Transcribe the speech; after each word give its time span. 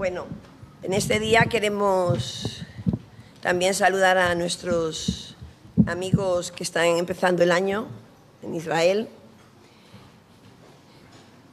Bueno, 0.00 0.24
en 0.82 0.94
este 0.94 1.20
día 1.20 1.44
queremos 1.50 2.62
también 3.42 3.74
saludar 3.74 4.16
a 4.16 4.34
nuestros 4.34 5.36
amigos 5.86 6.52
que 6.52 6.62
están 6.62 6.86
empezando 6.86 7.42
el 7.42 7.52
año 7.52 7.86
en 8.42 8.54
Israel, 8.54 9.10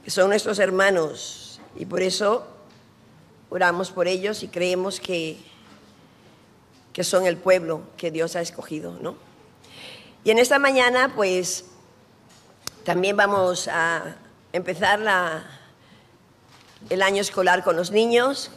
que 0.02 0.10
son 0.10 0.30
nuestros 0.30 0.58
hermanos 0.60 1.60
y 1.76 1.84
por 1.84 2.00
eso 2.00 2.46
oramos 3.50 3.90
por 3.90 4.08
ellos 4.08 4.42
y 4.42 4.48
creemos 4.48 4.98
que, 4.98 5.36
que 6.94 7.04
son 7.04 7.26
el 7.26 7.36
pueblo 7.36 7.82
que 7.98 8.10
Dios 8.10 8.34
ha 8.34 8.40
escogido, 8.40 8.98
¿no? 9.02 9.14
Y 10.24 10.30
en 10.30 10.38
esta 10.38 10.58
mañana, 10.58 11.12
pues, 11.14 11.66
también 12.82 13.14
vamos 13.14 13.68
a 13.68 14.16
empezar 14.54 15.00
la, 15.00 15.57
el 16.90 17.02
año 17.02 17.20
escolar 17.20 17.64
con 17.64 17.76
los 17.76 17.90
niños 17.90 18.50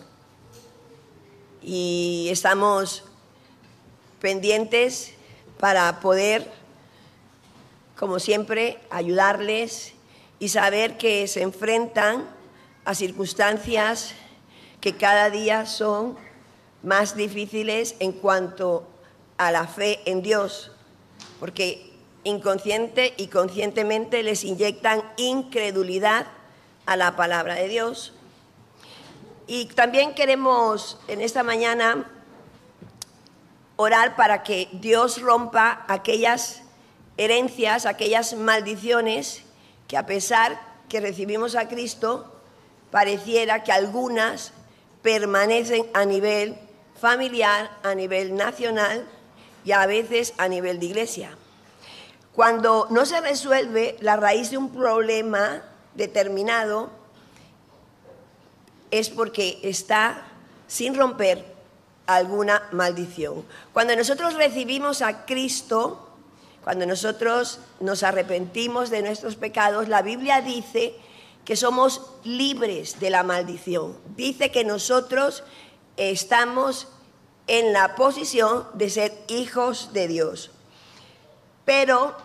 y 1.62 2.28
estamos 2.32 3.04
pendientes 4.22 5.14
para 5.60 6.00
poder, 6.00 6.50
como 7.98 8.20
siempre, 8.20 8.80
ayudarles 8.90 9.94
y 10.40 10.50
saber 10.50 10.98
que 10.98 11.28
se 11.28 11.42
enfrentan 11.42 12.26
a 12.86 12.96
circunstancias 12.96 14.14
que 14.80 14.96
cada 14.96 15.30
día 15.30 15.66
son 15.66 16.18
más 16.84 17.16
difíciles 17.16 17.96
en 18.00 18.14
cuanto 18.14 18.88
a 19.38 19.52
la 19.52 19.68
fe 19.68 20.00
en 20.06 20.22
Dios, 20.22 20.72
porque 21.40 21.92
inconsciente 22.24 23.14
y 23.18 23.28
conscientemente 23.28 24.24
les 24.24 24.44
inyectan 24.44 25.04
incredulidad 25.18 26.28
a 26.86 26.96
la 26.96 27.16
palabra 27.16 27.56
de 27.56 27.68
Dios. 27.68 28.14
Y 29.54 29.66
también 29.66 30.14
queremos 30.14 30.98
en 31.10 31.20
esta 31.20 31.44
mañana 31.44 32.10
orar 33.76 34.16
para 34.16 34.44
que 34.44 34.70
Dios 34.72 35.22
rompa 35.22 35.84
aquellas 35.90 36.62
herencias, 37.18 37.86
aquellas 37.86 38.34
maldiciones 38.34 39.44
que 39.90 39.98
a 39.98 40.06
pesar 40.06 40.58
que 40.88 41.02
recibimos 41.02 41.58
a 41.58 41.68
Cristo, 41.68 42.34
pareciera 42.92 43.62
que 43.62 43.74
algunas 43.74 44.54
permanecen 45.02 45.86
a 45.94 46.06
nivel 46.06 46.56
familiar, 46.96 47.78
a 47.84 47.94
nivel 47.94 48.34
nacional 48.36 49.06
y 49.66 49.74
a 49.74 49.86
veces 49.86 50.34
a 50.38 50.48
nivel 50.48 50.80
de 50.80 50.86
iglesia. 50.86 51.38
Cuando 52.34 52.88
no 52.90 53.06
se 53.06 53.20
resuelve 53.20 53.98
la 54.00 54.16
raíz 54.16 54.50
de 54.50 54.58
un 54.58 54.72
problema 54.72 55.62
determinado, 55.94 57.01
es 58.92 59.10
porque 59.10 59.60
está 59.64 60.24
sin 60.68 60.96
romper 60.96 61.46
alguna 62.06 62.68
maldición. 62.72 63.46
Cuando 63.74 63.96
nosotros 63.96 64.36
recibimos 64.36 65.02
a 65.02 65.26
Cristo, 65.26 66.10
cuando 66.64 66.86
nosotros 66.86 67.60
nos 67.80 68.04
arrepentimos 68.04 68.90
de 68.90 69.02
nuestros 69.02 69.36
pecados, 69.36 69.88
la 69.88 70.02
Biblia 70.02 70.42
dice 70.42 70.96
que 71.46 71.56
somos 71.56 72.12
libres 72.24 73.00
de 73.00 73.10
la 73.10 73.24
maldición. 73.24 73.98
Dice 74.16 74.52
que 74.52 74.64
nosotros 74.64 75.44
estamos 75.98 76.88
en 77.48 77.74
la 77.74 77.96
posición 77.96 78.68
de 78.74 78.90
ser 78.90 79.14
hijos 79.28 79.92
de 79.94 80.08
Dios. 80.08 80.52
Pero 81.66 82.16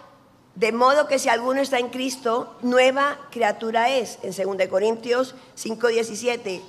de 0.57 0.73
modo 0.73 1.07
que 1.07 1.19
si 1.19 1.29
alguno 1.29 1.61
está 1.61 1.79
en 1.79 1.91
Cristo, 1.91 2.57
nueva 2.63 3.19
criatura 3.31 3.91
es. 3.91 4.19
En 4.23 4.33
2 4.57 4.69
Corintios 4.69 5.35
5:17, 5.55 6.63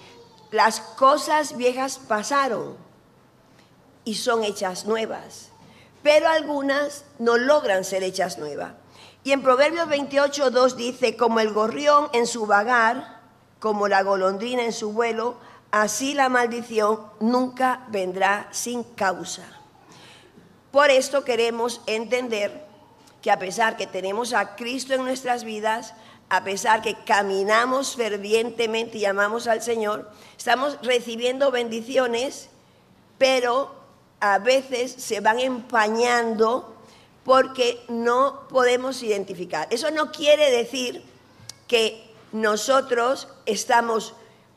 las 0.51 0.81
cosas 0.81 1.55
viejas 1.55 1.97
pasaron 1.97 2.75
y 4.03 4.15
son 4.15 4.43
hechas 4.43 4.85
nuevas, 4.85 5.49
pero 6.03 6.27
algunas 6.27 7.05
no 7.17 7.37
logran 7.37 7.85
ser 7.85 8.03
hechas 8.03 8.37
nuevas. 8.37 8.73
Y 9.23 9.31
en 9.31 9.41
Proverbios 9.41 9.87
28:2 9.87 10.75
dice, 10.75 11.15
como 11.15 11.39
el 11.39 11.53
gorrión 11.53 12.09
en 12.11 12.27
su 12.27 12.45
vagar, 12.45 13.21
como 13.59 13.87
la 13.87 14.03
golondrina 14.03 14.63
en 14.63 14.73
su 14.73 14.91
vuelo, 14.91 15.37
así 15.71 16.13
la 16.13 16.27
maldición 16.27 17.01
nunca 17.21 17.85
vendrá 17.87 18.49
sin 18.51 18.83
causa. 18.83 19.43
Por 20.71 20.89
esto 20.89 21.23
queremos 21.23 21.81
entender 21.87 22.66
que 23.21 23.31
a 23.31 23.39
pesar 23.39 23.77
que 23.77 23.87
tenemos 23.87 24.33
a 24.33 24.55
Cristo 24.55 24.93
en 24.93 25.03
nuestras 25.03 25.43
vidas, 25.43 25.93
a 26.29 26.43
pesar 26.43 26.81
que 26.81 26.95
caminamos 27.05 27.95
fervientemente 27.95 28.97
y 28.97 29.05
amamos 29.05 29.47
al 29.47 29.61
Señor, 29.61 30.09
estamos 30.37 30.77
recibiendo 30.81 31.51
bendiciones, 31.51 32.49
pero 33.17 33.73
a 34.19 34.39
veces 34.39 34.91
se 34.91 35.19
van 35.21 35.39
empañando 35.39 36.75
porque 37.23 37.83
no 37.87 38.47
podemos 38.49 39.03
identificar. 39.03 39.67
Eso 39.69 39.91
no 39.91 40.11
quiere 40.11 40.49
decir 40.51 41.03
que 41.67 42.09
nosotros 42.31 43.27
estamos 43.45 44.13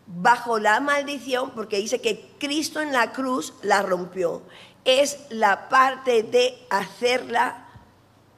bajo 0.06 0.58
la 0.58 0.80
maldición, 0.80 1.50
porque 1.50 1.78
dice 1.78 2.00
que 2.00 2.30
Cristo 2.38 2.80
en 2.80 2.92
la 2.92 3.12
cruz 3.12 3.54
la 3.62 3.82
rompió. 3.82 4.42
Es 4.84 5.18
la 5.30 5.68
parte 5.68 6.22
de 6.22 6.58
hacerla 6.70 7.69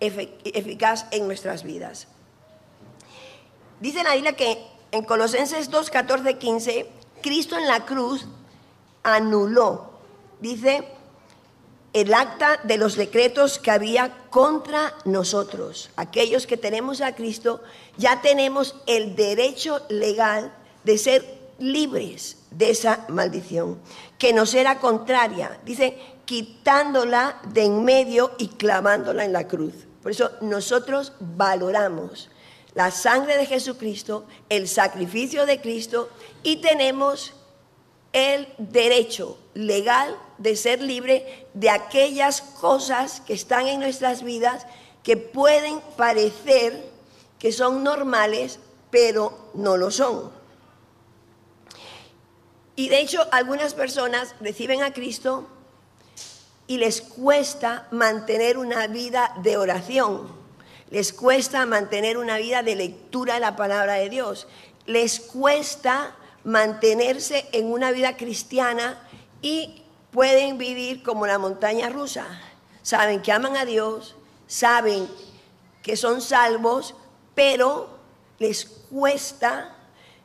eficaz 0.03 1.07
en 1.11 1.27
nuestras 1.27 1.63
vidas. 1.63 2.09
Dice 3.81 4.03
la 4.03 4.15
Biblia 4.15 4.35
que 4.35 4.59
en 4.91 5.05
Colosenses 5.05 5.71
2, 5.71 5.91
14, 5.91 6.39
15, 6.39 6.87
Cristo 7.23 7.57
en 7.57 7.67
la 7.67 7.85
cruz 7.85 8.27
anuló, 9.03 9.93
dice, 10.41 10.85
el 11.93 12.15
acta 12.15 12.61
de 12.65 12.79
los 12.79 12.97
decretos 12.97 13.59
que 13.59 13.71
había 13.71 14.17
contra 14.31 14.95
nosotros. 15.05 15.91
Aquellos 15.97 16.47
que 16.47 16.57
tenemos 16.57 17.01
a 17.01 17.15
Cristo, 17.15 17.63
ya 17.97 18.23
tenemos 18.23 18.77
el 18.87 19.15
derecho 19.15 19.85
legal 19.89 20.55
de 20.85 20.99
ser 20.99 21.43
libres 21.59 22.39
de 22.51 22.71
esa 22.71 23.05
maldición, 23.09 23.79
que 24.19 24.33
nos 24.33 24.55
era 24.55 24.79
contraria. 24.79 25.61
Dice, 25.65 25.99
quitándola 26.25 27.41
de 27.53 27.65
en 27.65 27.85
medio 27.85 28.33
y 28.39 28.49
clavándola 28.49 29.25
en 29.25 29.33
la 29.33 29.47
cruz. 29.47 29.75
Por 30.03 30.11
eso 30.11 30.31
nosotros 30.41 31.13
valoramos 31.21 32.29
la 32.75 32.91
sangre 32.91 33.37
de 33.37 33.47
Jesucristo, 33.47 34.27
el 34.49 34.67
sacrificio 34.67 35.47
de 35.47 35.61
Cristo 35.61 36.09
y 36.43 36.57
tenemos 36.57 37.35
el 38.13 38.49
derecho 38.59 39.39
legal 39.55 40.17
de 40.39 40.57
ser 40.57 40.83
libre 40.83 41.47
de 41.55 41.71
aquellas 41.71 42.41
cosas 42.41 43.21
que 43.21 43.35
están 43.35 43.69
en 43.69 43.81
nuestras 43.81 44.23
vidas 44.23 44.67
que 45.03 45.17
pueden 45.17 45.81
parecer 45.97 46.91
que 47.39 47.53
son 47.53 47.83
normales, 47.83 48.59
pero 48.91 49.51
no 49.55 49.77
lo 49.77 49.91
son. 49.91 50.31
Y 52.77 52.89
de 52.89 53.01
hecho 53.01 53.27
algunas 53.33 53.75
personas 53.75 54.35
reciben 54.41 54.83
a 54.83 54.93
Cristo 54.93 55.49
y 56.67 56.79
les 56.79 57.01
cuesta 57.01 57.87
mantener 57.91 58.59
una 58.59 58.87
vida 58.87 59.35
de 59.43 59.57
oración, 59.57 60.29
les 60.91 61.13
cuesta 61.13 61.67
mantener 61.67 62.17
una 62.19 62.37
vida 62.39 62.63
de 62.63 62.77
lectura 62.77 63.35
de 63.35 63.41
la 63.41 63.57
palabra 63.57 63.95
de 63.95 64.09
Dios, 64.09 64.47
les 64.87 65.21
cuesta 65.21 66.15
mantenerse 66.45 67.49
en 67.53 67.73
una 67.73 67.93
vida 67.93 68.17
cristiana 68.17 69.01
y 69.41 69.83
pueden 70.11 70.59
vivir 70.59 71.03
como 71.03 71.27
la 71.27 71.39
montaña 71.39 71.89
rusa. 71.89 72.27
Saben 72.83 73.23
que 73.23 73.33
aman 73.33 73.57
a 73.57 73.65
Dios, 73.65 74.17
saben 74.47 75.09
que 75.83 75.97
son 75.97 76.21
salvos, 76.21 76.95
pero 77.35 77.99
les 78.39 78.65
cuesta 78.65 79.75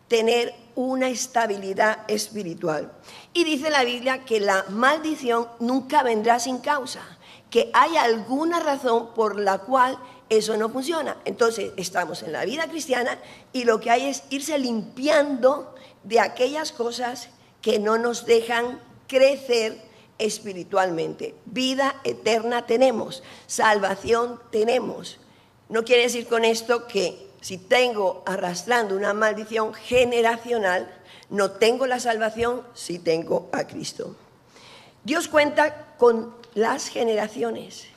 tener 0.08 0.54
una 0.76 1.10
estabilidad 1.10 2.00
espiritual. 2.08 2.92
Y 3.38 3.44
dice 3.44 3.70
la 3.70 3.84
Biblia 3.84 4.26
que 4.26 4.40
la 4.40 4.66
maldición 4.70 5.48
nunca 5.60 6.02
vendrá 6.02 6.40
sin 6.40 6.58
causa, 6.58 7.02
que 7.52 7.70
hay 7.72 7.96
alguna 7.96 8.60
razón 8.60 9.14
por 9.14 9.40
la 9.40 9.60
cual 9.60 10.00
eso 10.28 10.58
no 10.58 10.70
funciona. 10.70 11.18
Entonces 11.24 11.72
estamos 11.78 12.24
en 12.24 12.32
la 12.32 12.46
vida 12.46 12.68
cristiana 12.68 13.20
y 13.54 13.66
lo 13.66 13.80
que 13.80 13.92
hay 13.92 14.08
es 14.08 14.24
irse 14.32 14.58
limpiando 14.58 15.76
de 16.04 16.20
aquellas 16.20 16.72
cosas 16.72 17.30
que 17.62 17.78
no 17.78 18.00
nos 18.00 18.26
dejan 18.26 18.82
crecer 19.08 19.84
espiritualmente. 20.18 21.36
Vida 21.46 22.02
eterna 22.06 22.66
tenemos, 22.66 23.22
salvación 23.46 24.42
tenemos. 24.50 25.20
No 25.70 25.84
quiere 25.84 26.02
decir 26.02 26.26
con 26.26 26.44
esto 26.44 26.88
que 26.88 27.27
si 27.42 27.58
tengo 27.58 28.24
arrastrando 28.26 28.96
una 28.96 29.14
maldición 29.14 29.74
generacional, 29.74 30.94
no 31.30 31.52
tengo 31.52 31.88
la 31.88 32.00
salvación 32.00 32.64
si 32.74 33.00
tengo 33.00 33.50
a 33.52 33.68
Cristo. 33.68 34.16
Dios 35.04 35.28
cuenta 35.28 35.96
con 35.98 36.36
las 36.54 36.90
generaciones. 36.90 37.88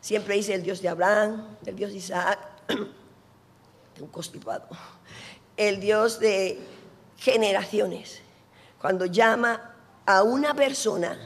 Siempre 0.00 0.36
dice 0.36 0.54
el 0.54 0.62
Dios 0.62 0.80
de 0.80 0.88
Abraham, 0.88 1.56
el 1.66 1.76
Dios 1.76 1.90
de 1.90 1.98
Isaac, 1.98 2.38
un 4.00 4.08
constipado, 4.08 4.68
el 5.56 5.80
Dios 5.80 6.18
de 6.20 6.58
generaciones. 7.18 8.22
cuando 8.80 9.06
llama 9.06 9.74
a 10.06 10.22
una 10.22 10.54
persona, 10.54 11.18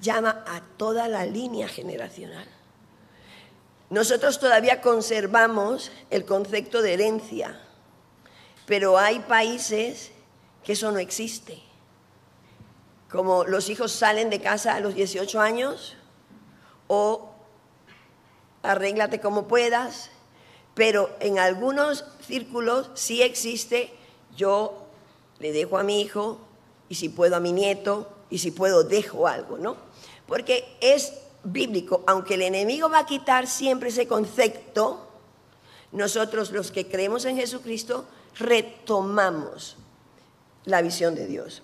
llama 0.00 0.44
a 0.46 0.60
toda 0.76 1.06
la 1.06 1.24
línea 1.24 1.68
generacional. 1.68 2.46
Nosotros 3.90 4.38
todavía 4.38 4.80
conservamos 4.80 5.90
el 6.10 6.24
concepto 6.24 6.80
de 6.80 6.94
herencia, 6.94 7.60
pero 8.64 8.96
hay 8.96 9.18
países 9.18 10.12
que 10.64 10.74
eso 10.74 10.92
no 10.92 10.98
existe. 10.98 11.60
Como 13.10 13.44
los 13.44 13.68
hijos 13.68 13.90
salen 13.90 14.30
de 14.30 14.40
casa 14.40 14.76
a 14.76 14.80
los 14.80 14.94
18 14.94 15.40
años 15.40 15.96
o 16.86 17.34
arréglate 18.62 19.20
como 19.20 19.48
puedas, 19.48 20.10
pero 20.74 21.10
en 21.18 21.40
algunos 21.40 22.04
círculos 22.24 22.90
sí 22.94 23.22
existe, 23.22 23.92
yo 24.36 24.86
le 25.40 25.50
dejo 25.50 25.78
a 25.78 25.82
mi 25.82 26.00
hijo 26.00 26.38
y 26.88 26.94
si 26.94 27.08
puedo 27.08 27.34
a 27.34 27.40
mi 27.40 27.50
nieto 27.50 28.08
y 28.30 28.38
si 28.38 28.52
puedo 28.52 28.84
dejo 28.84 29.26
algo, 29.26 29.58
¿no? 29.58 29.76
Porque 30.28 30.76
es 30.80 31.12
bíblico, 31.44 32.04
aunque 32.06 32.34
el 32.34 32.42
enemigo 32.42 32.88
va 32.88 33.00
a 33.00 33.06
quitar 33.06 33.46
siempre 33.46 33.88
ese 33.88 34.06
concepto, 34.06 35.08
nosotros 35.92 36.52
los 36.52 36.70
que 36.70 36.88
creemos 36.88 37.24
en 37.24 37.36
Jesucristo 37.36 38.06
retomamos 38.38 39.76
la 40.64 40.82
visión 40.82 41.14
de 41.14 41.26
Dios. 41.26 41.62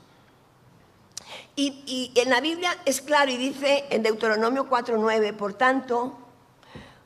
Y, 1.54 2.12
en 2.14 2.30
la 2.30 2.40
Biblia 2.40 2.76
es 2.84 3.00
claro 3.00 3.30
y 3.30 3.36
dice 3.36 3.84
en 3.90 4.02
Deuteronomio 4.02 4.68
4:9, 4.68 5.32
por 5.32 5.54
tanto, 5.54 6.18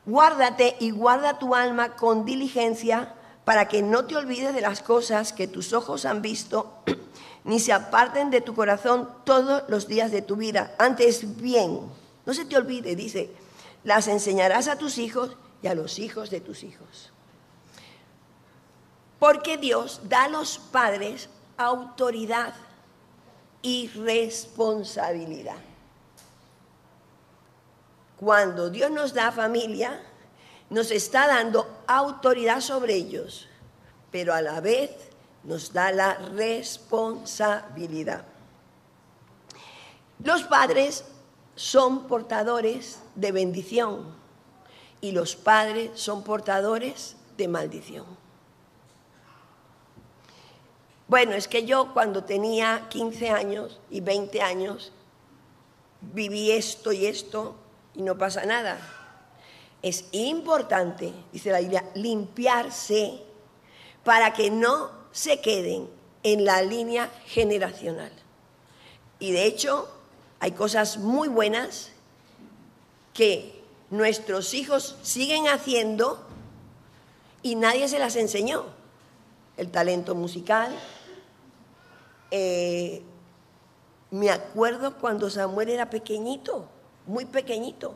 guárdate 0.05 0.75
y 0.79 0.91
guarda 0.91 1.39
tu 1.39 1.55
alma 1.55 1.95
con 1.95 2.25
diligencia 2.25 3.15
para 3.45 3.67
que 3.67 3.81
no 3.81 4.05
te 4.05 4.17
olvides 4.17 4.53
de 4.53 4.61
las 4.61 4.81
cosas 4.81 5.31
que 5.31 5.47
tus 5.47 5.73
ojos 5.73 6.05
han 6.05 6.21
visto, 6.21 6.73
ni 7.43 7.59
se 7.59 7.71
aparten 7.71 8.29
de 8.29 8.41
tu 8.41 8.53
corazón 8.53 9.09
todos 9.23 9.63
los 9.69 9.87
días 9.87 10.11
de 10.11 10.21
tu 10.21 10.35
vida. 10.35 10.75
Antes 10.77 11.37
bien, 11.37 11.79
no 12.25 12.33
se 12.33 12.45
te 12.45 12.57
olvide, 12.57 12.95
dice, 12.95 13.29
las 13.83 14.07
enseñarás 14.07 14.67
a 14.67 14.77
tus 14.77 14.97
hijos 14.97 15.35
y 15.61 15.67
a 15.67 15.75
los 15.75 15.99
hijos 15.99 16.29
de 16.29 16.41
tus 16.41 16.63
hijos. 16.63 17.11
Porque 19.19 19.57
Dios 19.57 20.01
da 20.03 20.25
a 20.25 20.29
los 20.29 20.57
padres 20.57 21.29
autoridad 21.57 22.53
y 23.61 23.87
responsabilidad. 23.89 25.57
Cuando 28.17 28.69
Dios 28.69 28.91
nos 28.91 29.13
da 29.13 29.31
familia, 29.31 30.03
nos 30.69 30.91
está 30.91 31.27
dando 31.27 31.83
autoridad 31.87 32.59
sobre 32.61 32.95
ellos, 32.95 33.47
pero 34.11 34.33
a 34.33 34.41
la 34.41 34.59
vez 34.61 34.91
nos 35.43 35.73
da 35.73 35.91
la 35.91 36.13
responsabilidad. 36.15 38.23
Los 40.23 40.43
padres 40.43 41.03
son 41.61 42.07
portadores 42.07 42.97
de 43.13 43.31
bendición 43.31 44.15
y 44.99 45.11
los 45.11 45.35
padres 45.35 45.91
son 45.93 46.23
portadores 46.23 47.17
de 47.37 47.47
maldición. 47.47 48.07
Bueno, 51.07 51.33
es 51.33 51.47
que 51.47 51.63
yo 51.63 51.93
cuando 51.93 52.23
tenía 52.23 52.87
15 52.89 53.29
años 53.29 53.79
y 53.91 54.01
20 54.01 54.41
años 54.41 54.91
viví 56.01 56.49
esto 56.49 56.91
y 56.93 57.05
esto 57.05 57.53
y 57.93 58.01
no 58.01 58.17
pasa 58.17 58.43
nada. 58.43 58.79
Es 59.83 60.05
importante, 60.13 61.13
dice 61.31 61.51
la 61.51 61.59
Biblia, 61.59 61.87
limpiarse 61.93 63.21
para 64.03 64.33
que 64.33 64.49
no 64.49 64.89
se 65.11 65.41
queden 65.41 65.87
en 66.23 66.43
la 66.43 66.63
línea 66.63 67.11
generacional. 67.27 68.11
Y 69.19 69.31
de 69.31 69.45
hecho, 69.45 70.00
hay 70.41 70.53
cosas 70.53 70.97
muy 70.97 71.27
buenas 71.27 71.91
que 73.13 73.61
nuestros 73.91 74.55
hijos 74.55 74.97
siguen 75.03 75.47
haciendo 75.47 76.25
y 77.43 77.53
nadie 77.53 77.87
se 77.87 77.99
las 77.99 78.15
enseñó. 78.15 78.65
El 79.55 79.69
talento 79.69 80.15
musical. 80.15 80.75
Eh, 82.31 83.03
me 84.09 84.31
acuerdo 84.31 84.97
cuando 84.97 85.29
Samuel 85.29 85.69
era 85.69 85.91
pequeñito, 85.91 86.67
muy 87.05 87.25
pequeñito, 87.25 87.93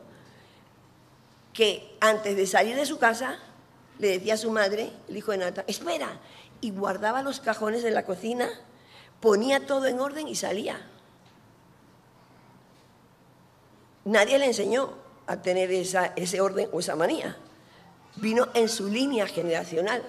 que 1.51 1.97
antes 1.99 2.37
de 2.37 2.45
salir 2.45 2.75
de 2.75 2.85
su 2.85 2.99
casa 2.99 3.39
le 3.97 4.09
decía 4.09 4.35
a 4.35 4.37
su 4.37 4.51
madre, 4.51 4.91
el 5.09 5.17
hijo 5.17 5.31
de 5.31 5.39
Nata, 5.39 5.63
espera, 5.65 6.19
y 6.61 6.69
guardaba 6.69 7.23
los 7.23 7.39
cajones 7.39 7.81
de 7.81 7.89
la 7.89 8.05
cocina, 8.05 8.47
ponía 9.19 9.65
todo 9.65 9.87
en 9.87 9.99
orden 9.99 10.27
y 10.27 10.35
salía. 10.35 10.91
Nadie 14.05 14.37
le 14.37 14.45
enseñó 14.45 14.93
a 15.27 15.41
tener 15.41 15.71
ese 15.71 16.41
orden 16.41 16.69
o 16.71 16.79
esa 16.79 16.95
manía. 16.95 17.35
Vino 18.17 18.47
en 18.53 18.69
su 18.69 18.87
línea 18.87 19.27
generacional. 19.27 20.03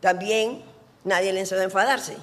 También 0.00 0.62
nadie 1.04 1.32
le 1.32 1.40
enseñó 1.40 1.60
a 1.60 1.64
enfadarse. 1.64 2.16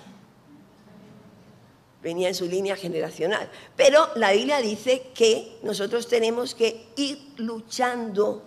Venía 2.02 2.30
en 2.30 2.36
su 2.36 2.46
línea 2.46 2.76
generacional. 2.76 3.50
Pero 3.76 4.10
la 4.16 4.32
Biblia 4.32 4.60
dice 4.60 5.12
que 5.14 5.60
nosotros 5.64 6.08
tenemos 6.08 6.56
que 6.56 6.88
ir 6.96 7.34
luchando 7.38 8.44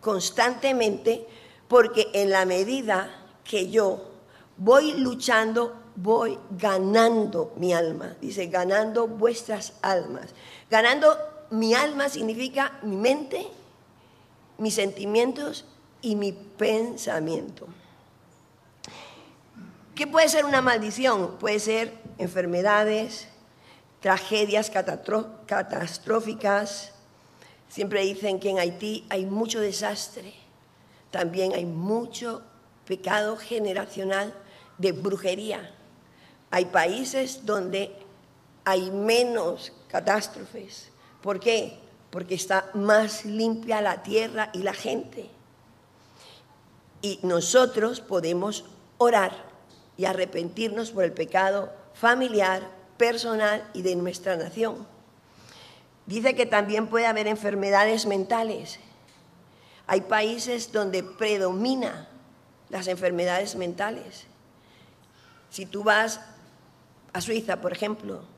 constantemente 0.00 1.26
porque 1.68 2.08
en 2.14 2.30
la 2.30 2.44
medida 2.44 3.22
que 3.44 3.70
yo 3.70 4.10
voy 4.56 4.92
luchando, 4.94 5.76
voy 5.96 6.38
ganando 6.50 7.52
mi 7.56 7.72
alma. 7.72 8.16
Dice, 8.20 8.46
ganando 8.46 9.06
vuestras 9.06 9.74
almas. 9.82 10.30
Ganando 10.70 11.33
mi 11.50 11.74
alma 11.74 12.08
significa 12.08 12.78
mi 12.82 12.96
mente, 12.96 13.46
mis 14.58 14.74
sentimientos 14.74 15.64
y 16.02 16.16
mi 16.16 16.32
pensamiento. 16.32 17.66
¿Qué 19.94 20.06
puede 20.06 20.28
ser 20.28 20.44
una 20.44 20.60
maldición? 20.60 21.36
Puede 21.38 21.60
ser 21.60 21.94
enfermedades, 22.18 23.28
tragedias 24.00 24.70
catastróficas. 25.46 26.92
Siempre 27.68 28.02
dicen 28.02 28.40
que 28.40 28.50
en 28.50 28.58
Haití 28.58 29.06
hay 29.08 29.24
mucho 29.24 29.60
desastre, 29.60 30.34
también 31.10 31.52
hay 31.52 31.64
mucho 31.64 32.42
pecado 32.86 33.36
generacional 33.36 34.34
de 34.78 34.92
brujería. 34.92 35.74
Hay 36.50 36.66
países 36.66 37.46
donde 37.46 37.96
hay 38.64 38.90
menos 38.90 39.72
catástrofes, 39.88 40.90
¿Por 41.24 41.40
qué? 41.40 41.78
Porque 42.10 42.34
está 42.34 42.68
más 42.74 43.24
limpia 43.24 43.80
la 43.80 44.02
tierra 44.02 44.50
y 44.52 44.58
la 44.58 44.74
gente. 44.74 45.30
Y 47.00 47.18
nosotros 47.22 48.02
podemos 48.02 48.66
orar 48.98 49.32
y 49.96 50.04
arrepentirnos 50.04 50.90
por 50.90 51.02
el 51.02 51.12
pecado 51.12 51.72
familiar, 51.94 52.68
personal 52.98 53.66
y 53.72 53.80
de 53.80 53.96
nuestra 53.96 54.36
nación. 54.36 54.86
Dice 56.04 56.34
que 56.34 56.44
también 56.44 56.88
puede 56.88 57.06
haber 57.06 57.26
enfermedades 57.26 58.04
mentales. 58.04 58.78
Hay 59.86 60.02
países 60.02 60.72
donde 60.72 61.02
predomina 61.02 62.06
las 62.68 62.86
enfermedades 62.86 63.56
mentales. 63.56 64.26
Si 65.48 65.64
tú 65.64 65.84
vas 65.84 66.20
a 67.14 67.22
Suiza, 67.22 67.62
por 67.62 67.72
ejemplo, 67.72 68.33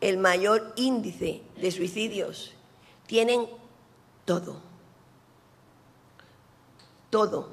el 0.00 0.18
mayor 0.18 0.72
índice 0.76 1.42
de 1.60 1.70
suicidios. 1.70 2.52
Tienen 3.06 3.46
todo. 4.24 4.60
Todo. 7.10 7.50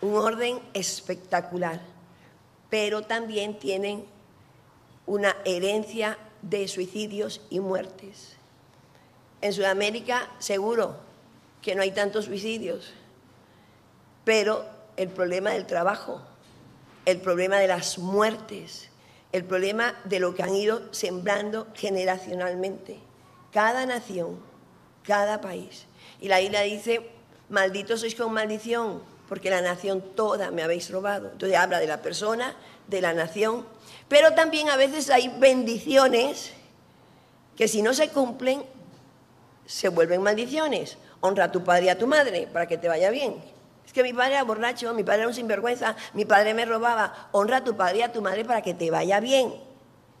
Un 0.00 0.14
orden 0.14 0.60
espectacular. 0.74 1.80
Pero 2.70 3.02
también 3.02 3.58
tienen 3.58 4.04
una 5.06 5.36
herencia 5.44 6.18
de 6.42 6.68
suicidios 6.68 7.40
y 7.50 7.60
muertes. 7.60 8.36
En 9.40 9.52
Sudamérica 9.52 10.30
seguro 10.38 10.96
que 11.62 11.74
no 11.74 11.82
hay 11.82 11.92
tantos 11.92 12.26
suicidios, 12.26 12.92
pero 14.24 14.64
el 14.96 15.08
problema 15.08 15.50
del 15.50 15.66
trabajo, 15.66 16.22
el 17.04 17.20
problema 17.20 17.58
de 17.58 17.66
las 17.66 17.98
muertes, 17.98 18.89
el 19.32 19.44
problema 19.44 19.94
de 20.04 20.20
lo 20.20 20.34
que 20.34 20.42
han 20.42 20.54
ido 20.54 20.92
sembrando 20.92 21.68
generacionalmente. 21.74 22.98
Cada 23.52 23.86
nación, 23.86 24.38
cada 25.04 25.40
país. 25.40 25.86
Y 26.20 26.28
la 26.28 26.40
Biblia 26.40 26.62
dice, 26.62 27.10
malditos 27.48 28.00
sois 28.00 28.14
con 28.14 28.32
maldición, 28.32 29.02
porque 29.28 29.50
la 29.50 29.60
nación 29.60 30.02
toda 30.14 30.50
me 30.50 30.62
habéis 30.62 30.90
robado. 30.90 31.30
Entonces 31.32 31.56
habla 31.56 31.78
de 31.78 31.86
la 31.86 32.02
persona, 32.02 32.56
de 32.88 33.00
la 33.00 33.12
nación, 33.12 33.64
pero 34.08 34.34
también 34.34 34.68
a 34.68 34.76
veces 34.76 35.10
hay 35.10 35.28
bendiciones 35.38 36.52
que 37.56 37.68
si 37.68 37.82
no 37.82 37.94
se 37.94 38.08
cumplen, 38.08 38.64
se 39.66 39.88
vuelven 39.88 40.22
maldiciones. 40.22 40.98
Honra 41.20 41.44
a 41.44 41.52
tu 41.52 41.62
padre 41.62 41.86
y 41.86 41.88
a 41.90 41.98
tu 41.98 42.06
madre 42.06 42.48
para 42.52 42.66
que 42.66 42.78
te 42.78 42.88
vaya 42.88 43.10
bien. 43.10 43.36
Es 43.90 43.94
que 43.94 44.04
mi 44.04 44.12
padre 44.12 44.34
era 44.34 44.44
borracho, 44.44 44.94
mi 44.94 45.02
padre 45.02 45.22
era 45.22 45.28
un 45.28 45.34
sinvergüenza, 45.34 45.96
mi 46.14 46.24
padre 46.24 46.54
me 46.54 46.64
robaba. 46.64 47.28
Honra 47.32 47.56
a 47.56 47.64
tu 47.64 47.76
padre 47.76 47.98
y 47.98 48.02
a 48.02 48.12
tu 48.12 48.22
madre 48.22 48.44
para 48.44 48.62
que 48.62 48.72
te 48.72 48.88
vaya 48.88 49.18
bien 49.18 49.52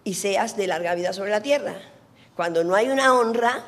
y 0.02 0.14
seas 0.14 0.56
de 0.56 0.66
larga 0.66 0.96
vida 0.96 1.12
sobre 1.12 1.30
la 1.30 1.40
tierra. 1.40 1.76
Cuando 2.34 2.64
no 2.64 2.74
hay 2.74 2.88
una 2.88 3.14
honra, 3.14 3.64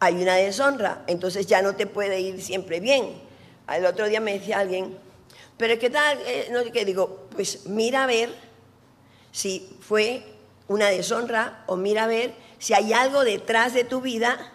hay 0.00 0.20
una 0.20 0.34
deshonra. 0.34 1.02
Entonces 1.06 1.46
ya 1.46 1.62
no 1.62 1.74
te 1.74 1.86
puede 1.86 2.20
ir 2.20 2.42
siempre 2.42 2.78
bien. 2.78 3.22
El 3.72 3.86
otro 3.86 4.06
día 4.06 4.20
me 4.20 4.34
decía 4.34 4.58
alguien, 4.58 4.98
pero 5.56 5.78
¿qué 5.78 5.88
tal? 5.88 6.18
Eh, 6.26 6.50
no, 6.52 6.70
que 6.70 6.84
digo, 6.84 7.28
pues 7.34 7.64
mira 7.64 8.04
a 8.04 8.06
ver 8.06 8.34
si 9.32 9.78
fue 9.80 10.26
una 10.68 10.90
deshonra 10.90 11.64
o 11.68 11.76
mira 11.76 12.04
a 12.04 12.06
ver 12.06 12.34
si 12.58 12.74
hay 12.74 12.92
algo 12.92 13.24
detrás 13.24 13.72
de 13.72 13.84
tu 13.84 14.02
vida 14.02 14.52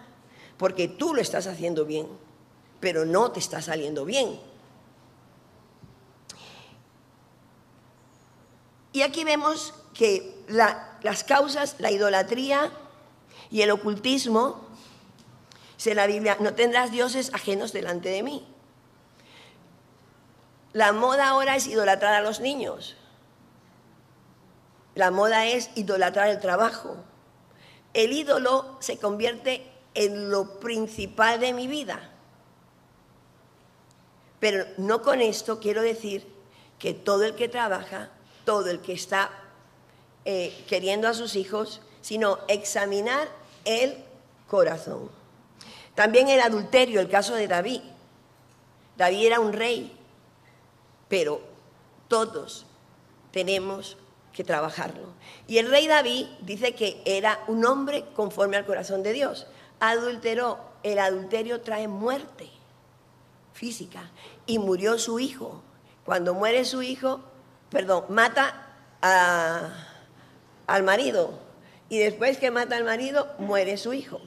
porque 0.58 0.88
tú 0.88 1.16
lo 1.16 1.22
estás 1.22 1.48
haciendo 1.48 1.84
bien 1.84 2.29
pero 2.80 3.06
no 3.06 3.32
te 3.32 3.40
está 3.40 3.62
saliendo 3.62 4.06
bien. 4.06 4.40
Y 8.92 9.02
aquí 9.02 9.24
vemos 9.24 9.74
que 9.94 10.44
las 10.48 11.24
causas, 11.24 11.76
la 11.80 11.92
idolatría 11.92 12.72
y 13.52 13.62
el 13.62 13.72
ocultismo, 13.72 14.68
dice 15.78 15.94
la 15.96 16.08
Biblia, 16.08 16.38
no 16.40 16.54
tendrás 16.54 16.92
dioses 16.92 17.34
ajenos 17.34 17.72
delante 17.72 18.10
de 18.10 18.24
mí. 18.24 18.48
La 20.74 20.92
moda 20.92 21.30
ahora 21.30 21.56
es 21.56 21.68
idolatrar 21.68 22.14
a 22.14 22.22
los 22.22 22.40
niños. 22.40 22.96
La 24.96 25.12
moda 25.12 25.46
es 25.46 25.72
idolatrar 25.76 26.30
el 26.30 26.40
trabajo. 26.40 26.98
El 27.94 28.14
ídolo 28.14 28.78
se 28.80 28.98
convierte 28.98 29.72
en 29.94 30.30
lo 30.30 30.60
principal 30.60 31.40
de 31.40 31.54
mi 31.54 31.68
vida. 31.68 32.12
Pero 34.40 34.66
no 34.78 35.02
con 35.02 35.22
esto 35.22 35.60
quiero 35.60 35.82
decir 35.82 36.26
que 36.78 36.94
todo 36.94 37.26
el 37.26 37.36
que 37.36 37.50
trabaja, 37.50 38.10
todo 38.46 38.70
el 38.70 38.80
que 38.80 38.94
está 38.94 39.32
eh, 40.26 40.64
queriendo 40.68 41.08
a 41.08 41.14
sus 41.14 41.36
hijos, 41.36 41.82
sino 42.02 42.40
examinar 42.48 43.28
el 43.66 43.98
corazón. 44.48 45.10
También 45.96 46.30
el 46.30 46.40
adulterio, 46.40 47.02
el 47.02 47.10
caso 47.10 47.36
de 47.36 47.48
David. 47.48 47.82
David 48.96 49.26
era 49.26 49.40
un 49.40 49.54
rey, 49.54 49.98
pero 51.10 51.42
todos 52.08 52.66
tenemos 53.32 53.98
que 54.34 54.44
trabajarlo. 54.44 55.08
Y 55.48 55.58
el 55.58 55.70
rey 55.70 55.88
David 55.88 56.28
dice 56.42 56.74
que 56.74 57.02
era 57.06 57.44
un 57.48 57.66
hombre 57.66 58.06
conforme 58.16 58.56
al 58.56 58.66
corazón 58.66 59.04
de 59.04 59.14
Dios. 59.14 59.48
Adulteró. 59.80 60.70
El 60.82 61.00
adulterio 61.00 61.60
trae 61.60 61.90
muerte 61.90 62.50
física. 63.60 64.10
Y 64.46 64.58
murió 64.58 64.98
su 64.98 65.20
hijo. 65.20 65.62
Cuando 66.06 66.34
muere 66.34 66.64
su 66.64 66.82
hijo, 66.82 67.20
perdón, 67.70 68.06
mata 68.10 68.68
al 70.66 70.84
marido. 70.84 71.38
Y 71.90 72.00
después 72.00 72.38
que 72.38 72.52
mata 72.52 72.78
al 72.78 72.86
marido, 72.86 73.28
muere 73.38 73.78
su 73.78 73.94
hijo. 73.94 74.22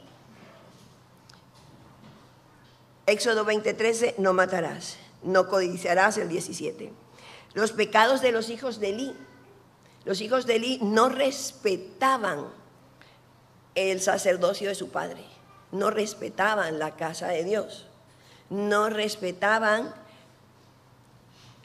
Éxodo 3.06 3.44
20:13, 3.44 4.14
no 4.18 4.32
matarás, 4.32 4.96
no 5.22 5.48
codiciarás 5.48 6.18
el 6.18 6.28
17. 6.28 6.92
Los 7.54 7.72
pecados 7.72 8.20
de 8.20 8.32
los 8.32 8.48
hijos 8.48 8.78
de 8.78 8.90
Eli. 8.90 9.16
Los 10.04 10.20
hijos 10.20 10.46
de 10.46 10.56
Eli 10.56 10.78
no 10.82 11.08
respetaban 11.08 12.46
el 13.74 14.00
sacerdocio 14.00 14.68
de 14.68 14.74
su 14.74 14.90
padre, 14.90 15.24
no 15.70 15.90
respetaban 15.90 16.78
la 16.78 16.96
casa 16.96 17.28
de 17.28 17.44
Dios 17.44 17.86
no 18.52 18.90
respetaban 18.90 19.94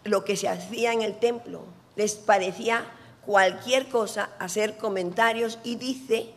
lo 0.06 0.24
que 0.24 0.38
se 0.38 0.48
hacía 0.48 0.94
en 0.94 1.01
el 1.01 1.20
templo. 1.20 1.65
Les 1.98 2.15
parecía 2.15 2.86
cualquier 3.25 3.89
cosa 3.89 4.29
hacer 4.39 4.77
comentarios 4.77 5.60
y 5.65 5.75
dice 5.75 6.29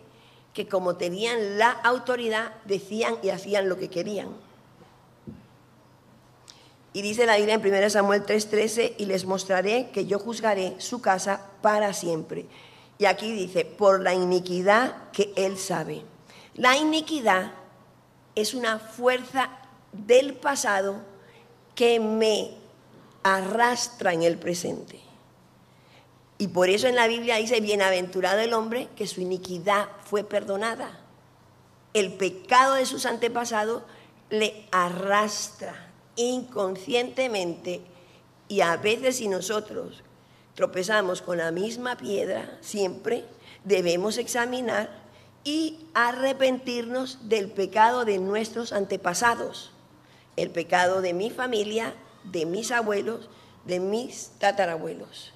que 0.53 0.67
como 0.67 0.97
tenían 0.97 1.57
la 1.57 1.71
autoridad, 1.71 2.53
decían 2.65 3.15
y 3.23 3.29
hacían 3.29 3.69
lo 3.69 3.79
que 3.79 3.89
querían. 3.89 4.29
Y 6.93 7.03
dice 7.03 7.27
la 7.27 7.37
Biblia 7.37 7.55
en 7.55 7.61
1 7.65 7.91
Samuel 7.91 8.27
3:13, 8.27 8.95
y 8.99 9.07
les 9.07 9.25
mostraré 9.25 9.91
que 9.91 10.07
yo 10.07 10.19
juzgaré 10.19 10.75
su 10.79 11.01
casa 11.01 11.47
para 11.63 11.93
siempre. 11.93 12.47
Y 12.99 13.05
aquí 13.05 13.31
dice, 13.31 13.65
por 13.65 14.03
la 14.03 14.15
iniquidad 14.15 15.11
que 15.13 15.33
él 15.37 15.57
sabe. 15.57 16.03
La 16.55 16.77
iniquidad 16.77 17.53
es 18.35 18.53
una 18.53 18.81
fuerza 18.81 19.60
del 19.93 20.35
pasado 20.35 20.97
que 21.75 22.01
me 22.01 22.51
arrastra 23.23 24.13
en 24.13 24.23
el 24.23 24.39
presente. 24.39 25.01
Y 26.39 26.49
por 26.49 26.71
eso 26.71 26.89
en 26.89 26.95
la 26.95 27.07
Biblia 27.07 27.37
dice, 27.37 27.61
bienaventurado 27.61 28.41
el 28.41 28.55
hombre 28.55 28.89
que 28.97 29.07
su 29.07 29.21
iniquidad 29.21 29.89
fue 30.05 30.25
perdonada. 30.25 30.99
El 31.93 32.15
pecado 32.15 32.75
de 32.75 32.87
sus 32.87 33.05
antepasados 33.05 33.83
le 34.31 34.67
arrastra 34.71 35.75
inconscientemente 36.17 37.83
y 38.49 38.63
a 38.63 38.77
veces 38.77 39.17
si 39.17 39.29
nosotros 39.29 40.03
tropezamos 40.55 41.21
con 41.21 41.39
la 41.39 41.51
misma 41.51 41.97
piedra, 41.97 42.59
siempre 42.61 43.25
debemos 43.65 44.19
examinar 44.19 44.91
y 45.45 45.79
arrepentirnos 45.95 47.29
del 47.29 47.51
pecado 47.51 48.05
de 48.05 48.19
nuestros 48.19 48.73
antepasados 48.73 49.73
el 50.41 50.51
pecado 50.51 51.03
de 51.03 51.13
mi 51.13 51.31
familia, 51.31 51.95
de 52.25 52.47
mis 52.47 52.71
abuelos, 52.71 53.29
de 53.65 53.79
mis 53.79 54.33
tatarabuelos. 54.39 55.33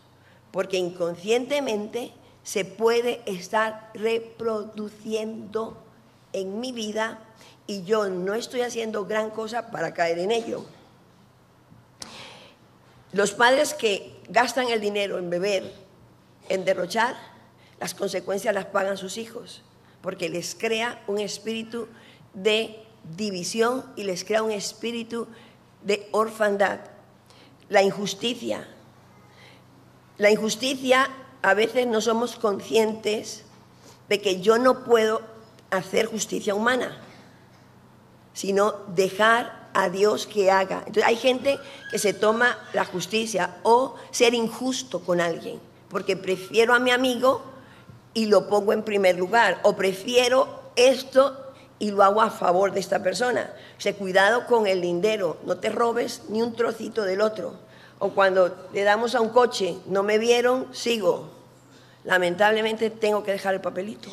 Porque 0.51 0.79
inconscientemente 0.79 2.13
se 2.43 2.65
puede 2.65 3.23
estar 3.27 3.91
reproduciendo 3.95 5.77
en 6.33 6.61
mi 6.61 6.73
vida 6.73 7.19
y 7.67 7.85
yo 7.85 8.09
no 8.09 8.35
estoy 8.35 8.63
haciendo 8.63 9.05
gran 9.07 9.31
cosa 9.31 9.71
para 9.71 9.95
caer 9.95 10.19
en 10.19 10.31
ello. 10.31 10.65
Los 13.13 13.33
padres 13.33 13.75
que 13.75 14.17
gastan 14.29 14.69
el 14.69 14.81
dinero 14.81 15.19
en 15.19 15.31
beber, 15.31 15.73
en 16.49 16.65
derrochar, 16.65 17.15
las 17.79 17.95
consecuencias 17.95 18.55
las 18.55 18.67
pagan 18.67 18.97
sus 18.97 19.19
hijos, 19.19 19.63
porque 20.03 20.29
les 20.29 20.55
crea 20.55 21.03
un 21.07 21.19
espíritu 21.19 21.89
de 22.33 22.84
división 23.17 23.85
y 23.97 24.05
les 24.05 24.25
crea 24.25 24.43
un 24.43 24.51
espíritu 24.51 25.27
de 25.83 26.09
orfandad. 26.13 26.81
La 27.69 27.83
injusticia. 27.83 28.67
La 30.19 30.31
injusticia 30.31 31.09
a 31.43 31.55
veces 31.55 31.87
no 31.87 32.01
somos 32.01 32.37
conscientes 32.37 33.45
de 34.09 34.21
que 34.21 34.41
yo 34.41 34.59
no 34.59 34.85
puedo 34.85 35.23
hacer 35.71 36.07
justicia 36.07 36.55
humana, 36.55 36.97
sino 38.33 38.73
dejar 38.95 39.69
a 39.75 39.89
Dios 39.89 40.27
que 40.27 40.51
haga. 40.51 40.79
Entonces 40.87 41.05
hay 41.05 41.17
gente 41.17 41.59
que 41.91 41.99
se 41.99 42.15
toma 42.15 42.57
la 42.73 42.85
justicia 42.85 43.57
o 43.63 43.97
ser 44.11 44.35
injusto 44.35 45.01
con 45.01 45.21
alguien, 45.21 45.61
porque 45.89 46.17
prefiero 46.17 46.75
a 46.75 46.79
mi 46.79 46.91
amigo 46.91 47.43
y 48.15 48.27
lo 48.27 48.49
pongo 48.49 48.73
en 48.73 48.85
primer 48.85 49.19
lugar, 49.19 49.61
o 49.65 49.75
prefiero 49.75 50.61
esto 50.77 51.44
y 51.79 51.91
lo 51.91 52.03
hago 52.03 52.23
a 52.23 52.31
favor 52.31 52.73
de 52.73 52.81
esta 52.81 53.03
persona. 53.03 53.53
O 53.79 53.95
cuidado 53.97 54.47
con 54.47 54.67
el 54.67 54.81
lindero, 54.81 55.39
no 55.45 55.59
te 55.59 55.69
robes 55.69 56.23
ni 56.29 56.43
un 56.43 56.55
trocito 56.55 57.03
del 57.03 57.21
otro. 57.21 57.55
O 57.99 58.11
cuando 58.11 58.69
le 58.73 58.83
damos 58.83 59.15
a 59.15 59.21
un 59.21 59.31
coche, 59.31 59.77
no 59.87 60.03
me 60.03 60.19
vieron, 60.19 60.69
sigo. 60.75 61.31
Lamentablemente 62.05 62.91
tengo 62.91 63.23
que 63.25 63.33
dejar 63.33 63.55
el 63.55 63.61
papelito. 63.61 64.09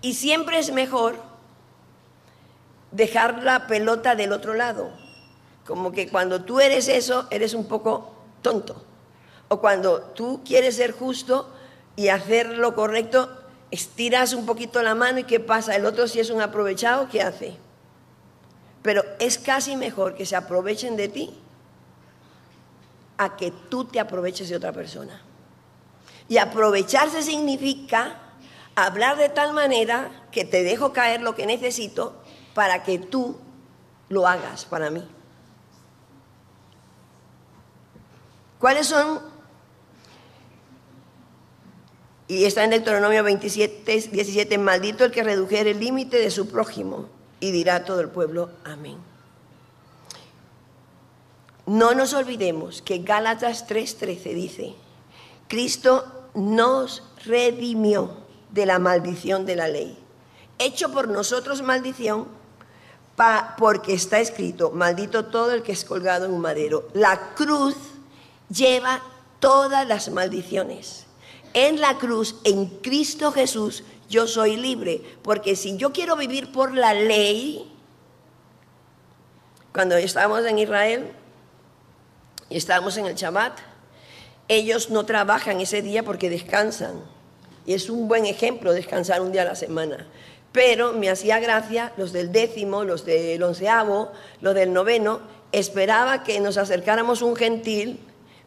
Y 0.00 0.14
siempre 0.14 0.58
es 0.58 0.72
mejor 0.72 1.16
dejar 2.90 3.42
la 3.42 3.66
pelota 3.66 4.14
del 4.14 4.32
otro 4.32 4.54
lado. 4.54 4.90
Como 5.66 5.92
que 5.92 6.08
cuando 6.08 6.44
tú 6.44 6.60
eres 6.60 6.88
eso, 6.88 7.26
eres 7.30 7.54
un 7.54 7.66
poco 7.66 8.12
tonto. 8.42 8.84
O 9.48 9.60
cuando 9.60 10.00
tú 10.00 10.42
quieres 10.44 10.76
ser 10.76 10.92
justo 10.92 11.50
y 11.96 12.08
hacer 12.08 12.58
lo 12.58 12.74
correcto, 12.74 13.30
estiras 13.70 14.32
un 14.32 14.46
poquito 14.46 14.82
la 14.82 14.94
mano 14.94 15.18
y 15.20 15.24
¿qué 15.24 15.40
pasa? 15.40 15.74
El 15.74 15.86
otro 15.86 16.06
si 16.08 16.20
es 16.20 16.30
un 16.30 16.40
aprovechado, 16.40 17.08
¿qué 17.08 17.22
hace? 17.22 17.56
Pero 18.82 19.02
es 19.18 19.38
casi 19.38 19.76
mejor 19.76 20.14
que 20.14 20.26
se 20.26 20.36
aprovechen 20.36 20.96
de 20.96 21.08
ti 21.08 21.34
a 23.16 23.36
que 23.36 23.50
tú 23.50 23.84
te 23.84 24.00
aproveches 24.00 24.48
de 24.48 24.56
otra 24.56 24.72
persona. 24.72 25.20
Y 26.28 26.38
aprovecharse 26.38 27.22
significa 27.22 28.18
hablar 28.74 29.16
de 29.16 29.28
tal 29.28 29.52
manera 29.52 30.10
que 30.30 30.44
te 30.44 30.62
dejo 30.62 30.92
caer 30.92 31.20
lo 31.20 31.34
que 31.34 31.46
necesito 31.46 32.20
para 32.54 32.82
que 32.82 32.98
tú 32.98 33.38
lo 34.08 34.26
hagas 34.26 34.64
para 34.64 34.90
mí. 34.90 35.06
¿Cuáles 38.58 38.86
son 38.86 39.20
y 42.26 42.44
está 42.44 42.64
en 42.64 42.70
Deuteronomio 42.70 43.22
27, 43.22 44.08
17, 44.10 44.58
maldito 44.58 45.04
el 45.04 45.10
que 45.10 45.22
redujere 45.22 45.72
el 45.72 45.80
límite 45.80 46.18
de 46.18 46.30
su 46.30 46.48
prójimo. 46.48 47.08
Y 47.40 47.50
dirá 47.50 47.84
todo 47.84 48.00
el 48.00 48.08
pueblo, 48.08 48.50
amén. 48.64 48.96
no 51.66 51.94
nos 51.94 52.12
olvidemos 52.12 52.82
que 52.82 52.98
Gálatas 52.98 53.66
3:13 53.66 54.34
dice, 54.34 54.74
Cristo 55.48 56.04
nos 56.34 57.02
redimió 57.24 58.16
de 58.50 58.66
la 58.66 58.78
maldición 58.78 59.46
de 59.46 59.56
la 59.56 59.68
ley, 59.68 59.98
hecho 60.58 60.90
por 60.92 61.08
nosotros 61.08 61.62
maldición, 61.62 62.28
porque 63.58 63.94
está 63.94 64.20
escrito, 64.20 64.70
maldito 64.70 65.26
todo 65.26 65.52
el 65.52 65.62
que 65.62 65.72
es 65.72 65.84
colgado 65.84 66.26
en 66.26 66.32
un 66.32 66.40
madero. 66.40 66.88
La 66.94 67.34
cruz 67.34 67.76
lleva 68.48 69.00
todas 69.38 69.86
las 69.86 70.10
maldiciones. 70.10 71.03
En 71.54 71.80
la 71.80 71.98
cruz, 71.98 72.36
en 72.44 72.66
Cristo 72.66 73.30
Jesús, 73.30 73.84
yo 74.10 74.26
soy 74.26 74.56
libre, 74.56 75.00
porque 75.22 75.56
si 75.56 75.76
yo 75.76 75.92
quiero 75.92 76.16
vivir 76.16 76.52
por 76.52 76.74
la 76.74 76.94
ley, 76.94 77.70
cuando 79.72 79.96
estábamos 79.96 80.44
en 80.44 80.58
Israel 80.58 81.12
y 82.50 82.56
estábamos 82.56 82.96
en 82.96 83.06
el 83.06 83.14
Shabbat, 83.14 83.58
ellos 84.48 84.90
no 84.90 85.06
trabajan 85.06 85.60
ese 85.60 85.80
día 85.80 86.02
porque 86.02 86.28
descansan. 86.28 87.00
Y 87.66 87.74
es 87.74 87.88
un 87.88 88.08
buen 88.08 88.26
ejemplo 88.26 88.72
descansar 88.72 89.20
un 89.20 89.32
día 89.32 89.42
a 89.42 89.46
la 89.46 89.54
semana. 89.54 90.06
Pero 90.52 90.92
me 90.92 91.08
hacía 91.08 91.40
gracia 91.40 91.92
los 91.96 92.12
del 92.12 92.30
décimo, 92.30 92.84
los 92.84 93.04
del 93.04 93.42
onceavo, 93.42 94.12
los 94.40 94.54
del 94.54 94.72
noveno, 94.72 95.20
esperaba 95.50 96.24
que 96.24 96.40
nos 96.40 96.56
acercáramos 96.56 97.22
un 97.22 97.34
gentil, 97.36 98.00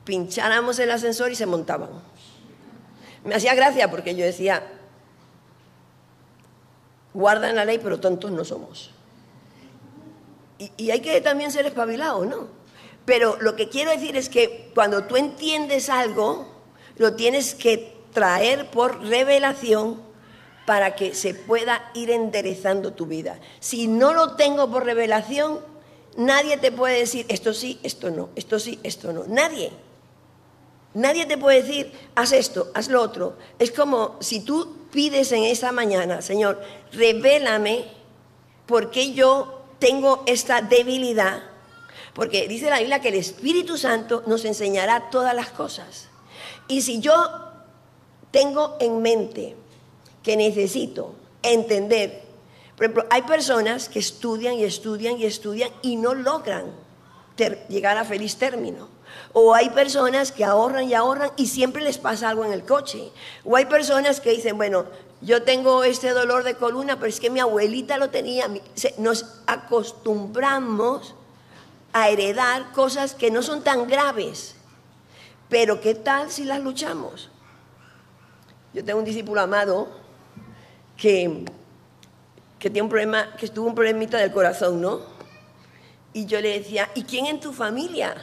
pincháramos 0.03 0.79
el 0.79 0.91
ascensor 0.91 1.31
y 1.31 1.35
se 1.35 1.45
montaban. 1.45 1.89
Me 3.24 3.36
hacía 3.36 3.55
gracia 3.55 3.89
porque 3.89 4.15
yo 4.15 4.25
decía, 4.25 4.63
guardan 7.13 7.55
la 7.55 7.65
ley, 7.65 7.79
pero 7.81 8.00
tontos 8.00 8.31
no 8.31 8.45
somos. 8.45 8.91
Y, 10.77 10.91
hay 10.91 11.01
que 11.01 11.19
también 11.21 11.51
ser 11.51 11.65
espabilado, 11.65 12.25
¿no? 12.25 12.47
Pero 13.05 13.38
lo 13.39 13.55
que 13.55 13.69
quiero 13.69 13.91
decir 13.91 14.17
es 14.17 14.29
que 14.29 14.71
cuando 14.74 15.05
tú 15.05 15.15
entiendes 15.15 15.89
algo, 15.89 16.47
lo 16.97 17.15
tienes 17.15 17.55
que 17.55 17.95
traer 18.12 18.69
por 18.69 19.03
revelación 19.03 20.01
para 20.65 20.95
que 20.95 21.15
se 21.15 21.33
pueda 21.33 21.89
ir 21.93 22.12
enderezando 22.12 22.93
tu 22.93 23.05
vida. 23.05 23.39
Si 23.59 23.88
no 23.88 24.13
lo 24.13 24.36
tengo 24.36 24.69
por 24.69 24.83
revelación, 24.83 25.59
nadie 26.17 26.57
te 26.57 26.71
puede 26.71 27.00
decir 27.00 27.25
esto 27.29 27.53
sí, 27.53 27.79
esto 27.83 28.09
no, 28.09 28.29
esto 28.36 28.59
sí, 28.59 28.79
esto 28.83 29.13
no. 29.13 29.24
Nadie. 29.27 29.71
Nadie 30.98 31.27
te 31.27 31.38
puede 31.38 31.62
decir, 31.62 31.92
haz 32.16 32.32
esto, 32.32 32.72
haz 32.74 32.89
lo 32.89 33.04
otro. 33.04 33.38
Es 33.60 33.70
como 33.70 34.16
si 34.20 34.39
tú 34.39 34.77
pides 34.92 35.32
en 35.32 35.44
esa 35.44 35.72
mañana, 35.72 36.24
Señor, 36.24 36.60
revélame 36.92 37.86
por 38.66 38.89
qué 38.89 39.13
yo 39.13 39.62
tengo 39.77 40.24
esta 40.25 40.63
debilidad. 40.63 41.44
Porque 42.16 42.48
dice 42.48 42.72
la 42.72 42.80
Biblia 42.80 43.00
que 43.00 43.10
el 43.10 43.13
Espíritu 43.13 43.77
Santo 43.77 44.24
nos 44.25 44.44
enseñará 44.44 45.12
todas 45.12 45.36
las 45.36 45.51
cosas. 45.51 46.08
Y 46.68 46.82
si 46.82 47.00
yo 47.00 47.13
tengo 48.32 48.75
en 48.80 49.00
mente 49.04 49.56
que 50.24 50.36
necesito 50.36 51.13
entender. 51.44 52.24
Por 52.75 52.86
ejemplo, 52.86 53.06
hay 53.12 53.22
personas 53.22 53.88
que 53.88 54.00
estudian 54.00 54.56
y 54.56 54.63
estudian 54.63 55.20
y 55.20 55.25
estudian 55.25 55.70
y 55.84 55.96
no 55.96 56.16
logran 56.16 56.72
llegar 57.70 58.00
a 58.00 58.04
feliz 58.04 58.38
término. 58.38 58.97
O 59.33 59.53
hay 59.53 59.69
personas 59.69 60.31
que 60.31 60.43
ahorran 60.43 60.89
y 60.89 60.93
ahorran 60.93 61.31
y 61.38 61.47
siempre 61.47 61.83
les 61.83 61.97
pasa 61.97 62.29
algo 62.29 62.45
en 62.45 62.53
el 62.53 62.63
coche. 62.63 63.12
O 63.43 63.55
hay 63.55 63.65
personas 63.65 64.19
que 64.19 64.31
dicen, 64.31 64.57
bueno, 64.57 64.86
yo 65.21 65.43
tengo 65.43 65.83
este 65.83 66.12
dolor 66.12 66.43
de 66.43 66.55
columna, 66.55 66.95
pero 66.97 67.07
es 67.07 67.19
que 67.19 67.29
mi 67.29 67.39
abuelita 67.39 67.97
lo 67.97 68.09
tenía. 68.09 68.50
Nos 68.97 69.41
acostumbramos 69.47 71.15
a 71.93 72.09
heredar 72.09 72.71
cosas 72.71 73.15
que 73.15 73.31
no 73.31 73.41
son 73.41 73.63
tan 73.63 73.88
graves. 73.88 74.55
Pero 75.50 75.81
¿qué 75.81 75.95
tal 75.95 76.29
si 76.29 76.43
las 76.43 76.59
luchamos? 76.59 77.29
Yo 78.74 78.83
tengo 78.83 79.00
un 79.00 79.05
discípulo 79.05 79.41
amado 79.41 79.88
que, 80.98 81.46
que 82.59 82.70
tiene 82.70 82.83
un 82.83 82.89
problema, 82.89 83.35
que 83.37 83.46
estuvo 83.46 83.68
un 83.68 83.75
problemita 83.75 84.18
del 84.18 84.31
corazón, 84.31 84.81
¿no? 84.81 85.01
Y 86.13 86.25
yo 86.25 86.39
le 86.42 86.59
decía, 86.59 86.89
¿y 86.94 87.03
quién 87.03 87.25
en 87.27 87.39
tu 87.39 87.53
familia? 87.53 88.15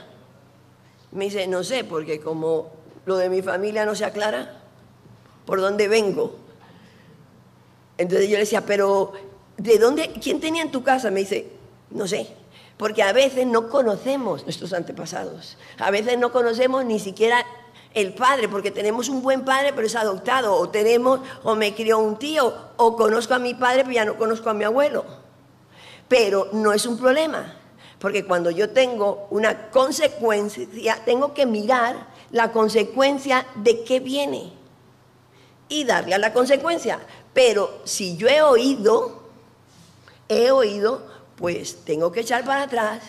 Me 1.14 1.26
dice, 1.26 1.46
no 1.46 1.64
sé, 1.64 1.84
porque 1.84 2.20
como 2.20 2.72
lo 3.06 3.16
de 3.16 3.30
mi 3.30 3.40
familia 3.40 3.86
no 3.86 3.94
se 3.94 4.04
aclara, 4.04 4.60
¿por 5.46 5.60
dónde 5.60 5.88
vengo? 5.88 6.36
Entonces 7.96 8.28
yo 8.28 8.34
le 8.34 8.40
decía, 8.40 8.66
pero 8.66 9.12
¿de 9.56 9.78
dónde? 9.78 10.12
¿Quién 10.20 10.40
tenía 10.40 10.62
en 10.62 10.72
tu 10.72 10.82
casa? 10.82 11.10
Me 11.10 11.20
dice, 11.20 11.48
no 11.90 12.08
sé, 12.08 12.28
porque 12.76 13.02
a 13.02 13.12
veces 13.12 13.46
no 13.46 13.68
conocemos 13.68 14.42
nuestros 14.42 14.72
antepasados, 14.72 15.56
a 15.78 15.90
veces 15.90 16.18
no 16.18 16.32
conocemos 16.32 16.84
ni 16.84 16.98
siquiera 16.98 17.46
el 17.94 18.12
padre, 18.12 18.48
porque 18.48 18.72
tenemos 18.72 19.08
un 19.08 19.22
buen 19.22 19.44
padre, 19.44 19.72
pero 19.72 19.86
es 19.86 19.94
adoptado, 19.94 20.56
o 20.56 20.68
tenemos, 20.68 21.20
o 21.44 21.54
me 21.54 21.74
crió 21.74 22.00
un 22.00 22.18
tío, 22.18 22.52
o 22.76 22.96
conozco 22.96 23.34
a 23.34 23.38
mi 23.38 23.54
padre, 23.54 23.82
pero 23.82 23.94
ya 23.94 24.04
no 24.04 24.18
conozco 24.18 24.50
a 24.50 24.54
mi 24.54 24.64
abuelo. 24.64 25.04
Pero 26.08 26.48
no 26.52 26.72
es 26.72 26.84
un 26.86 26.98
problema, 26.98 27.54
porque 28.04 28.26
cuando 28.26 28.50
yo 28.50 28.68
tengo 28.68 29.28
una 29.30 29.70
consecuencia, 29.70 31.00
tengo 31.06 31.32
que 31.32 31.46
mirar 31.46 32.06
la 32.32 32.52
consecuencia 32.52 33.46
de 33.54 33.82
qué 33.82 33.98
viene 33.98 34.52
y 35.70 35.84
darle 35.84 36.14
a 36.14 36.18
la 36.18 36.34
consecuencia. 36.34 37.00
Pero 37.32 37.80
si 37.84 38.18
yo 38.18 38.28
he 38.28 38.42
oído, 38.42 39.22
he 40.28 40.50
oído, 40.50 41.06
pues 41.36 41.76
tengo 41.86 42.12
que 42.12 42.20
echar 42.20 42.44
para 42.44 42.64
atrás 42.64 43.00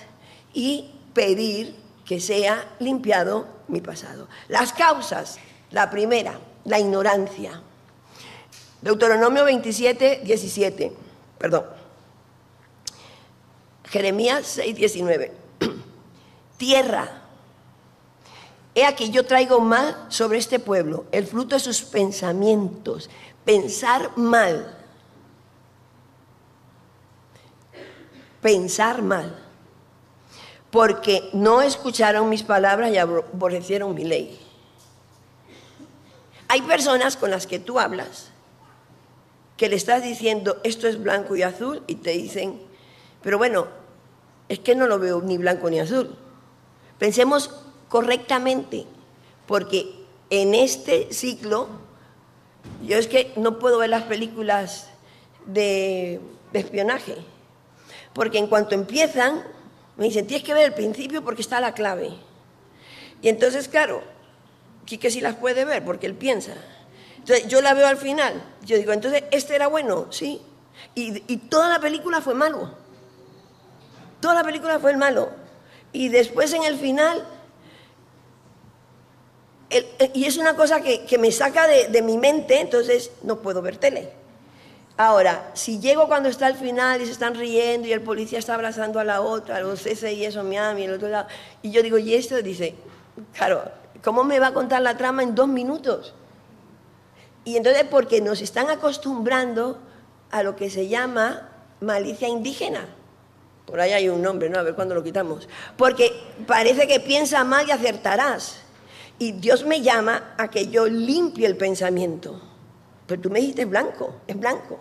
y 0.53 0.93
pedir 1.13 1.75
que 2.05 2.21
sea 2.21 2.65
limpiado 2.79 3.47
mi 3.67 3.81
pasado. 3.81 4.29
Las 4.47 4.71
causas, 4.71 5.39
la 5.71 5.89
primera, 5.89 6.39
la 6.63 6.79
ignorancia. 6.79 7.61
Deuteronomio 8.81 9.43
27, 9.43 10.21
17, 10.23 10.93
perdón. 11.37 11.74
Jeremías 13.95 14.45
6, 14.45 14.75
19. 14.75 15.31
Tierra. 16.57 17.21
He 18.75 18.83
aquí 18.83 19.09
yo 19.09 19.25
traigo 19.25 19.61
mal 19.61 20.07
sobre 20.09 20.37
este 20.37 20.59
pueblo, 20.59 21.05
el 21.13 21.25
fruto 21.25 21.55
de 21.55 21.61
sus 21.61 21.81
pensamientos. 21.81 23.09
Pensar 23.45 24.17
mal. 24.17 24.77
Pensar 28.41 29.01
mal 29.01 29.43
porque 30.71 31.29
no 31.31 31.61
escucharon 31.61 32.27
mis 32.27 32.43
palabras 32.43 32.91
y 32.91 32.97
aborrecieron 32.97 33.95
mi 33.95 34.03
ley. 34.03 34.37
Hay 36.49 36.61
personas 36.63 37.15
con 37.15 37.31
las 37.31 37.47
que 37.47 37.59
tú 37.59 37.79
hablas 37.79 38.29
que 39.55 39.69
le 39.69 39.77
estás 39.77 40.03
diciendo 40.03 40.57
esto 40.65 40.85
es 40.89 41.01
blanco 41.01 41.37
y 41.37 41.43
azul 41.43 41.81
y 41.87 41.95
te 41.95 42.09
dicen, 42.09 42.61
pero 43.23 43.37
bueno, 43.37 43.84
es 44.49 44.59
que 44.59 44.75
no 44.75 44.87
lo 44.87 44.99
veo 44.99 45.21
ni 45.21 45.37
blanco 45.37 45.69
ni 45.69 45.79
azul. 45.79 46.15
Pensemos 46.99 47.51
correctamente, 47.89 48.85
porque 49.47 50.05
en 50.29 50.55
este 50.55 51.11
ciclo, 51.11 51.67
yo 52.85 52.97
es 52.97 53.07
que 53.07 53.33
no 53.35 53.59
puedo 53.59 53.77
ver 53.79 53.89
las 53.89 54.03
películas 54.03 54.89
de, 55.45 56.19
espionaje, 56.53 57.15
porque 58.13 58.37
en 58.37 58.47
cuanto 58.47 58.75
empiezan, 58.75 59.43
me 59.97 60.05
dicen, 60.05 60.25
tienes 60.25 60.45
que 60.45 60.53
ver 60.53 60.65
el 60.65 60.73
principio 60.73 61.23
porque 61.23 61.41
está 61.41 61.59
la 61.59 61.73
clave. 61.73 62.11
Y 63.21 63.29
entonces, 63.29 63.67
claro, 63.67 64.03
Quique 64.85 65.09
sí 65.09 65.19
las 65.19 65.35
puede 65.35 65.65
ver 65.65 65.83
porque 65.83 66.05
él 66.05 66.13
piensa. 66.13 66.53
Entonces, 67.17 67.47
yo 67.47 67.61
la 67.61 67.73
veo 67.73 67.87
al 67.87 67.97
final. 67.97 68.41
Yo 68.63 68.77
digo, 68.77 68.93
entonces, 68.93 69.23
¿este 69.31 69.55
era 69.55 69.67
bueno? 69.67 70.07
Sí. 70.11 70.41
Y, 70.93 71.37
toda 71.49 71.69
la 71.69 71.79
película 71.79 72.21
fue 72.21 72.35
malo. 72.35 72.77
Toda 74.19 74.35
la 74.35 74.43
película 74.43 74.79
fue 74.79 74.91
el 74.91 74.97
malo. 74.97 75.29
Y 75.91 76.09
después 76.09 76.51
en 76.53 76.63
el 76.63 76.77
final, 76.77 77.25
y 80.13 80.25
es 80.25 80.37
una 80.37 80.55
cosa 80.55 80.81
que, 80.81 81.17
me 81.17 81.31
saca 81.31 81.67
de, 81.67 81.87
de 81.87 82.01
mi 82.01 82.17
mente, 82.17 82.59
entonces 82.59 83.11
no 83.23 83.39
puedo 83.39 83.61
ver 83.61 83.77
tele. 83.77 84.11
Ahora, 84.97 85.51
si 85.53 85.79
llego 85.79 86.07
cuando 86.07 86.29
está 86.29 86.47
al 86.47 86.55
final 86.55 87.01
y 87.01 87.05
se 87.05 87.11
están 87.11 87.35
riendo 87.35 87.87
y 87.87 87.91
el 87.91 88.01
policía 88.01 88.39
está 88.39 88.53
abrazando 88.53 88.99
a 88.99 89.03
la 89.03 89.19
otra, 89.19 89.59
los 89.59 89.81
CSI 89.81 90.23
eso, 90.23 90.41
Miami, 90.43 90.83
el 90.83 90.93
otro 90.93 91.09
lado, 91.09 91.27
y 91.61 91.71
yo 91.71 91.83
digo, 91.83 91.97
¿y 91.97 92.13
esto? 92.13 92.41
Dice, 92.41 92.75
claro, 93.33 93.63
¿cómo 94.01 94.23
me 94.23 94.39
va 94.39 94.47
a 94.47 94.53
contar 94.53 94.81
la 94.81 94.95
trama 94.95 95.21
en 95.21 95.35
dos 95.35 95.49
minutos? 95.49 96.13
Y 97.43 97.57
entonces, 97.57 97.83
porque 97.91 98.21
nos 98.21 98.41
están 98.41 98.69
acostumbrando 98.69 99.79
a 100.31 100.43
lo 100.43 100.55
que 100.55 100.69
se 100.69 100.87
llama 100.87 101.49
malicia 101.81 102.29
indígena. 102.29 102.87
Por 103.65 103.79
ahí 103.79 103.93
hay 103.93 104.09
un 104.09 104.21
nombre, 104.21 104.49
¿no? 104.49 104.59
A 104.59 104.63
ver 104.63 104.75
cuándo 104.75 104.95
lo 104.95 105.03
quitamos. 105.03 105.47
Porque 105.77 106.11
parece 106.45 106.87
que 106.87 106.99
piensa 106.99 107.43
mal 107.43 107.67
y 107.67 107.71
acertarás. 107.71 108.61
Y 109.17 109.31
Dios 109.33 109.65
me 109.65 109.81
llama 109.81 110.35
a 110.37 110.49
que 110.49 110.67
yo 110.67 110.87
limpie 110.87 111.45
el 111.47 111.57
pensamiento. 111.57 112.41
Pero 113.07 113.21
tú 113.21 113.29
me 113.29 113.39
dijiste 113.39 113.65
blanco, 113.65 114.15
es 114.27 114.37
blanco. 114.39 114.77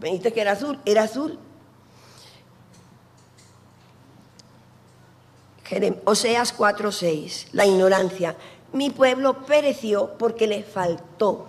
Me 0.00 0.08
dijiste 0.08 0.32
que 0.32 0.40
era 0.40 0.52
azul, 0.52 0.78
era 0.84 1.04
azul. 1.04 1.38
Oseas 6.04 6.56
4:6, 6.56 7.48
la 7.52 7.66
ignorancia. 7.66 8.36
Mi 8.72 8.90
pueblo 8.90 9.44
pereció 9.44 10.16
porque 10.18 10.46
le 10.46 10.62
faltó 10.62 11.48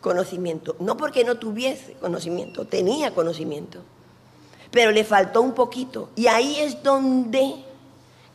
conocimiento, 0.00 0.76
no 0.78 0.96
porque 0.96 1.24
no 1.24 1.36
tuviese 1.36 1.94
conocimiento, 1.94 2.66
tenía 2.66 3.14
conocimiento, 3.14 3.82
pero 4.70 4.90
le 4.90 5.04
faltó 5.04 5.42
un 5.42 5.52
poquito. 5.52 6.10
Y 6.16 6.26
ahí 6.26 6.58
es 6.60 6.82
donde 6.82 7.64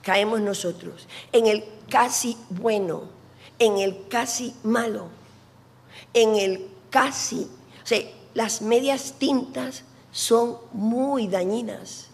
caemos 0.02 0.42
nosotros, 0.42 1.08
en 1.32 1.48
el 1.48 1.64
casi 1.90 2.38
bueno, 2.50 3.04
en 3.60 3.78
el 3.78 4.08
casi 4.10 4.54
malo, 4.64 5.08
en 6.14 6.36
el 6.36 6.68
casi, 6.90 7.50
o 7.84 7.86
sea, 7.86 8.00
las 8.34 8.62
medias 8.62 9.14
tintas 9.18 9.84
son 10.12 10.58
muy 10.74 11.28
dañinas, 11.28 12.08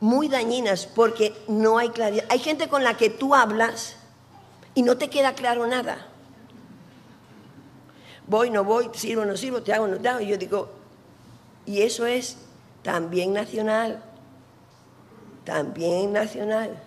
muy 0.00 0.28
dañinas 0.28 0.86
porque 0.86 1.34
no 1.48 1.78
hay 1.78 1.88
claridad. 1.90 2.24
Hay 2.28 2.38
gente 2.38 2.68
con 2.68 2.84
la 2.84 2.96
que 2.96 3.10
tú 3.10 3.34
hablas 3.34 3.96
y 4.74 4.82
no 4.82 4.96
te 4.96 5.08
queda 5.08 5.34
claro 5.34 5.66
nada. 5.66 6.08
Voy, 8.26 8.50
no 8.50 8.64
voy, 8.64 8.88
sirvo, 8.94 9.24
no 9.24 9.36
sirvo, 9.36 9.62
te 9.62 9.72
hago, 9.72 9.86
no 9.88 9.98
te 9.98 10.08
hago. 10.08 10.20
Y 10.20 10.28
yo 10.28 10.36
digo, 10.36 10.70
y 11.66 11.82
eso 11.82 12.06
es 12.06 12.36
también 12.82 13.32
nacional, 13.32 14.02
también 15.44 16.12
nacional. 16.12 16.82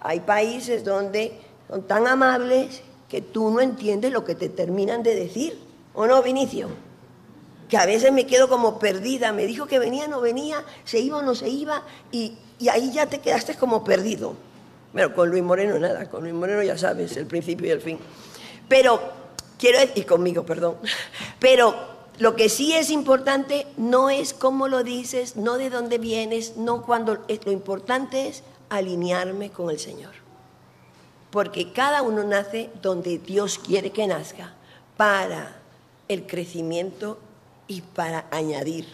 Hay 0.00 0.20
países 0.20 0.84
donde 0.84 1.40
son 1.68 1.82
tan 1.82 2.06
amables 2.06 2.82
que 3.08 3.20
tú 3.20 3.50
no 3.50 3.60
entiendes 3.60 4.12
lo 4.12 4.24
que 4.24 4.34
te 4.34 4.48
terminan 4.48 5.02
de 5.02 5.14
decir. 5.14 5.58
¿O 5.94 6.06
no, 6.06 6.22
Vinicio? 6.22 6.68
Que 7.68 7.76
a 7.76 7.86
veces 7.86 8.12
me 8.12 8.26
quedo 8.26 8.48
como 8.48 8.78
perdida. 8.78 9.32
Me 9.32 9.46
dijo 9.46 9.66
que 9.66 9.78
venía, 9.78 10.08
no 10.08 10.20
venía, 10.20 10.64
se 10.84 11.00
iba 11.00 11.18
o 11.18 11.22
no 11.22 11.34
se 11.34 11.48
iba, 11.48 11.82
y, 12.10 12.36
y 12.58 12.68
ahí 12.68 12.92
ya 12.92 13.06
te 13.06 13.20
quedaste 13.20 13.54
como 13.54 13.84
perdido. 13.84 14.34
Bueno, 14.92 15.14
con 15.14 15.28
Luis 15.28 15.42
Moreno 15.42 15.78
nada, 15.78 16.08
con 16.08 16.22
Luis 16.22 16.34
Moreno 16.34 16.62
ya 16.62 16.78
sabes, 16.78 17.16
el 17.16 17.26
principio 17.26 17.66
y 17.66 17.70
el 17.70 17.80
fin. 17.80 17.98
Pero, 18.68 19.00
quiero 19.58 19.78
decir, 19.80 19.98
y 19.98 20.06
conmigo, 20.06 20.44
perdón, 20.44 20.76
pero 21.38 21.93
lo 22.18 22.36
que 22.36 22.48
sí 22.48 22.74
es 22.74 22.90
importante 22.90 23.66
no 23.76 24.08
es 24.08 24.34
cómo 24.34 24.68
lo 24.68 24.84
dices, 24.84 25.36
no 25.36 25.56
de 25.56 25.70
dónde 25.70 25.98
vienes, 25.98 26.56
no 26.56 26.82
cuando, 26.82 27.24
lo 27.44 27.52
importante 27.52 28.28
es 28.28 28.44
alinearme 28.68 29.50
con 29.50 29.70
el 29.70 29.80
Señor. 29.80 30.12
Porque 31.30 31.72
cada 31.72 32.02
uno 32.02 32.22
nace 32.22 32.70
donde 32.80 33.18
Dios 33.18 33.58
quiere 33.58 33.90
que 33.90 34.06
nazca 34.06 34.54
para 34.96 35.56
el 36.06 36.26
crecimiento 36.26 37.18
y 37.66 37.80
para 37.80 38.26
añadir. 38.30 38.86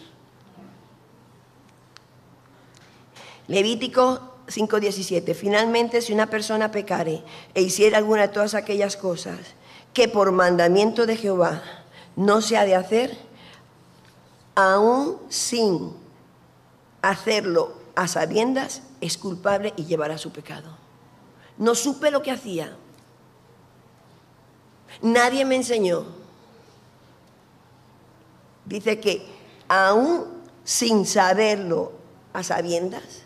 Levítico 3.47 4.19
5:17. 4.47 5.35
Finalmente, 5.35 6.01
si 6.01 6.13
una 6.13 6.27
persona 6.27 6.71
pecare 6.71 7.21
e 7.53 7.61
hiciera 7.61 7.99
alguna 7.99 8.23
de 8.23 8.27
todas 8.29 8.55
aquellas 8.55 8.97
cosas 8.97 9.39
que 9.93 10.07
por 10.07 10.31
mandamiento 10.31 11.05
de 11.05 11.17
Jehová 11.17 11.80
no 12.15 12.41
se 12.41 12.57
ha 12.57 12.65
de 12.65 12.75
hacer, 12.75 13.17
aún 14.55 15.17
sin 15.29 15.93
hacerlo 17.01 17.73
a 17.95 18.07
sabiendas, 18.07 18.83
es 19.01 19.17
culpable 19.17 19.73
y 19.75 19.85
llevará 19.85 20.17
su 20.17 20.31
pecado. 20.31 20.77
No 21.57 21.75
supe 21.75 22.11
lo 22.11 22.21
que 22.21 22.31
hacía. 22.31 22.75
Nadie 25.01 25.45
me 25.45 25.55
enseñó. 25.55 26.05
Dice 28.65 28.99
que 28.99 29.25
aún 29.67 30.41
sin 30.63 31.05
saberlo 31.05 31.93
a 32.33 32.43
sabiendas, 32.43 33.23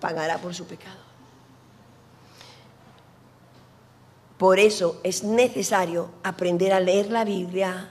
pagará 0.00 0.38
por 0.38 0.54
su 0.54 0.66
pecado. 0.66 1.00
Por 4.38 4.58
eso 4.58 4.98
es 5.02 5.22
necesario 5.22 6.10
aprender 6.22 6.72
a 6.72 6.80
leer 6.80 7.10
la 7.10 7.24
Biblia, 7.24 7.90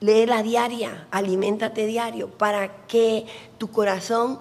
leerla 0.00 0.42
diaria, 0.42 1.06
aliméntate 1.10 1.86
diario, 1.86 2.28
para 2.28 2.86
que 2.86 3.26
tu 3.58 3.70
corazón, 3.70 4.38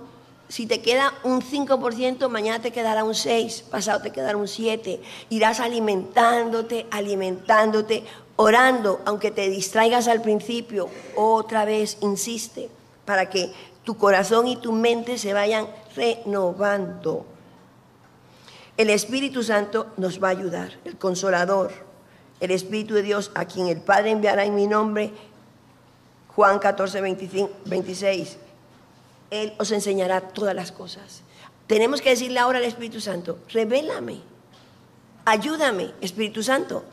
si 0.48 0.65
te 0.65 0.82
queda 0.82 1.13
un 1.24 1.41
5%, 1.41 2.30
mañana 2.30 2.62
te 2.62 2.72
quedará 2.72 3.04
un 3.04 3.15
6, 3.15 3.63
pasado 3.72 4.02
te 4.02 4.12
quedará 4.12 4.38
un 4.38 4.48
7. 4.48 5.02
Irás 5.30 5.60
alimentándote, 5.60 6.88
alimentándote, 6.91 8.04
orando, 8.36 9.02
aunque 9.06 9.32
te 9.32 9.50
distraigas 9.50 10.08
al 10.08 10.22
principio, 10.22 10.89
otra 11.15 11.65
vez 11.65 11.98
insiste, 12.02 12.70
para 13.06 13.30
que 13.30 13.52
tu 13.84 13.98
corazón 13.98 14.48
y 14.48 14.58
tu 14.58 14.72
mente 14.72 15.18
se 15.18 15.34
vayan 15.34 15.68
renovando. 15.96 17.26
El 18.78 18.89
Espíritu 18.89 19.41
Santo 19.41 19.88
nos 19.96 20.22
va 20.22 20.28
a 20.28 20.32
ayudar, 20.32 20.74
el 20.84 20.98
consolador, 20.98 21.72
el 22.41 22.52
Espíritu 22.52 22.94
de 22.96 23.04
Dios, 23.04 23.32
a 23.36 23.46
quien 23.46 23.68
el 23.68 23.80
Padre 23.80 24.12
enviará 24.12 24.44
en 24.44 24.56
mi 24.56 24.68
nombre, 24.68 25.13
Juan 26.36 26.60
14, 26.60 27.02
26. 27.65 28.38
Él 29.32 29.54
os 29.58 29.71
enseñará 29.71 30.21
todas 30.21 30.54
las 30.54 30.71
cosas. 30.71 31.21
Tenemos 31.67 32.02
que 32.02 32.10
decirle 32.10 32.39
ahora 32.39 32.60
al 32.60 32.65
Espíritu 32.65 33.02
Santo, 33.02 33.39
revélame, 33.52 34.19
ayúdame, 35.24 35.93
Espíritu 36.02 36.43
Santo. 36.43 36.84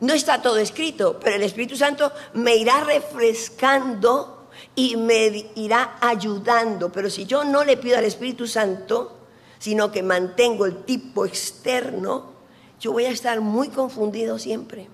No 0.00 0.12
está 0.12 0.42
todo 0.42 0.58
escrito, 0.58 1.18
pero 1.20 1.36
el 1.36 1.42
Espíritu 1.42 1.76
Santo 1.76 2.12
me 2.34 2.56
irá 2.56 2.82
refrescando 2.82 4.48
y 4.74 4.96
me 4.96 5.52
irá 5.54 5.96
ayudando. 6.00 6.90
Pero 6.90 7.08
si 7.08 7.24
yo 7.24 7.44
no 7.44 7.62
le 7.64 7.76
pido 7.76 7.96
al 7.96 8.04
Espíritu 8.04 8.46
Santo, 8.48 9.16
sino 9.60 9.92
que 9.92 10.02
mantengo 10.02 10.66
el 10.66 10.82
tipo 10.82 11.24
externo, 11.24 12.32
yo 12.80 12.90
voy 12.90 13.04
a 13.04 13.10
estar 13.10 13.40
muy 13.40 13.68
confundido 13.68 14.40
siempre. 14.40 14.88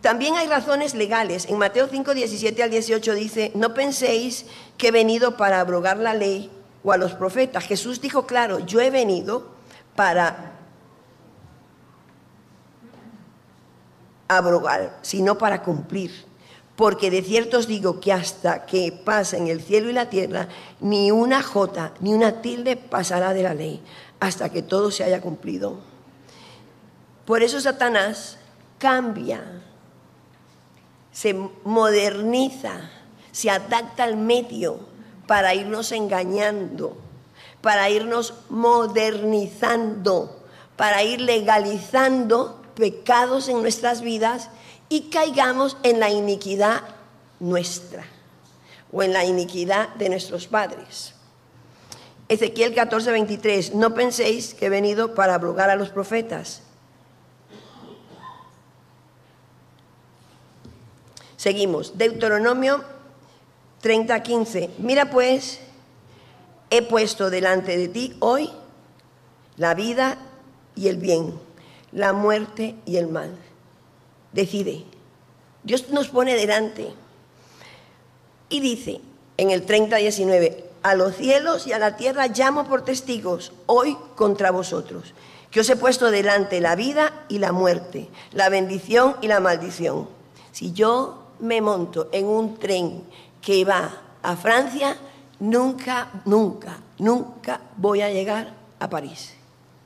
También 0.00 0.36
hay 0.36 0.46
razones 0.46 0.94
legales. 0.94 1.46
En 1.46 1.58
Mateo 1.58 1.88
5, 1.88 2.14
17 2.14 2.62
al 2.62 2.70
18 2.70 3.14
dice, 3.14 3.52
no 3.54 3.74
penséis 3.74 4.46
que 4.78 4.88
he 4.88 4.92
venido 4.92 5.36
para 5.36 5.60
abrogar 5.60 5.98
la 5.98 6.14
ley 6.14 6.50
o 6.82 6.92
a 6.92 6.96
los 6.96 7.12
profetas. 7.12 7.64
Jesús 7.64 8.00
dijo, 8.00 8.26
claro, 8.26 8.60
yo 8.60 8.80
he 8.80 8.90
venido 8.90 9.48
para 9.94 10.52
abrogar, 14.28 14.98
sino 15.02 15.36
para 15.36 15.62
cumplir 15.62 16.30
porque 16.80 17.10
de 17.10 17.20
cierto 17.20 17.58
os 17.58 17.66
digo 17.66 18.00
que 18.00 18.10
hasta 18.10 18.64
que 18.64 18.90
pasen 18.90 19.48
el 19.48 19.60
cielo 19.60 19.90
y 19.90 19.92
la 19.92 20.08
tierra, 20.08 20.48
ni 20.80 21.10
una 21.10 21.42
jota 21.42 21.92
ni 22.00 22.14
una 22.14 22.40
tilde 22.40 22.78
pasará 22.78 23.34
de 23.34 23.42
la 23.42 23.52
ley, 23.52 23.82
hasta 24.18 24.48
que 24.48 24.62
todo 24.62 24.90
se 24.90 25.04
haya 25.04 25.20
cumplido. 25.20 25.78
Por 27.26 27.42
eso 27.42 27.60
Satanás 27.60 28.38
cambia, 28.78 29.42
se 31.12 31.34
moderniza, 31.64 32.90
se 33.32 33.50
adapta 33.50 34.04
al 34.04 34.16
medio 34.16 34.80
para 35.26 35.54
irnos 35.54 35.92
engañando, 35.92 36.96
para 37.60 37.90
irnos 37.90 38.34
modernizando, 38.48 40.44
para 40.76 41.02
ir 41.02 41.20
legalizando 41.20 42.60
pecados 42.74 43.48
en 43.48 43.62
nuestras 43.62 44.00
vidas 44.00 44.48
y 44.88 45.10
caigamos 45.10 45.76
en 45.82 46.00
la 46.00 46.10
iniquidad 46.10 46.82
nuestra 47.38 48.04
o 48.92 49.02
en 49.02 49.12
la 49.12 49.24
iniquidad 49.24 49.90
de 49.94 50.08
nuestros 50.08 50.46
padres. 50.46 51.14
Ezequiel 52.28 52.74
14, 52.74 53.10
23, 53.10 53.74
no 53.74 53.94
penséis 53.94 54.54
que 54.54 54.66
he 54.66 54.68
venido 54.70 55.14
para 55.14 55.34
abrogar 55.34 55.68
a 55.68 55.76
los 55.76 55.90
profetas. 55.90 56.62
Seguimos, 61.40 61.96
Deuteronomio 61.96 62.84
30, 63.80 64.22
15, 64.22 64.70
mira 64.76 65.08
pues, 65.08 65.58
he 66.68 66.82
puesto 66.82 67.30
delante 67.30 67.78
de 67.78 67.88
ti 67.88 68.14
hoy 68.20 68.50
la 69.56 69.72
vida 69.72 70.18
y 70.76 70.88
el 70.88 70.98
bien, 70.98 71.32
la 71.92 72.12
muerte 72.12 72.74
y 72.84 72.98
el 72.98 73.08
mal 73.08 73.30
decide. 74.34 74.84
Dios 75.62 75.88
nos 75.88 76.08
pone 76.08 76.36
delante 76.36 76.92
y 78.50 78.60
dice 78.60 79.00
en 79.38 79.50
el 79.50 79.64
30-19, 79.64 80.62
a 80.82 80.94
los 80.94 81.16
cielos 81.16 81.66
y 81.66 81.72
a 81.72 81.78
la 81.78 81.96
tierra 81.96 82.26
llamo 82.26 82.68
por 82.68 82.84
testigos 82.84 83.54
hoy 83.64 83.96
contra 84.14 84.50
vosotros, 84.50 85.14
que 85.50 85.60
os 85.60 85.70
he 85.70 85.76
puesto 85.76 86.10
delante 86.10 86.60
la 86.60 86.76
vida 86.76 87.24
y 87.30 87.38
la 87.38 87.52
muerte, 87.52 88.10
la 88.32 88.50
bendición 88.50 89.16
y 89.22 89.28
la 89.28 89.40
maldición. 89.40 90.06
Si 90.52 90.72
yo 90.72 91.19
me 91.40 91.60
monto 91.60 92.08
en 92.12 92.26
un 92.26 92.56
tren 92.58 93.04
que 93.40 93.64
va 93.64 93.90
a 94.22 94.36
Francia, 94.36 94.96
nunca, 95.40 96.22
nunca, 96.24 96.78
nunca 96.98 97.60
voy 97.76 98.02
a 98.02 98.10
llegar 98.10 98.54
a 98.78 98.88
París 98.88 99.34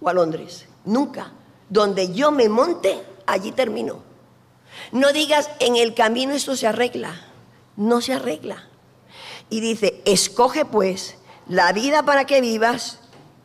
o 0.00 0.08
a 0.08 0.12
Londres. 0.12 0.66
Nunca. 0.84 1.32
Donde 1.68 2.12
yo 2.12 2.30
me 2.30 2.48
monte, 2.48 3.02
allí 3.26 3.52
termino. 3.52 4.02
No 4.92 5.12
digas, 5.12 5.50
en 5.60 5.76
el 5.76 5.94
camino 5.94 6.34
esto 6.34 6.56
se 6.56 6.66
arregla. 6.66 7.14
No 7.76 8.00
se 8.00 8.12
arregla. 8.12 8.68
Y 9.50 9.60
dice, 9.60 10.02
escoge 10.04 10.64
pues 10.64 11.16
la 11.48 11.72
vida 11.72 12.02
para 12.02 12.26
que 12.26 12.40
vivas 12.40 12.98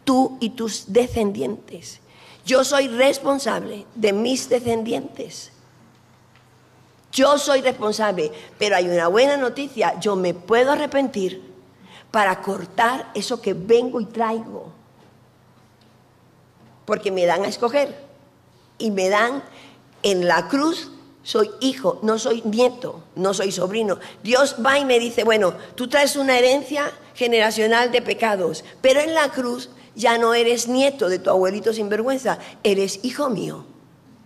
tú 0.04 0.38
y 0.40 0.52
tus 0.52 0.92
descendientes. 0.92 2.00
Yo 2.46 2.64
soy 2.64 2.88
responsable 2.88 3.86
de 3.96 4.14
mis 4.14 4.50
descendientes. 4.50 5.52
Yo 7.12 7.38
soy 7.38 7.62
responsable, 7.62 8.32
pero 8.58 8.76
hay 8.76 8.88
una 8.88 9.08
buena 9.08 9.38
noticia, 9.38 10.00
yo 10.00 10.16
me 10.16 10.34
puedo 10.34 10.72
arrepentir 10.72 11.42
para 12.12 12.42
cortar 12.42 13.10
eso 13.14 13.42
que 13.42 13.54
vengo 13.54 14.00
y 14.00 14.06
traigo. 14.06 14.72
Porque 16.86 17.12
me 17.12 17.26
dan 17.26 17.44
a 17.44 17.48
escoger 17.48 17.96
y 18.78 18.92
me 18.92 19.10
dan 19.10 19.44
en 20.04 20.28
la 20.28 20.48
cruz 20.48 20.92
soy 21.24 21.52
hijo, 21.60 22.00
no 22.02 22.18
soy 22.18 22.42
nieto, 22.44 23.04
no 23.16 23.34
soy 23.34 23.52
sobrino. 23.52 24.00
Dios 24.24 24.56
va 24.66 24.80
y 24.80 24.86
me 24.86 25.00
dice, 25.00 25.24
bueno, 25.24 25.54
tú 25.76 25.88
traes 25.88 26.16
una 26.16 26.40
herencia 26.40 26.92
generacional 27.14 27.92
de 27.92 28.02
pecados, 28.02 28.64
pero 28.82 29.00
en 29.00 29.14
la 29.14 29.30
cruz 29.30 29.70
ya 29.96 30.18
no 30.18 30.34
eres 30.34 30.68
nieto 30.68 31.10
de 31.10 31.20
tu 31.20 31.30
abuelito 31.30 31.74
sin 31.74 31.90
vergüenza, 31.90 32.40
eres 32.64 33.04
hijo 33.04 33.30
mío, 33.30 33.66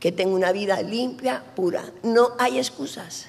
que 0.03 0.11
tengo 0.11 0.35
una 0.35 0.51
vida 0.51 0.81
limpia, 0.81 1.41
pura. 1.55 1.85
No 2.03 2.33
hay 2.37 2.57
excusas. 2.57 3.27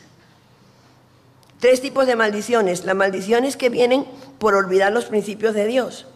Tres 1.60 1.80
tipos 1.80 2.04
de 2.04 2.16
maldiciones. 2.16 2.84
Las 2.84 2.96
maldiciones 2.96 3.56
que 3.56 3.68
vienen 3.68 4.04
por 4.40 4.54
olvidar 4.54 4.90
los 4.90 5.04
principios 5.04 5.54
de 5.54 5.68
Dios. 5.68 6.08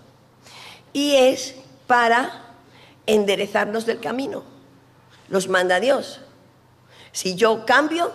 Y 0.92 1.14
es 1.14 1.54
para 1.86 2.56
enderezarnos 3.06 3.86
del 3.86 4.00
camino. 4.00 4.42
Los 5.28 5.46
manda 5.48 5.78
Dios. 5.78 6.22
Si 7.12 7.36
yo 7.36 7.64
cambio, 7.64 8.10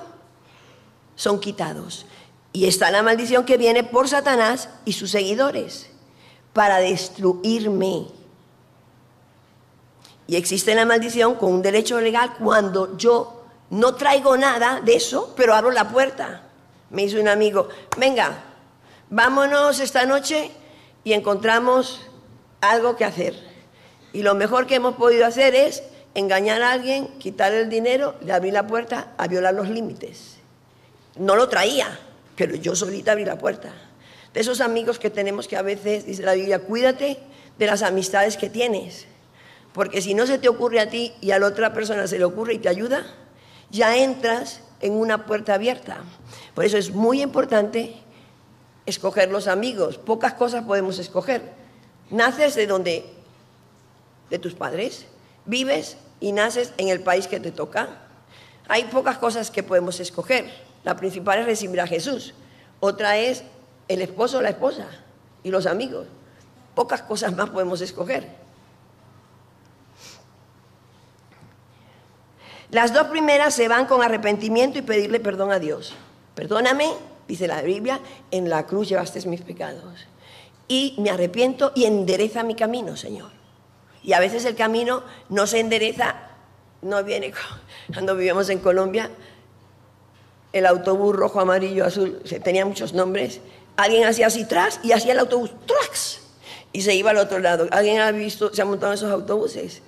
son 1.16 1.40
quitados. 1.40 2.06
Y 2.52 2.66
está 2.66 2.92
la 2.92 3.04
maldición 3.04 3.46
que 3.46 3.56
viene 3.56 3.86
por 3.86 4.10
Satanás 4.10 4.68
y 4.84 4.92
sus 4.92 5.12
seguidores 5.12 5.90
para 6.52 6.80
destruirme. 6.80 8.08
Y 10.28 10.36
existe 10.36 10.74
la 10.76 10.86
maldición 10.86 11.36
con 11.36 11.52
un 11.52 11.62
derecho 11.62 12.00
legal 12.00 12.36
cuando 12.40 12.98
yo 12.98 13.44
no 13.70 13.96
traigo 13.96 14.38
nada 14.38 14.82
de 14.82 14.96
eso, 14.96 15.34
pero 15.36 15.54
abro 15.54 15.72
la 15.72 15.90
puerta. 15.90 16.44
Me 16.90 17.04
dice 17.04 17.20
un 17.20 17.28
amigo, 17.28 17.70
venga, 17.98 18.44
vámonos 19.10 19.80
esta 19.80 20.06
noche 20.06 20.52
y 21.04 21.14
encontramos 21.14 22.02
algo 22.62 22.96
que 22.96 23.06
hacer. 23.06 23.36
Y 24.14 24.22
lo 24.22 24.36
mejor 24.36 24.68
que 24.68 24.76
hemos 24.76 24.96
podido 24.96 25.26
hacer 25.26 25.56
es 25.56 25.84
engañar 26.14 26.62
a 26.62 26.72
alguien, 26.72 27.08
quitarle 27.20 27.62
el 27.62 27.70
dinero, 27.70 28.16
le 28.22 28.32
abrí 28.32 28.52
la 28.52 28.68
puerta 28.68 29.14
a 29.18 29.28
violar 29.28 29.54
los 29.54 29.70
límites. 29.70 30.38
No 31.18 31.36
lo 31.36 31.50
traía, 31.50 32.00
pero 32.36 32.56
yo 32.56 32.76
solita 32.76 33.12
abrí 33.12 33.26
la 33.26 33.38
puerta. 33.38 33.74
De 34.34 34.40
esos 34.40 34.62
amigos 34.62 35.00
que 35.00 35.10
tenemos 35.10 35.48
que 35.48 35.58
a 35.58 35.62
veces, 35.62 36.06
dice 36.06 36.24
la 36.24 36.34
Biblia, 36.34 36.60
cuídate 36.60 37.20
de 37.58 37.66
las 37.66 37.82
amistades 37.82 38.38
que 38.38 38.50
tienes. 38.50 39.08
Porque 39.74 40.02
si 40.02 40.14
no 40.14 40.28
se 40.28 40.38
te 40.38 40.50
ocurre 40.50 40.80
a 40.80 40.90
ti 40.90 41.14
y 41.20 41.32
a 41.32 41.40
la 41.40 41.48
otra 41.48 41.74
persona 41.74 42.08
se 42.08 42.20
le 42.20 42.26
ocurre 42.26 42.54
y 42.54 42.60
te 42.60 42.70
ayuda, 42.70 43.06
ya 43.72 43.98
entras 43.98 44.62
en 44.82 44.94
una 44.94 45.26
puerta 45.26 45.56
abierta. 45.56 45.98
Por 46.54 46.66
eso 46.66 46.78
es 46.78 46.92
muy 46.92 47.22
importante 47.22 47.96
escoger 48.86 49.32
los 49.32 49.48
amigos. 49.48 49.98
Pocas 49.98 50.34
cosas 50.34 50.64
podemos 50.66 51.00
escoger. 51.00 51.42
Naces 52.12 52.54
de 52.56 52.68
donde, 52.68 53.06
de 54.30 54.40
tus 54.40 54.54
padres, 54.54 55.08
vives 55.46 55.98
y 56.20 56.32
naces 56.34 56.74
en 56.78 56.90
el 56.90 57.02
país 57.02 57.28
que 57.28 57.40
te 57.40 57.52
toca. 57.52 57.90
Hay 58.68 58.86
pocas 58.86 59.18
cosas 59.18 59.50
que 59.50 59.64
podemos 59.64 60.00
escoger. 60.00 60.52
La 60.84 60.96
principal 60.96 61.40
es 61.40 61.46
recibir 61.46 61.82
a 61.82 61.88
Jesús. 61.88 62.36
Otra 62.80 63.18
es 63.18 63.44
el 63.88 64.02
esposo 64.02 64.38
o 64.38 64.42
la 64.42 64.50
esposa 64.50 64.88
y 65.44 65.50
los 65.50 65.66
amigos. 65.66 66.08
Pocas 66.76 67.02
cosas 67.02 67.36
más 67.36 67.50
podemos 67.50 67.82
escoger. 67.82 68.43
Las 72.74 72.92
dos 72.92 73.06
primeras 73.06 73.54
se 73.54 73.68
van 73.68 73.86
con 73.86 74.02
arrepentimiento 74.02 74.80
y 74.80 74.82
pedirle 74.82 75.20
perdón 75.20 75.52
a 75.52 75.60
Dios. 75.60 75.94
Perdóname, 76.34 76.92
dice 77.28 77.48
la 77.48 77.62
Biblia, 77.62 78.00
en 78.32 78.50
la 78.50 78.66
cruz 78.66 78.90
llevaste 78.90 79.24
mis 79.28 79.42
pecados. 79.42 80.08
Y 80.68 80.96
me 80.98 81.12
arrepiento 81.12 81.72
y 81.76 81.86
endereza 81.86 82.42
mi 82.42 82.56
camino, 82.56 82.98
Señor. 82.98 83.30
Y 84.02 84.14
a 84.14 84.20
veces 84.20 84.44
el 84.46 84.56
camino 84.56 85.04
no 85.30 85.46
se 85.46 85.60
endereza, 85.60 86.16
no 86.82 87.04
viene 87.04 87.32
cuando 87.94 88.16
vivíamos 88.16 88.50
en 88.50 88.58
Colombia, 88.58 89.12
el 90.52 90.66
autobús 90.66 91.16
rojo, 91.16 91.42
amarillo, 91.42 91.86
azul, 91.86 92.24
tenía 92.44 92.66
muchos 92.66 92.94
nombres, 92.94 93.40
alguien 93.78 94.06
hacía 94.06 94.26
así 94.26 94.46
tras 94.46 94.80
y 94.82 94.94
hacía 94.94 95.14
el 95.14 95.20
autobús 95.20 95.52
trax 95.68 96.22
y 96.72 96.82
se 96.82 96.96
iba 96.96 97.12
al 97.12 97.18
otro 97.18 97.38
lado. 97.38 97.68
¿Alguien 97.70 98.00
ha 98.00 98.12
visto, 98.12 98.52
se 98.52 98.64
ha 98.64 98.66
montado 98.66 98.94
en 98.94 98.98
esos 98.98 99.12
autobuses? 99.12 99.84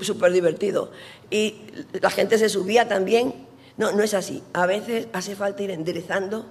Súper 0.00 0.32
divertido. 0.32 0.90
Y 1.30 1.62
la 2.00 2.10
gente 2.10 2.38
se 2.38 2.48
subía 2.48 2.88
también. 2.88 3.46
No, 3.76 3.92
no 3.92 4.02
es 4.02 4.14
así. 4.14 4.42
A 4.52 4.66
veces 4.66 5.08
hace 5.12 5.34
falta 5.34 5.62
ir 5.62 5.70
enderezando, 5.70 6.46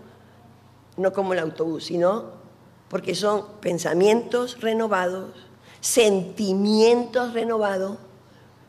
no 0.97 1.13
como 1.13 1.33
el 1.33 1.39
autobús, 1.39 1.85
sino 1.85 2.41
porque 2.89 3.15
son 3.15 3.45
pensamientos 3.61 4.59
renovados, 4.59 5.29
sentimientos 5.79 7.33
renovados, 7.33 7.97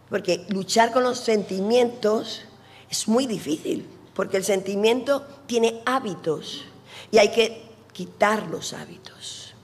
porque 0.09 0.47
luchar 0.49 0.93
con 0.93 1.03
los 1.03 1.19
sentimientos 1.19 2.43
es 2.89 3.09
muy 3.09 3.27
difícil, 3.27 3.89
porque 4.15 4.37
el 4.37 4.45
sentimiento 4.45 5.27
tiene 5.47 5.83
hábitos 5.87 6.67
y 7.11 7.19
hay 7.19 7.33
que 7.33 7.69
quitar 7.93 8.47
los 8.47 8.75
hábitos. 8.75 9.55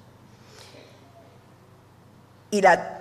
Y 2.51 2.61
la 2.63 2.98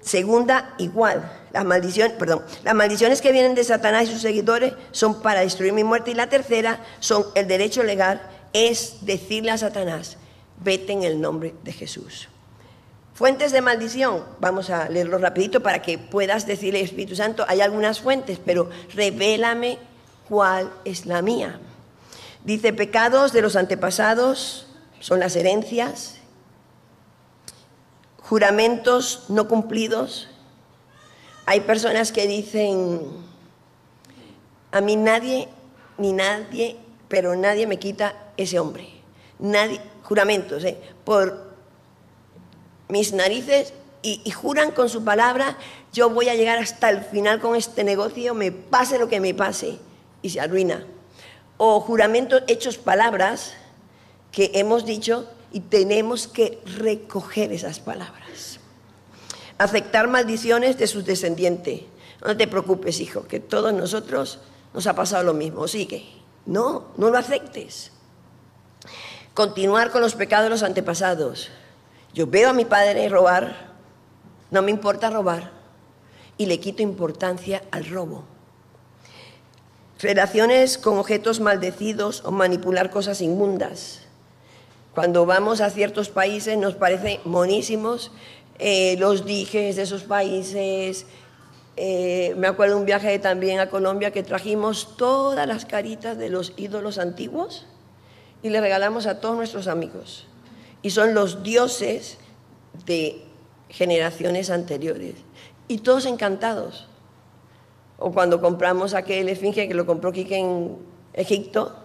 segunda, 0.00 0.74
igual. 0.78 1.30
Las 1.52 1.64
maldiciones, 1.64 2.16
perdón, 2.16 2.42
las 2.62 2.74
maldiciones 2.74 3.20
que 3.20 3.32
vienen 3.32 3.54
de 3.54 3.64
Satanás 3.64 4.04
y 4.04 4.12
sus 4.12 4.22
seguidores 4.22 4.74
son 4.92 5.20
para 5.20 5.40
destruir 5.40 5.72
mi 5.72 5.84
muerte. 5.84 6.12
Y 6.12 6.14
la 6.14 6.28
tercera 6.28 6.80
son 7.00 7.26
el 7.34 7.48
derecho 7.48 7.82
legal, 7.82 8.22
es 8.52 8.98
decirle 9.02 9.50
a 9.50 9.58
Satanás, 9.58 10.16
vete 10.62 10.92
en 10.92 11.02
el 11.02 11.20
nombre 11.20 11.54
de 11.64 11.72
Jesús. 11.72 12.28
Fuentes 13.14 13.52
de 13.52 13.60
maldición, 13.60 14.24
vamos 14.38 14.70
a 14.70 14.88
leerlo 14.88 15.18
rapidito 15.18 15.60
para 15.62 15.82
que 15.82 15.98
puedas 15.98 16.46
decirle, 16.46 16.80
Espíritu 16.80 17.16
Santo, 17.16 17.44
hay 17.48 17.60
algunas 17.60 18.00
fuentes, 18.00 18.40
pero 18.42 18.70
revélame 18.94 19.78
cuál 20.28 20.72
es 20.86 21.04
la 21.04 21.20
mía. 21.20 21.60
Dice, 22.44 22.72
pecados 22.72 23.32
de 23.32 23.42
los 23.42 23.56
antepasados, 23.56 24.68
son 25.00 25.20
las 25.20 25.36
herencias, 25.36 26.19
juramentos 28.30 29.24
no 29.28 29.48
cumplidos. 29.48 30.28
Hay 31.46 31.62
personas 31.62 32.12
que 32.12 32.28
dicen, 32.28 33.00
a 34.70 34.80
mí 34.80 34.94
nadie, 34.94 35.48
ni 35.98 36.12
nadie, 36.12 36.76
pero 37.08 37.34
nadie 37.34 37.66
me 37.66 37.80
quita 37.80 38.14
ese 38.36 38.60
hombre. 38.60 38.88
Nadie, 39.40 39.80
juramentos, 40.04 40.62
¿eh? 40.62 40.78
por 41.04 41.56
mis 42.86 43.12
narices 43.12 43.74
y, 44.00 44.22
y, 44.24 44.30
juran 44.30 44.70
con 44.70 44.88
su 44.88 45.02
palabra, 45.02 45.58
yo 45.92 46.08
voy 46.08 46.28
a 46.28 46.36
llegar 46.36 46.58
hasta 46.58 46.88
el 46.88 47.02
final 47.02 47.40
con 47.40 47.56
este 47.56 47.82
negocio, 47.82 48.32
me 48.32 48.52
pase 48.52 49.00
lo 49.00 49.08
que 49.08 49.18
me 49.18 49.34
pase, 49.34 49.80
y 50.22 50.30
se 50.30 50.40
arruina. 50.40 50.86
O 51.56 51.80
juramentos 51.80 52.44
hechos 52.46 52.78
palabras, 52.78 53.54
que 54.30 54.52
hemos 54.54 54.84
dicho 54.84 55.26
y 55.52 55.60
tenemos 55.60 56.26
que 56.26 56.60
recoger 56.78 57.52
esas 57.52 57.80
palabras. 57.80 58.60
Aceptar 59.58 60.08
maldiciones 60.08 60.78
de 60.78 60.86
sus 60.86 61.04
descendientes. 61.04 61.82
No 62.24 62.36
te 62.36 62.46
preocupes, 62.46 63.00
hijo, 63.00 63.26
que 63.26 63.40
todos 63.40 63.72
nosotros 63.72 64.38
nos 64.72 64.86
ha 64.86 64.94
pasado 64.94 65.24
lo 65.24 65.34
mismo. 65.34 65.66
Sigue. 65.68 66.06
No, 66.46 66.88
no 66.96 67.10
lo 67.10 67.18
aceptes. 67.18 67.92
Continuar 69.34 69.90
con 69.90 70.00
los 70.00 70.14
pecados 70.14 70.44
de 70.44 70.50
los 70.50 70.62
antepasados. 70.62 71.50
Yo 72.12 72.26
veo 72.26 72.50
a 72.50 72.52
mi 72.52 72.64
padre 72.64 73.08
robar, 73.08 73.72
no 74.50 74.62
me 74.62 74.70
importa 74.70 75.10
robar, 75.10 75.52
y 76.36 76.46
le 76.46 76.58
quito 76.58 76.82
importancia 76.82 77.62
al 77.70 77.86
robo. 77.86 78.24
Relaciones 80.00 80.78
con 80.78 80.98
objetos 80.98 81.40
maldecidos 81.40 82.24
o 82.24 82.30
manipular 82.30 82.90
cosas 82.90 83.20
inmundas. 83.20 84.00
Cuando 84.94 85.24
vamos 85.24 85.60
a 85.60 85.70
ciertos 85.70 86.08
países 86.08 86.58
nos 86.58 86.74
parecen 86.74 87.20
monísimos 87.24 88.10
eh, 88.58 88.96
los 88.98 89.24
dijes 89.24 89.76
de 89.76 89.82
esos 89.82 90.02
países. 90.02 91.06
Eh, 91.76 92.34
me 92.36 92.46
acuerdo 92.46 92.76
un 92.76 92.84
viaje 92.84 93.18
también 93.18 93.60
a 93.60 93.70
Colombia 93.70 94.10
que 94.10 94.22
trajimos 94.22 94.96
todas 94.96 95.46
las 95.46 95.64
caritas 95.64 96.18
de 96.18 96.28
los 96.28 96.52
ídolos 96.56 96.98
antiguos 96.98 97.66
y 98.42 98.50
le 98.50 98.60
regalamos 98.60 99.06
a 99.06 99.20
todos 99.20 99.36
nuestros 99.36 99.66
amigos. 99.66 100.26
Y 100.82 100.90
son 100.90 101.14
los 101.14 101.42
dioses 101.42 102.18
de 102.84 103.24
generaciones 103.68 104.50
anteriores. 104.50 105.14
Y 105.68 105.78
todos 105.78 106.04
encantados. 106.04 106.88
O 107.98 108.12
cuando 108.12 108.40
compramos 108.40 108.94
aquel 108.94 109.28
esfinge 109.28 109.68
que 109.68 109.74
lo 109.74 109.86
compró 109.86 110.10
Quique 110.12 110.36
en 110.36 110.76
Egipto, 111.12 111.76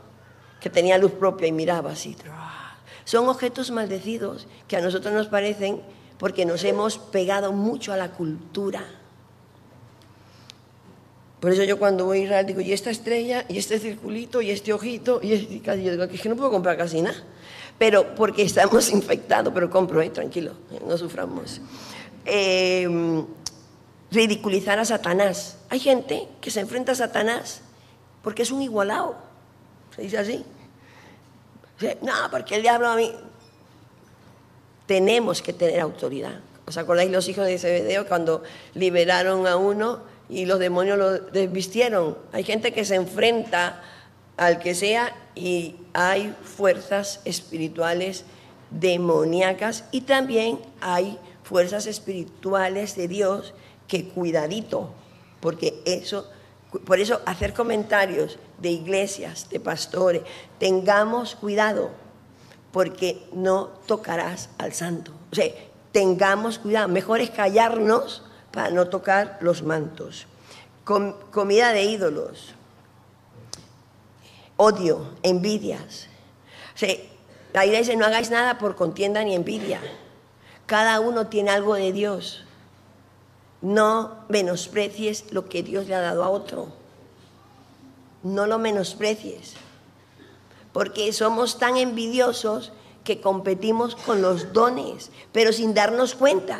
que 0.60 0.70
tenía 0.70 0.98
luz 0.98 1.12
propia 1.12 1.48
y 1.48 1.52
miraba 1.52 1.92
así. 1.92 2.16
Son 3.06 3.30
objetos 3.30 3.72
maldecidos 3.72 4.48
que 4.68 4.78
a 4.78 4.82
nosotros 4.82 5.14
nos 5.14 5.28
parecen 5.28 5.82
porque 6.18 6.46
nos 6.46 6.64
hemos 6.64 6.98
pegado 6.98 7.54
mucho 7.54 7.94
a 7.94 7.98
la 7.98 8.12
cultura. 8.12 8.84
Por 11.40 11.52
eso 11.52 11.64
yo 11.64 11.78
cuando 11.78 12.06
voy 12.06 12.20
a 12.20 12.24
Israel 12.24 12.46
digo, 12.46 12.62
y 12.62 12.74
esta 12.74 12.90
estrella, 12.90 13.46
y 13.48 13.60
este 13.60 13.80
circulito, 13.80 14.42
y 14.42 14.50
este 14.50 14.74
ojito, 14.74 15.20
y 15.22 15.34
este... 15.34 15.62
Yo 15.62 15.92
digo, 15.92 16.08
que 16.08 16.16
es 16.16 16.22
que 16.22 16.30
no 16.30 16.36
puedo 16.36 16.50
comprar 16.50 16.78
casi 16.78 17.02
nada. 17.02 17.18
Pero 17.78 18.16
porque 18.16 18.42
estamos 18.42 18.90
infectados, 18.92 19.54
pero 19.54 19.70
compro, 19.70 20.02
eh, 20.02 20.10
tranquilo, 20.10 20.54
no 20.88 20.98
suframos. 20.98 21.62
Eh, 22.26 23.24
ridiculizar 24.12 24.80
a 24.80 24.86
Satanás. 24.86 25.58
Hay 25.70 25.80
gente 25.80 26.28
que 26.42 26.50
se 26.50 26.62
enfrenta 26.62 26.94
a 26.94 26.96
Satanás 26.96 27.62
porque 28.24 28.42
es 28.42 28.52
un 28.52 28.62
igualado. 28.62 29.16
Se 29.96 30.02
dice 30.02 30.18
así. 30.18 30.44
No, 32.02 32.14
porque 32.32 32.56
el 32.56 32.62
diablo 32.62 32.90
a 32.90 32.96
mí. 32.96 33.14
Tenemos 34.88 35.42
que 35.42 35.52
tener 35.52 35.80
autoridad. 35.80 36.40
¿Os 36.68 36.78
acordáis 36.78 37.12
los 37.12 37.28
hijos 37.28 37.46
de 37.46 37.58
Zebedeo 37.58 38.08
cuando 38.08 38.44
liberaron 38.74 39.48
a 39.48 39.56
uno 39.56 40.02
y 40.30 40.46
los 40.46 40.60
demonios 40.60 40.98
lo 40.98 41.12
desvistieron? 41.12 42.18
Hay 42.32 42.44
gente 42.44 42.72
que 42.72 42.86
se 42.86 42.96
enfrenta 42.96 43.82
al 44.38 44.60
que 44.60 44.76
sea 44.76 45.16
y 45.34 45.76
hay 45.94 46.36
fuerzas 46.44 47.20
espirituales 47.26 48.26
demoníacas 48.70 49.86
y 49.92 50.02
también 50.02 50.60
hay 50.82 51.20
fuerzas 51.44 51.86
espirituales 51.86 52.96
de 52.96 53.08
Dios 53.08 53.54
que 53.88 54.10
cuidadito, 54.10 54.92
porque 55.40 55.82
eso, 55.86 56.30
por 56.86 57.00
eso 57.00 57.22
hacer 57.26 57.54
comentarios 57.54 58.40
de 58.60 58.70
iglesias, 58.70 59.50
de 59.50 59.60
pastores, 59.60 60.22
tengamos 60.60 61.36
cuidado, 61.36 61.92
porque 62.72 63.28
no 63.34 63.68
tocarás 63.86 64.50
al 64.58 64.74
santo. 64.74 65.12
O 65.32 65.36
sea, 65.36 65.52
tengamos 65.92 66.60
cuidado, 66.60 66.88
mejor 66.88 67.22
es 67.22 67.30
callarnos 67.30 68.24
para 68.52 68.70
no 68.70 68.88
tocar 68.88 69.38
los 69.42 69.64
mantos. 69.64 70.28
comida 70.84 71.72
de 71.72 71.84
ídolos, 71.84 72.54
odio, 74.58 75.14
envidias. 75.24 76.08
O 76.76 76.78
sea, 76.78 76.96
la 77.54 77.66
iglesia 77.66 77.96
no 77.96 78.06
hagáis 78.06 78.30
nada 78.30 78.58
por 78.58 78.76
contienda 78.76 79.24
ni 79.24 79.36
envidia. 79.36 79.80
Cada 80.66 81.00
uno 81.00 81.28
tiene 81.28 81.52
algo 81.52 81.76
de 81.76 81.92
Dios. 81.92 82.44
No 83.62 84.26
menosprecies 84.30 85.32
lo 85.32 85.48
que 85.48 85.64
Dios 85.64 85.88
le 85.88 85.96
ha 85.96 86.02
dado 86.02 86.24
a 86.24 86.30
otro. 86.30 86.85
No 88.26 88.48
lo 88.48 88.58
menosprecies. 88.58 89.54
Porque 90.74 91.14
somos 91.14 91.60
tan 91.60 91.78
envidiosos 91.78 92.72
que 93.04 93.22
competimos 93.22 93.96
con 93.96 94.24
los 94.24 94.52
dones, 94.52 95.12
pero 95.32 95.54
sin 95.54 95.76
darnos 95.76 96.16
cuenta. 96.16 96.60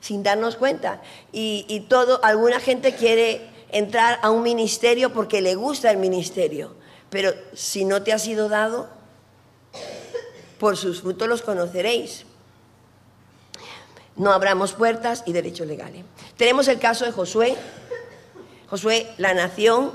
Sin 0.00 0.22
darnos 0.22 0.54
cuenta. 0.54 1.02
Y, 1.32 1.86
todo, 1.88 2.24
alguna 2.24 2.60
gente 2.60 2.94
quiere 2.94 3.50
entrar 3.72 4.20
a 4.22 4.30
un 4.30 4.44
ministerio 4.44 5.12
porque 5.12 5.42
le 5.42 5.56
gusta 5.56 5.90
el 5.90 5.96
ministerio. 5.96 6.76
Pero 7.10 7.32
si 7.52 7.84
no 7.84 8.04
te 8.04 8.12
ha 8.12 8.20
sido 8.20 8.48
dado, 8.48 8.88
por 10.60 10.76
sus 10.76 11.00
frutos 11.00 11.26
los 11.28 11.42
conoceréis 11.42 12.24
no 14.16 14.32
abramos 14.32 14.72
puertas 14.72 15.22
y 15.26 15.32
derechos 15.32 15.66
legales. 15.66 16.04
Tenemos 16.36 16.68
el 16.68 16.78
caso 16.78 17.04
de 17.04 17.12
Josué. 17.12 17.56
Josué, 18.68 19.12
la 19.18 19.34
nación, 19.34 19.92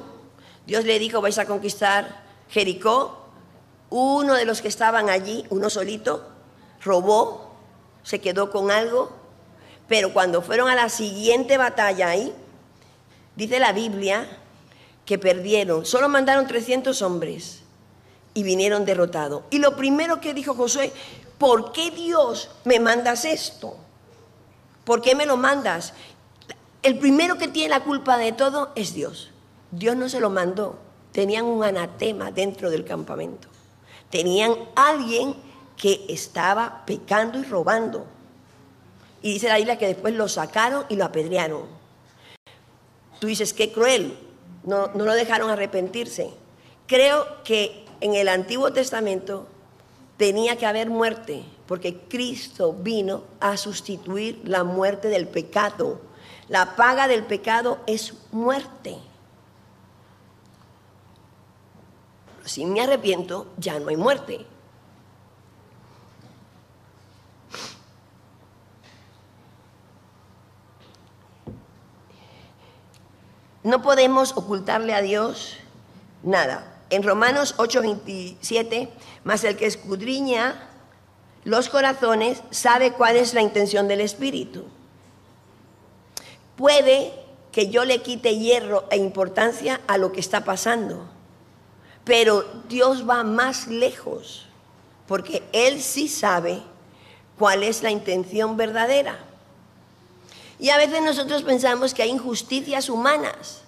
Dios 0.71 0.85
le 0.85 0.99
dijo, 0.99 1.19
vais 1.19 1.37
a 1.37 1.45
conquistar 1.45 2.23
Jericó. 2.49 3.25
Uno 3.89 4.35
de 4.35 4.45
los 4.45 4.61
que 4.61 4.69
estaban 4.69 5.09
allí, 5.09 5.45
uno 5.49 5.69
solito, 5.69 6.25
robó, 6.81 7.51
se 8.03 8.21
quedó 8.21 8.51
con 8.51 8.71
algo, 8.71 9.11
pero 9.89 10.13
cuando 10.13 10.41
fueron 10.41 10.69
a 10.69 10.75
la 10.75 10.87
siguiente 10.87 11.57
batalla 11.57 12.07
ahí, 12.07 12.33
dice 13.35 13.59
la 13.59 13.73
Biblia 13.73 14.25
que 15.03 15.17
perdieron, 15.17 15.85
solo 15.85 16.07
mandaron 16.07 16.47
300 16.47 17.01
hombres 17.01 17.63
y 18.33 18.43
vinieron 18.43 18.85
derrotados. 18.85 19.43
Y 19.49 19.59
lo 19.59 19.75
primero 19.75 20.21
que 20.21 20.33
dijo 20.33 20.55
Josué, 20.55 20.93
¿por 21.37 21.73
qué 21.73 21.91
Dios 21.91 22.49
me 22.63 22.79
mandas 22.79 23.25
esto? 23.25 23.75
¿Por 24.85 25.01
qué 25.01 25.15
me 25.15 25.25
lo 25.25 25.35
mandas? 25.35 25.93
El 26.81 26.97
primero 26.97 27.37
que 27.37 27.49
tiene 27.49 27.67
la 27.67 27.83
culpa 27.83 28.17
de 28.17 28.31
todo 28.31 28.71
es 28.75 28.93
Dios. 28.93 29.30
Dios 29.71 29.95
no 29.95 30.09
se 30.09 30.19
lo 30.19 30.29
mandó. 30.29 30.77
Tenían 31.11 31.45
un 31.45 31.63
anatema 31.63 32.31
dentro 32.31 32.69
del 32.69 32.85
campamento. 32.85 33.47
Tenían 34.09 34.55
alguien 34.75 35.35
que 35.77 36.05
estaba 36.09 36.83
pecando 36.85 37.39
y 37.39 37.43
robando. 37.43 38.05
Y 39.21 39.33
dice 39.33 39.47
la 39.47 39.57
Biblia 39.57 39.77
que 39.77 39.87
después 39.87 40.13
lo 40.13 40.27
sacaron 40.27 40.85
y 40.89 40.95
lo 40.95 41.05
apedrearon. 41.05 41.63
Tú 43.19 43.27
dices, 43.27 43.53
qué 43.53 43.71
cruel. 43.71 44.17
No, 44.63 44.87
no 44.93 45.05
lo 45.05 45.13
dejaron 45.13 45.49
arrepentirse. 45.49 46.29
Creo 46.87 47.43
que 47.43 47.85
en 47.99 48.15
el 48.15 48.27
Antiguo 48.27 48.73
Testamento 48.73 49.47
tenía 50.17 50.57
que 50.57 50.65
haber 50.65 50.89
muerte, 50.89 51.43
porque 51.67 51.97
Cristo 51.97 52.73
vino 52.73 53.23
a 53.39 53.57
sustituir 53.57 54.41
la 54.43 54.63
muerte 54.63 55.07
del 55.07 55.27
pecado. 55.27 56.01
La 56.47 56.75
paga 56.75 57.07
del 57.07 57.23
pecado 57.23 57.79
es 57.87 58.13
muerte. 58.31 58.97
Si 62.51 62.65
me 62.65 62.81
arrepiento, 62.81 63.47
ya 63.55 63.79
no 63.79 63.87
hay 63.87 63.95
muerte. 63.95 64.45
No 73.63 73.81
podemos 73.81 74.35
ocultarle 74.35 74.93
a 74.93 75.01
Dios 75.01 75.59
nada. 76.23 76.83
En 76.89 77.03
Romanos 77.03 77.55
8:27, 77.57 78.89
más 79.23 79.45
el 79.45 79.55
que 79.55 79.67
escudriña 79.67 80.67
los 81.45 81.69
corazones 81.69 82.43
sabe 82.49 82.91
cuál 82.91 83.15
es 83.15 83.33
la 83.33 83.41
intención 83.41 83.87
del 83.87 84.01
Espíritu. 84.01 84.65
Puede 86.57 87.13
que 87.53 87.69
yo 87.69 87.85
le 87.85 88.01
quite 88.01 88.37
hierro 88.37 88.89
e 88.91 88.97
importancia 88.97 89.79
a 89.87 89.97
lo 89.97 90.11
que 90.11 90.19
está 90.19 90.43
pasando, 90.43 91.07
pero 92.03 92.45
Dios 92.67 93.07
va 93.07 93.23
más 93.23 93.67
lejos, 93.67 94.47
porque 95.07 95.43
Él 95.53 95.81
sí 95.81 96.07
sabe 96.07 96.61
cuál 97.37 97.63
es 97.63 97.83
la 97.83 97.91
intención 97.91 98.57
verdadera. 98.57 99.19
Y 100.59 100.69
a 100.69 100.77
veces 100.77 101.01
nosotros 101.01 101.43
pensamos 101.43 101.93
que 101.93 102.03
hay 102.03 102.09
injusticias 102.09 102.89
humanas, 102.89 103.61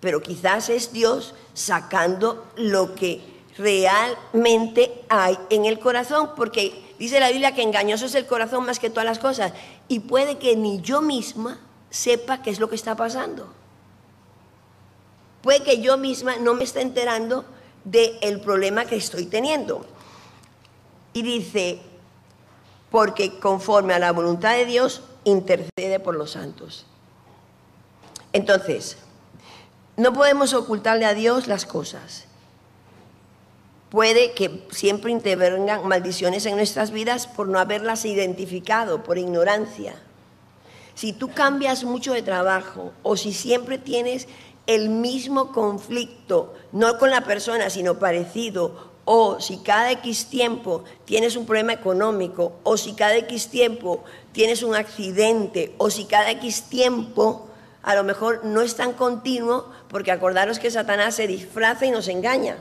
pero 0.00 0.22
quizás 0.22 0.68
es 0.68 0.92
Dios 0.92 1.34
sacando 1.54 2.46
lo 2.56 2.94
que 2.94 3.20
realmente 3.58 5.04
hay 5.08 5.38
en 5.50 5.66
el 5.66 5.78
corazón, 5.78 6.30
porque 6.36 6.94
dice 6.98 7.20
la 7.20 7.28
Biblia 7.28 7.54
que 7.54 7.62
engañoso 7.62 8.06
es 8.06 8.14
el 8.14 8.26
corazón 8.26 8.64
más 8.64 8.78
que 8.78 8.90
todas 8.90 9.04
las 9.04 9.18
cosas, 9.18 9.52
y 9.88 10.00
puede 10.00 10.38
que 10.38 10.56
ni 10.56 10.80
yo 10.80 11.02
misma 11.02 11.60
sepa 11.90 12.42
qué 12.42 12.50
es 12.50 12.60
lo 12.60 12.68
que 12.68 12.76
está 12.76 12.96
pasando. 12.96 13.52
Puede 15.42 15.62
que 15.62 15.80
yo 15.80 15.98
misma 15.98 16.36
no 16.36 16.54
me 16.54 16.64
esté 16.64 16.80
enterando 16.80 17.44
del 17.84 18.40
problema 18.40 18.84
que 18.84 18.96
estoy 18.96 19.26
teniendo. 19.26 19.84
Y 21.12 21.22
dice, 21.22 21.80
porque 22.90 23.38
conforme 23.38 23.94
a 23.94 23.98
la 23.98 24.12
voluntad 24.12 24.52
de 24.52 24.66
Dios, 24.66 25.02
intercede 25.24 26.00
por 26.00 26.14
los 26.14 26.32
santos. 26.32 26.86
Entonces, 28.32 28.96
no 29.96 30.12
podemos 30.12 30.54
ocultarle 30.54 31.04
a 31.04 31.14
Dios 31.14 31.46
las 31.48 31.66
cosas. 31.66 32.24
Puede 33.90 34.32
que 34.32 34.66
siempre 34.70 35.12
intervengan 35.12 35.86
maldiciones 35.86 36.46
en 36.46 36.56
nuestras 36.56 36.92
vidas 36.92 37.26
por 37.26 37.46
no 37.46 37.58
haberlas 37.58 38.06
identificado, 38.06 39.02
por 39.02 39.18
ignorancia. 39.18 39.94
Si 40.94 41.12
tú 41.12 41.30
cambias 41.32 41.84
mucho 41.84 42.14
de 42.14 42.22
trabajo 42.22 42.92
o 43.02 43.16
si 43.16 43.34
siempre 43.34 43.76
tienes 43.76 44.28
el 44.66 44.88
mismo 44.88 45.52
conflicto, 45.52 46.54
no 46.72 46.98
con 46.98 47.10
la 47.10 47.22
persona, 47.22 47.70
sino 47.70 47.98
parecido, 47.98 48.92
o 49.04 49.40
si 49.40 49.58
cada 49.58 49.90
X 49.92 50.26
tiempo 50.26 50.84
tienes 51.04 51.36
un 51.36 51.46
problema 51.46 51.72
económico, 51.72 52.54
o 52.62 52.76
si 52.76 52.92
cada 52.94 53.16
X 53.16 53.48
tiempo 53.48 54.04
tienes 54.32 54.62
un 54.62 54.74
accidente, 54.74 55.74
o 55.78 55.90
si 55.90 56.04
cada 56.04 56.30
X 56.30 56.64
tiempo 56.68 57.48
a 57.82 57.96
lo 57.96 58.04
mejor 58.04 58.44
no 58.44 58.60
es 58.60 58.76
tan 58.76 58.92
continuo, 58.92 59.66
porque 59.88 60.12
acordaros 60.12 60.60
que 60.60 60.70
Satanás 60.70 61.16
se 61.16 61.26
disfraza 61.26 61.84
y 61.84 61.90
nos 61.90 62.06
engaña. 62.06 62.56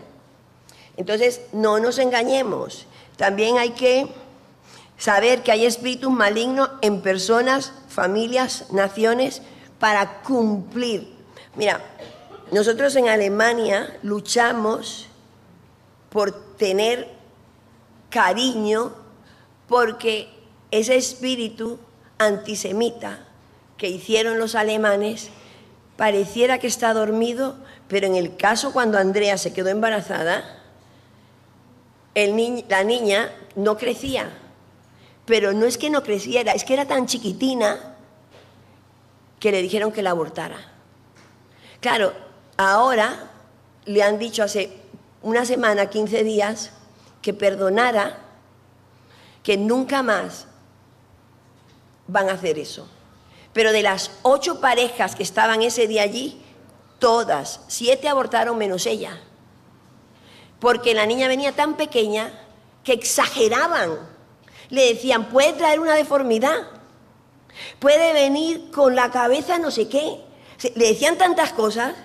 Entonces, 0.97 1.41
no 1.53 1.79
nos 1.79 1.99
engañemos. 1.99 2.87
También 3.17 3.57
hay 3.59 3.71
que 3.71 4.07
saber 4.97 5.43
que 5.43 5.51
hay 5.51 5.65
espíritus 5.65 6.11
malignos 6.11 6.69
en 6.81 7.01
personas, 7.01 7.71
familias, 7.87 8.71
naciones, 8.71 9.43
para 9.79 10.21
cumplir. 10.23 11.20
Mira, 11.55 11.81
nosotros 12.51 12.95
en 12.95 13.09
Alemania 13.09 13.97
luchamos 14.03 15.07
por 16.09 16.55
tener 16.55 17.09
cariño 18.09 18.93
porque 19.67 20.29
ese 20.69 20.95
espíritu 20.95 21.79
antisemita 22.17 23.25
que 23.77 23.89
hicieron 23.89 24.37
los 24.37 24.55
alemanes 24.55 25.29
pareciera 25.97 26.59
que 26.59 26.67
está 26.67 26.93
dormido, 26.93 27.55
pero 27.87 28.07
en 28.07 28.15
el 28.15 28.35
caso 28.37 28.73
cuando 28.73 28.97
Andrea 28.97 29.37
se 29.37 29.53
quedó 29.53 29.69
embarazada, 29.69 30.59
la 32.15 32.83
niña 32.83 33.31
no 33.55 33.77
crecía, 33.77 34.29
pero 35.25 35.53
no 35.53 35.65
es 35.65 35.77
que 35.77 35.89
no 35.89 36.03
creciera, 36.03 36.53
es 36.53 36.63
que 36.63 36.73
era 36.73 36.85
tan 36.85 37.07
chiquitina 37.07 37.95
que 39.39 39.51
le 39.51 39.61
dijeron 39.61 39.91
que 39.91 40.01
la 40.01 40.11
abortara. 40.11 40.70
Claro, 41.81 42.13
ahora 42.57 43.31
le 43.85 44.03
han 44.03 44.19
dicho 44.19 44.43
hace 44.43 44.71
una 45.23 45.45
semana, 45.45 45.87
15 45.87 46.23
días, 46.23 46.71
que 47.21 47.33
perdonara, 47.33 48.19
que 49.43 49.57
nunca 49.57 50.03
más 50.03 50.45
van 52.07 52.29
a 52.29 52.33
hacer 52.33 52.59
eso. 52.59 52.87
Pero 53.53 53.71
de 53.71 53.81
las 53.81 54.11
ocho 54.21 54.61
parejas 54.61 55.15
que 55.15 55.23
estaban 55.23 55.63
ese 55.63 55.87
día 55.87 56.03
allí, 56.03 56.39
todas, 56.99 57.61
siete 57.67 58.07
abortaron 58.07 58.57
menos 58.57 58.85
ella. 58.85 59.19
Porque 60.59 60.93
la 60.93 61.07
niña 61.07 61.27
venía 61.27 61.53
tan 61.53 61.75
pequeña 61.75 62.31
que 62.83 62.93
exageraban. 62.93 63.97
Le 64.69 64.93
decían, 64.93 65.29
puede 65.29 65.53
traer 65.53 65.79
una 65.79 65.95
deformidad, 65.95 66.67
puede 67.79 68.13
venir 68.13 68.69
con 68.69 68.95
la 68.95 69.09
cabeza 69.09 69.57
no 69.57 69.71
sé 69.71 69.89
qué. 69.89 70.30
Le 70.63 70.87
decían 70.87 71.17
tantas 71.17 71.53
cosas, 71.53 71.95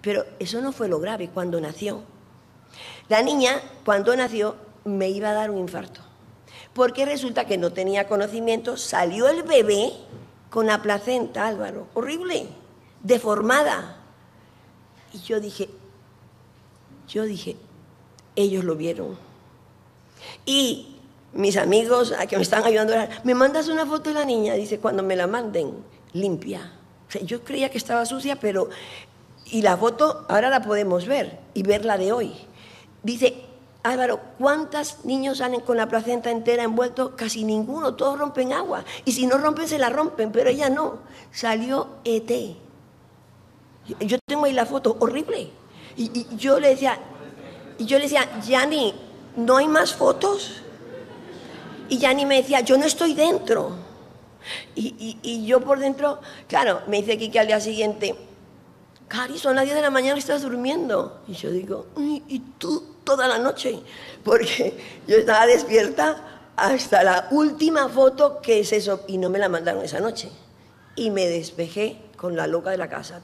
pero 0.00 0.24
eso 0.38 0.60
no 0.60 0.72
fue 0.72 0.88
lo 0.88 1.00
grave 1.00 1.28
cuando 1.32 1.60
nació. 1.60 2.02
La 3.08 3.22
niña, 3.22 3.60
cuando 3.84 4.14
nació, 4.16 4.56
me 4.84 5.08
iba 5.08 5.30
a 5.30 5.34
dar 5.34 5.50
un 5.50 5.58
infarto. 5.58 6.00
Porque 6.72 7.04
resulta 7.04 7.46
que 7.46 7.58
no 7.58 7.72
tenía 7.72 8.06
conocimiento, 8.06 8.76
salió 8.76 9.28
el 9.28 9.42
bebé 9.42 9.92
con 10.50 10.66
la 10.66 10.82
placenta, 10.82 11.46
Álvaro, 11.46 11.88
horrible, 11.94 12.46
deformada. 13.02 13.96
Y 15.12 15.20
yo 15.20 15.40
dije, 15.40 15.68
yo 17.08 17.24
dije, 17.24 17.56
ellos 18.36 18.64
lo 18.64 18.76
vieron. 18.76 19.18
Y 20.44 20.96
mis 21.32 21.56
amigos 21.56 22.12
a 22.12 22.26
que 22.26 22.36
me 22.36 22.42
están 22.42 22.64
ayudando, 22.64 22.94
me 23.24 23.34
mandas 23.34 23.68
una 23.68 23.86
foto 23.86 24.10
de 24.10 24.14
la 24.14 24.24
niña, 24.24 24.54
dice, 24.54 24.78
cuando 24.78 25.02
me 25.02 25.16
la 25.16 25.26
manden, 25.26 25.72
limpia. 26.12 26.72
Yo 27.22 27.42
creía 27.44 27.70
que 27.70 27.78
estaba 27.78 28.04
sucia, 28.06 28.36
pero... 28.36 28.68
Y 29.46 29.62
la 29.62 29.76
foto 29.76 30.26
ahora 30.28 30.50
la 30.50 30.62
podemos 30.62 31.06
ver 31.06 31.38
y 31.54 31.62
verla 31.62 31.96
de 31.98 32.12
hoy. 32.12 32.34
Dice, 33.04 33.46
Álvaro, 33.84 34.20
¿cuántos 34.38 35.04
niños 35.04 35.38
salen 35.38 35.60
con 35.60 35.76
la 35.76 35.86
placenta 35.86 36.32
entera 36.32 36.64
envuelto? 36.64 37.14
Casi 37.14 37.44
ninguno, 37.44 37.94
todos 37.94 38.18
rompen 38.18 38.52
agua. 38.52 38.84
Y 39.04 39.12
si 39.12 39.28
no 39.28 39.38
rompen, 39.38 39.68
se 39.68 39.78
la 39.78 39.88
rompen, 39.88 40.32
pero 40.32 40.50
ella 40.50 40.68
no. 40.68 40.98
Salió 41.30 41.86
ET. 42.04 42.56
Yo 44.00 44.18
tengo 44.26 44.46
ahí 44.46 44.52
la 44.52 44.66
foto, 44.66 44.96
horrible. 44.98 45.50
Y, 45.96 46.26
yo 46.36 46.58
le 46.58 46.70
decía, 46.70 46.98
y 47.78 47.86
yo 47.86 47.98
le 47.98 48.04
decía, 48.04 48.40
Yanni, 48.40 48.92
¿no 49.36 49.56
hay 49.56 49.68
más 49.68 49.94
fotos? 49.94 50.62
Y 51.88 51.98
Yanni 51.98 52.26
me 52.26 52.38
decía, 52.38 52.62
yo 52.62 52.76
no 52.76 52.84
estoy 52.84 53.14
dentro. 53.14 53.85
Y, 54.74 55.44
yo 55.46 55.60
por 55.60 55.78
dentro, 55.78 56.20
claro, 56.48 56.82
me 56.86 56.98
dice 56.98 57.18
Kiki 57.18 57.38
al 57.38 57.46
día 57.46 57.60
siguiente, 57.60 58.14
Cari, 59.08 59.38
son 59.38 59.56
las 59.56 59.64
10 59.64 59.76
de 59.76 59.82
la 59.82 59.90
mañana 59.90 60.16
y 60.16 60.18
estás 60.18 60.42
durmiendo. 60.42 61.20
Y 61.28 61.34
yo 61.34 61.50
digo, 61.50 61.86
¿y 61.96 62.40
tú 62.58 62.96
toda 63.06 63.28
la 63.28 63.38
noche, 63.38 63.78
porque 64.22 64.76
yo 65.06 65.16
estaba 65.16 65.46
despierta 65.46 66.42
hasta 66.56 67.02
la 67.02 67.28
última 67.30 67.88
foto 67.88 68.42
que 68.42 68.60
es 68.60 68.72
eso, 68.72 69.04
y 69.06 69.16
no 69.16 69.30
me 69.30 69.38
la 69.38 69.48
mandaron 69.48 69.82
esa 69.82 70.00
noche. 70.00 70.28
Y 70.96 71.10
me 71.10 71.26
despejé 71.26 71.98
con 72.16 72.36
la 72.36 72.46
loca 72.46 72.70
de 72.70 72.76
la 72.76 72.88
casa, 72.88 73.22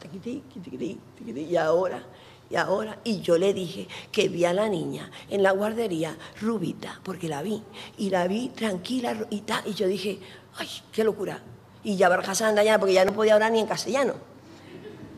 y 1.35 1.57
ahora, 1.57 2.03
y 2.49 2.57
ahora, 2.57 2.99
y 3.03 3.21
yo 3.23 3.37
le 3.39 3.53
dije 3.53 3.89
que 4.13 4.29
vi 4.29 4.45
a 4.45 4.53
la 4.53 4.69
niña 4.69 5.11
en 5.29 5.43
la 5.43 5.51
guardería 5.51 6.17
rubita, 6.41 7.01
porque 7.03 7.29
la 7.29 7.43
vi, 7.43 7.63
y 7.99 8.11
la 8.11 8.29
vi 8.29 8.51
tranquila, 8.51 9.17
y, 9.31 9.43
y 9.67 9.75
yo 9.75 9.89
dije, 9.89 10.21
ay, 10.57 10.69
qué 10.93 11.05
locura. 11.05 11.41
Y 11.85 11.97
ya 11.97 12.09
Barjas 12.09 12.43
anda 12.43 12.63
ya, 12.63 12.79
porque 12.79 12.95
ya 12.95 13.05
no 13.05 13.13
podía 13.13 13.35
hablar 13.35 13.53
ni 13.53 13.61
en 13.61 13.67
castellano. 13.67 14.15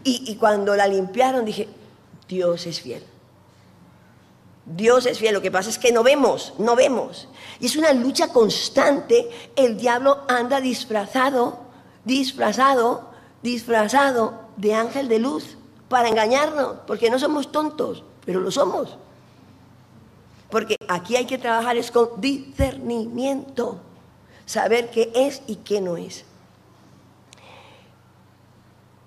Y, 0.03 0.31
y 0.31 0.37
cuando 0.37 0.75
la 0.77 0.87
limpiaron 0.87 1.45
dije, 1.45 1.69
Dios 2.29 2.67
es 2.67 2.81
fiel. 2.81 3.03
Dios 4.67 5.05
es 5.05 5.19
fiel, 5.19 5.35
lo 5.35 5.43
que 5.43 5.51
pasa 5.51 5.69
es 5.69 5.79
que 5.79 5.93
no 5.93 6.03
vemos, 6.03 6.55
no 6.59 6.75
vemos. 6.75 7.29
Y 7.61 7.67
es 7.67 7.77
una 7.77 7.93
lucha 7.93 8.29
constante. 8.29 9.29
El 9.57 9.77
diablo 9.77 10.23
anda 10.27 10.61
disfrazado, 10.61 11.59
disfrazado, 12.05 13.11
disfrazado 13.43 14.41
de 14.57 14.75
ángel 14.75 15.09
de 15.09 15.19
luz 15.19 15.57
para 15.89 16.09
engañarnos, 16.09 16.77
porque 16.87 17.11
no 17.11 17.19
somos 17.19 17.53
tontos, 17.53 18.05
pero 18.25 18.41
lo 18.41 18.51
somos. 18.51 18.97
Porque 20.51 20.77
aquí 20.89 21.17
hay 21.17 21.27
que 21.27 21.39
trabajar 21.39 21.77
es 21.77 21.91
con 21.91 22.21
discernimiento, 22.21 23.81
saber 24.47 24.91
qué 24.91 25.11
es 25.15 25.43
y 25.47 25.57
qué 25.57 25.81
no 25.81 25.97
es. 25.97 26.25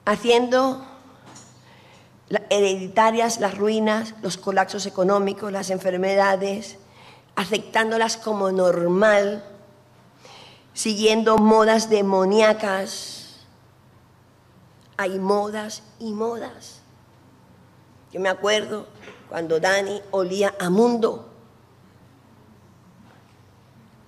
Haciendo 0.06 0.86
hereditarias, 2.50 3.40
las 3.40 3.58
ruinas, 3.58 4.14
los 4.22 4.38
colapsos 4.38 4.86
económicos, 4.86 5.52
las 5.52 5.70
enfermedades, 5.70 6.78
aceptándolas 7.36 8.18
como 8.18 8.52
normal, 8.52 9.44
siguiendo 10.74 11.38
modas 11.38 11.90
demoníacas. 11.90 13.46
Hay 14.98 15.20
modas 15.20 15.84
y 16.00 16.12
modas. 16.12 16.82
Yo 18.12 18.20
me 18.20 18.30
acuerdo 18.30 18.88
cuando 19.30 19.60
Dani 19.60 20.02
olía 20.12 20.56
a 20.60 20.70
mundo. 20.70 21.30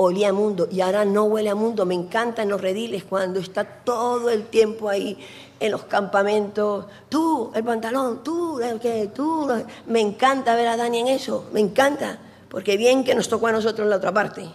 Olía 0.01 0.29
a 0.29 0.33
mundo 0.33 0.69
y 0.71 0.79
ahora 0.79 1.03
no 1.03 1.25
huele 1.25 1.49
a 1.49 1.55
mundo. 1.55 1.85
Me 1.85 1.93
encantan 1.93 2.47
los 2.47 2.61
rediles 2.61 3.03
cuando 3.03 3.41
está 3.41 3.65
todo 3.65 4.29
el 4.29 4.45
tiempo 4.45 4.87
ahí 4.87 5.17
en 5.59 5.71
los 5.73 5.83
campamentos, 5.83 6.85
tú, 7.09 7.51
el 7.53 7.65
pantalón, 7.65 8.23
tú, 8.23 8.61
el 8.61 8.79
que, 8.79 9.07
tú. 9.13 9.45
Me 9.87 9.99
encanta 9.99 10.55
ver 10.55 10.69
a 10.69 10.77
Dani 10.77 10.99
en 10.99 11.07
eso, 11.07 11.49
me 11.51 11.59
encanta, 11.59 12.17
porque 12.49 12.77
bien 12.77 13.03
que 13.03 13.13
nos 13.13 13.27
tocó 13.27 13.47
a 13.47 13.51
nosotros 13.51 13.85
en 13.85 13.89
la 13.89 13.97
otra 13.97 14.13
parte. 14.13 14.45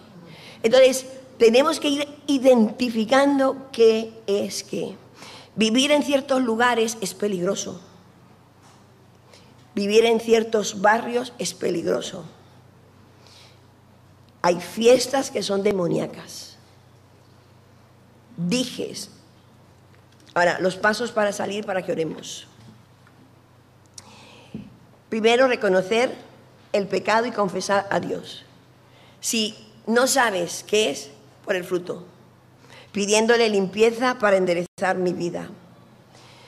Entonces, 0.62 1.04
tenemos 1.36 1.78
que 1.78 1.88
ir 1.88 2.08
identificando 2.26 3.68
qué 3.70 4.14
es 4.26 4.64
qué. 4.64 4.96
Vivir 5.56 5.92
en 5.92 6.02
ciertos 6.02 6.40
lugares 6.40 6.96
es 7.02 7.12
peligroso. 7.12 7.82
Vivir 9.74 10.06
en 10.06 10.20
ciertos 10.20 10.80
barrios 10.80 11.34
es 11.38 11.52
peligroso. 11.52 12.24
Hay 14.44 14.60
fiestas 14.60 15.30
que 15.30 15.42
son 15.42 15.62
demoníacas. 15.62 16.58
Dijes, 18.36 19.08
Ahora, 20.34 20.58
los 20.60 20.76
pasos 20.76 21.12
para 21.12 21.32
salir 21.32 21.64
para 21.64 21.82
que 21.82 21.92
oremos. 21.92 22.48
Primero, 25.08 25.46
reconocer 25.46 26.12
el 26.72 26.88
pecado 26.88 27.26
y 27.26 27.30
confesar 27.30 27.86
a 27.90 28.00
Dios. 28.00 28.44
Si 29.20 29.56
no 29.86 30.08
sabes 30.08 30.64
qué 30.66 30.90
es, 30.90 31.10
por 31.44 31.54
el 31.54 31.62
fruto, 31.62 32.04
pidiéndole 32.90 33.48
limpieza 33.48 34.18
para 34.18 34.36
enderezar 34.36 34.96
mi 34.96 35.12
vida. 35.12 35.48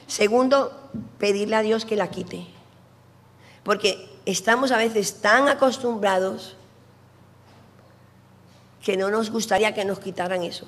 Segundo, 0.09 0.91
pedirle 1.19 1.55
a 1.55 1.63
Dios 1.63 1.85
que 1.85 1.95
la 1.95 2.11
quite. 2.11 2.47
Porque 3.63 4.09
estamos 4.27 4.73
a 4.73 4.79
veces 4.79 5.21
tan 5.21 5.49
acostumbrados 5.49 6.57
que 8.85 8.97
no 8.97 9.11
nos 9.11 9.31
gustaría 9.31 9.75
que 9.75 9.85
nos 9.85 9.99
quitaran 9.99 10.43
eso. 10.43 10.67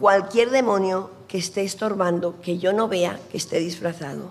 cualquier 0.00 0.50
demonio 0.50 1.10
que 1.28 1.38
esté 1.38 1.62
estorbando, 1.62 2.40
que 2.40 2.58
yo 2.58 2.72
no 2.72 2.88
vea, 2.88 3.20
que 3.30 3.36
esté 3.36 3.60
disfrazado. 3.60 4.30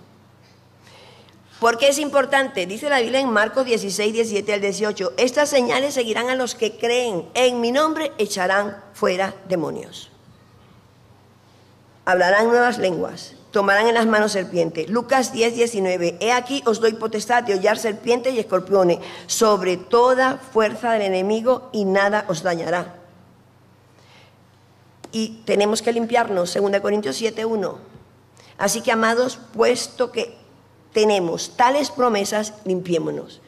¿Por 1.59 1.77
qué 1.77 1.89
es 1.89 1.99
importante? 1.99 2.65
Dice 2.65 2.89
la 2.89 3.01
Biblia 3.01 3.19
en 3.19 3.29
Marcos 3.29 3.65
16, 3.65 4.13
17 4.13 4.53
al 4.53 4.61
18, 4.61 5.13
estas 5.17 5.49
señales 5.49 5.93
seguirán 5.93 6.29
a 6.29 6.35
los 6.35 6.55
que 6.55 6.77
creen, 6.77 7.29
en 7.35 7.61
mi 7.61 7.71
nombre 7.71 8.11
echarán 8.17 8.81
fuera 8.93 9.35
demonios. 9.47 10.09
Hablarán 12.05 12.47
nuevas 12.47 12.79
lenguas, 12.79 13.35
tomarán 13.51 13.87
en 13.87 13.95
las 13.95 14.05
manos 14.05 14.31
serpiente. 14.31 14.87
Lucas 14.87 15.31
10, 15.31 15.55
19, 15.55 16.17
he 16.19 16.31
aquí 16.31 16.61
os 16.65 16.79
doy 16.79 16.93
potestad 16.93 17.43
de 17.43 17.53
hollar 17.53 17.77
serpientes 17.77 18.33
y 18.33 18.39
escorpiones 18.39 18.99
sobre 19.27 19.77
toda 19.77 20.37
fuerza 20.37 20.91
del 20.91 21.03
enemigo 21.03 21.69
y 21.71 21.85
nada 21.85 22.25
os 22.27 22.43
dañará 22.43 22.99
y 25.11 25.41
tenemos 25.45 25.81
que 25.81 25.93
limpiarnos, 25.93 26.53
2 26.53 26.79
Corintios 26.81 27.21
7.1. 27.21 27.75
Así 28.57 28.81
que, 28.81 28.91
amados, 28.91 29.39
puesto 29.53 30.11
que 30.11 30.37
tenemos 30.93 31.55
tales 31.55 31.91
promesas, 31.91 32.53
limpiémonos. 32.65 33.41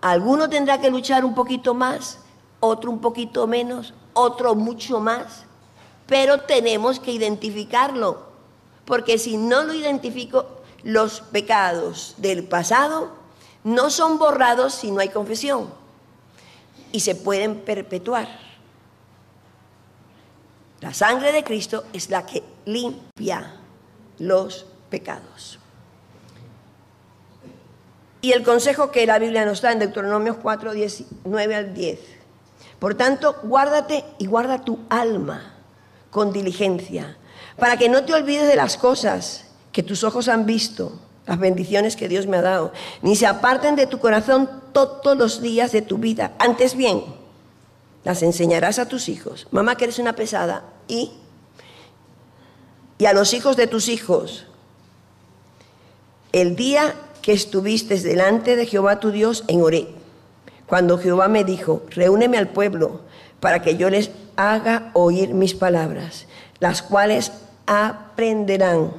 Alguno 0.00 0.48
tendrá 0.48 0.80
que 0.80 0.90
luchar 0.90 1.24
un 1.24 1.34
poquito 1.34 1.74
más, 1.74 2.18
otro 2.60 2.90
un 2.90 3.00
poquito 3.00 3.46
menos, 3.46 3.94
otro 4.12 4.54
mucho 4.54 5.00
más, 5.00 5.44
pero 6.06 6.40
tenemos 6.40 7.00
que 7.00 7.12
identificarlo, 7.12 8.33
porque 8.84 9.18
si 9.18 9.36
no 9.36 9.64
lo 9.64 9.74
identifico, 9.74 10.46
los 10.82 11.20
pecados 11.20 12.14
del 12.18 12.44
pasado 12.44 13.12
no 13.64 13.90
son 13.90 14.18
borrados 14.18 14.74
si 14.74 14.90
no 14.90 15.00
hay 15.00 15.08
confesión 15.08 15.72
y 16.92 17.00
se 17.00 17.14
pueden 17.14 17.60
perpetuar. 17.60 18.28
La 20.80 20.92
sangre 20.92 21.32
de 21.32 21.42
Cristo 21.42 21.84
es 21.92 22.10
la 22.10 22.26
que 22.26 22.42
limpia 22.66 23.56
los 24.18 24.66
pecados. 24.90 25.58
Y 28.20 28.32
el 28.32 28.42
consejo 28.42 28.90
que 28.90 29.06
la 29.06 29.18
Biblia 29.18 29.44
nos 29.44 29.60
da 29.60 29.72
en 29.72 29.78
Deuteronomio 29.78 30.38
4, 30.40 30.72
9 31.24 31.54
al 31.54 31.74
10. 31.74 32.00
Por 32.78 32.94
tanto, 32.94 33.36
guárdate 33.42 34.04
y 34.18 34.26
guarda 34.26 34.64
tu 34.64 34.78
alma 34.88 35.54
con 36.10 36.32
diligencia, 36.32 37.16
para 37.58 37.76
que 37.76 37.88
no 37.88 38.04
te 38.04 38.14
olvides 38.14 38.48
de 38.48 38.56
las 38.56 38.76
cosas 38.76 39.44
que 39.72 39.82
tus 39.82 40.04
ojos 40.04 40.28
han 40.28 40.46
visto, 40.46 40.98
las 41.26 41.38
bendiciones 41.38 41.96
que 41.96 42.08
Dios 42.08 42.26
me 42.26 42.36
ha 42.36 42.42
dado, 42.42 42.72
ni 43.02 43.16
se 43.16 43.26
aparten 43.26 43.76
de 43.76 43.86
tu 43.86 43.98
corazón 43.98 44.48
todos 44.72 45.16
los 45.16 45.40
días 45.40 45.72
de 45.72 45.82
tu 45.82 45.98
vida. 45.98 46.32
Antes 46.38 46.76
bien, 46.76 47.02
las 48.04 48.22
enseñarás 48.22 48.78
a 48.78 48.88
tus 48.88 49.08
hijos. 49.08 49.46
Mamá, 49.50 49.76
que 49.76 49.84
eres 49.84 49.98
una 49.98 50.14
pesada. 50.14 50.64
Y, 50.86 51.12
y 52.98 53.06
a 53.06 53.12
los 53.12 53.32
hijos 53.32 53.56
de 53.56 53.66
tus 53.66 53.88
hijos. 53.88 54.46
El 56.32 56.56
día 56.56 56.94
que 57.22 57.32
estuviste 57.32 57.98
delante 58.00 58.56
de 58.56 58.66
Jehová 58.66 59.00
tu 59.00 59.10
Dios 59.10 59.44
en 59.48 59.62
Oré, 59.62 59.88
cuando 60.66 60.98
Jehová 60.98 61.28
me 61.28 61.44
dijo, 61.44 61.82
reúneme 61.90 62.36
al 62.36 62.48
pueblo 62.48 63.00
para 63.40 63.62
que 63.62 63.76
yo 63.76 63.88
les 63.88 64.10
haga 64.36 64.90
oír 64.94 65.32
mis 65.32 65.54
palabras, 65.54 66.26
las 66.64 66.80
cuales 66.80 67.30
aprenderán 67.66 68.90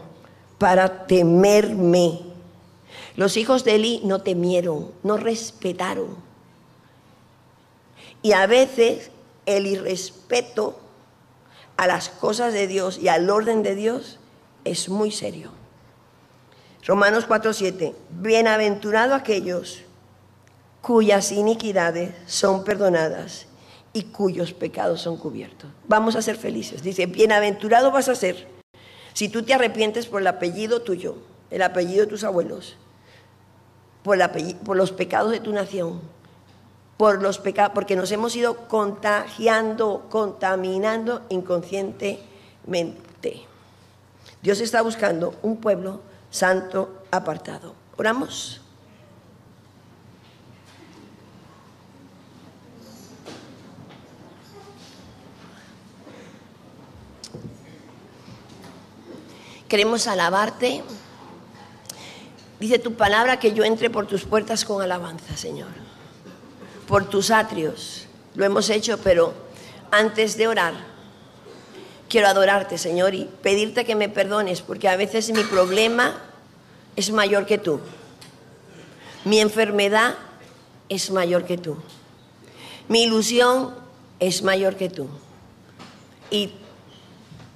para 0.59 1.07
temerme. 1.07 2.19
Los 3.15 3.37
hijos 3.37 3.63
de 3.63 3.73
Eli 3.73 4.01
no 4.03 4.21
temieron, 4.21 4.91
no 5.01 5.17
respetaron. 5.17 6.15
Y 8.21 8.33
a 8.33 8.45
veces 8.45 9.09
el 9.47 9.65
irrespeto 9.65 10.77
a 11.75 11.87
las 11.87 12.09
cosas 12.09 12.53
de 12.53 12.67
Dios 12.67 12.99
y 12.99 13.07
al 13.07 13.31
orden 13.31 13.63
de 13.63 13.73
Dios 13.73 14.19
es 14.63 14.87
muy 14.87 15.09
serio. 15.09 15.49
Romanos 16.85 17.25
4:7. 17.27 17.95
Bienaventurado 18.11 19.15
aquellos 19.15 19.81
cuyas 20.83 21.31
iniquidades 21.31 22.13
son 22.27 22.63
perdonadas 22.63 23.47
y 23.95 24.03
cuyos 24.03 24.53
pecados 24.53 25.01
son 25.01 25.15
cubiertos. 25.15 25.71
Vamos 25.87 26.17
a 26.17 26.21
ser 26.21 26.35
felices. 26.35 26.83
Dice, 26.83 27.05
bienaventurado 27.05 27.91
vas 27.91 28.09
a 28.09 28.15
ser 28.15 28.45
si 29.13 29.29
tú 29.29 29.43
te 29.43 29.53
arrepientes 29.53 30.07
por 30.07 30.19
el 30.19 30.27
apellido 30.27 30.81
tuyo, 30.81 31.15
el 31.49 31.61
apellido 31.61 32.01
de 32.01 32.07
tus 32.07 32.25
abuelos, 32.25 32.75
por, 34.03 34.17
los 34.75 34.91
pecados 34.91 35.31
de 35.31 35.39
tu 35.39 35.53
nación, 35.53 36.01
por 36.97 37.21
los 37.21 37.39
pecados, 37.39 37.71
porque 37.73 37.95
nos 37.95 38.11
hemos 38.11 38.35
ido 38.35 38.67
contagiando, 38.67 40.07
contaminando 40.09 41.21
inconscientemente. 41.29 43.45
Dios 44.41 44.59
está 44.59 44.81
buscando 44.81 45.35
un 45.41 45.61
pueblo 45.61 46.01
santo 46.29 47.03
apartado. 47.09 47.73
Oramos. 47.95 48.64
Queremos 59.67 60.07
alabarte. 60.07 60.83
Dice 62.59 62.79
tu 62.79 62.93
palabra 62.93 63.39
que 63.39 63.53
yo 63.53 63.63
entre 63.63 63.89
por 63.89 64.07
tus 64.07 64.23
puertas 64.23 64.63
con 64.63 64.81
alabanza, 64.81 65.35
Señor. 65.35 65.69
Por 66.87 67.09
tus 67.09 67.31
atrios. 67.31 68.07
Lo 68.35 68.45
hemos 68.45 68.69
hecho, 68.69 68.97
pero 68.99 69.33
antes 69.91 70.37
de 70.37 70.47
orar, 70.47 70.73
quiero 72.09 72.27
adorarte, 72.27 72.77
Señor, 72.77 73.15
y 73.15 73.25
pedirte 73.41 73.85
que 73.85 73.95
me 73.95 74.09
perdones, 74.09 74.61
porque 74.61 74.87
a 74.87 74.97
veces 74.97 75.31
mi 75.31 75.43
problema 75.43 76.21
es 76.95 77.11
mayor 77.11 77.45
que 77.45 77.57
tú. 77.57 77.79
Mi 79.23 79.39
enfermedad 79.39 80.15
es 80.89 81.09
mayor 81.11 81.45
que 81.45 81.57
tú. 81.57 81.77
Mi 82.87 83.03
ilusión 83.03 83.73
es 84.19 84.43
mayor 84.43 84.75
que 84.75 84.89
tú. 84.89 85.09
Y 86.29 86.51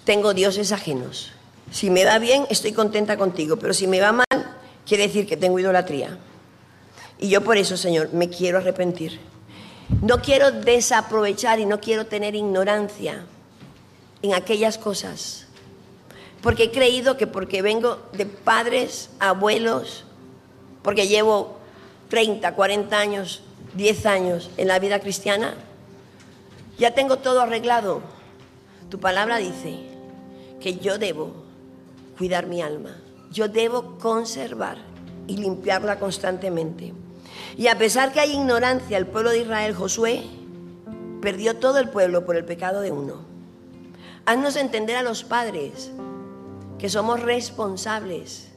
tengo 0.05 0.33
dioses 0.33 0.71
ajenos. 0.71 1.31
Si 1.71 1.89
me 1.89 2.03
va 2.03 2.17
bien, 2.17 2.45
estoy 2.49 2.73
contenta 2.73 3.17
contigo, 3.17 3.57
pero 3.57 3.73
si 3.73 3.87
me 3.87 4.01
va 4.01 4.11
mal, 4.11 4.25
quiere 4.85 5.07
decir 5.07 5.27
que 5.27 5.37
tengo 5.37 5.59
idolatría. 5.59 6.17
Y 7.19 7.29
yo 7.29 7.43
por 7.43 7.57
eso, 7.57 7.77
Señor, 7.77 8.13
me 8.13 8.29
quiero 8.29 8.57
arrepentir. 8.57 9.19
No 10.01 10.21
quiero 10.21 10.51
desaprovechar 10.51 11.59
y 11.59 11.65
no 11.65 11.79
quiero 11.79 12.05
tener 12.05 12.35
ignorancia 12.35 13.25
en 14.21 14.33
aquellas 14.33 14.77
cosas. 14.77 15.45
Porque 16.41 16.63
he 16.63 16.71
creído 16.71 17.17
que 17.17 17.27
porque 17.27 17.61
vengo 17.61 17.99
de 18.13 18.25
padres, 18.25 19.09
abuelos, 19.19 20.05
porque 20.81 21.07
llevo 21.07 21.57
30, 22.09 22.55
40 22.55 22.97
años, 22.97 23.41
10 23.75 24.05
años 24.05 24.49
en 24.57 24.67
la 24.67 24.79
vida 24.79 24.99
cristiana, 24.99 25.53
ya 26.77 26.95
tengo 26.95 27.17
todo 27.17 27.41
arreglado. 27.41 28.01
Tu 28.89 28.99
palabra 28.99 29.37
dice 29.37 29.77
que 30.61 30.77
yo 30.77 30.97
debo 30.97 31.48
cuidar 32.19 32.47
mi 32.47 32.61
alma. 32.61 32.97
Yo 33.31 33.47
debo 33.47 33.97
conservar 33.97 34.77
y 35.25 35.37
limpiarla 35.37 35.99
constantemente. 35.99 36.93
Y 37.57 37.67
a 37.67 37.77
pesar 37.77 38.11
que 38.11 38.19
hay 38.19 38.33
ignorancia, 38.33 38.97
el 38.97 39.07
pueblo 39.07 39.29
de 39.29 39.39
Israel, 39.39 39.73
Josué, 39.73 40.25
perdió 41.21 41.55
todo 41.55 41.79
el 41.79 41.87
pueblo 41.87 42.25
por 42.25 42.35
el 42.35 42.43
pecado 42.43 42.81
de 42.81 42.91
uno. 42.91 43.21
Haznos 44.25 44.57
entender 44.57 44.97
a 44.97 45.01
los 45.01 45.23
padres 45.23 45.91
que 46.77 46.89
somos 46.89 47.21
responsables 47.21 48.49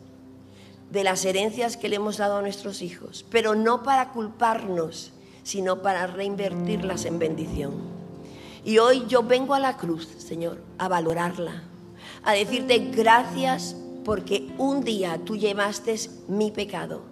de 0.90 1.04
las 1.04 1.24
herencias 1.24 1.76
que 1.76 1.88
le 1.88 1.96
hemos 1.96 2.16
dado 2.16 2.38
a 2.38 2.42
nuestros 2.42 2.82
hijos, 2.82 3.24
pero 3.30 3.54
no 3.54 3.84
para 3.84 4.10
culparnos, 4.10 5.12
sino 5.44 5.82
para 5.82 6.08
reinvertirlas 6.08 7.04
en 7.04 7.20
bendición. 7.20 7.74
Y 8.64 8.78
hoy 8.78 9.04
yo 9.06 9.22
vengo 9.22 9.54
a 9.54 9.60
la 9.60 9.76
cruz, 9.76 10.08
Señor, 10.18 10.58
a 10.78 10.88
valorarla, 10.88 11.62
a 12.24 12.32
decirte 12.32 12.78
gracias 12.78 13.76
porque 14.04 14.48
un 14.58 14.84
día 14.84 15.20
tú 15.24 15.36
llevaste 15.36 15.96
mi 16.28 16.50
pecado, 16.50 17.02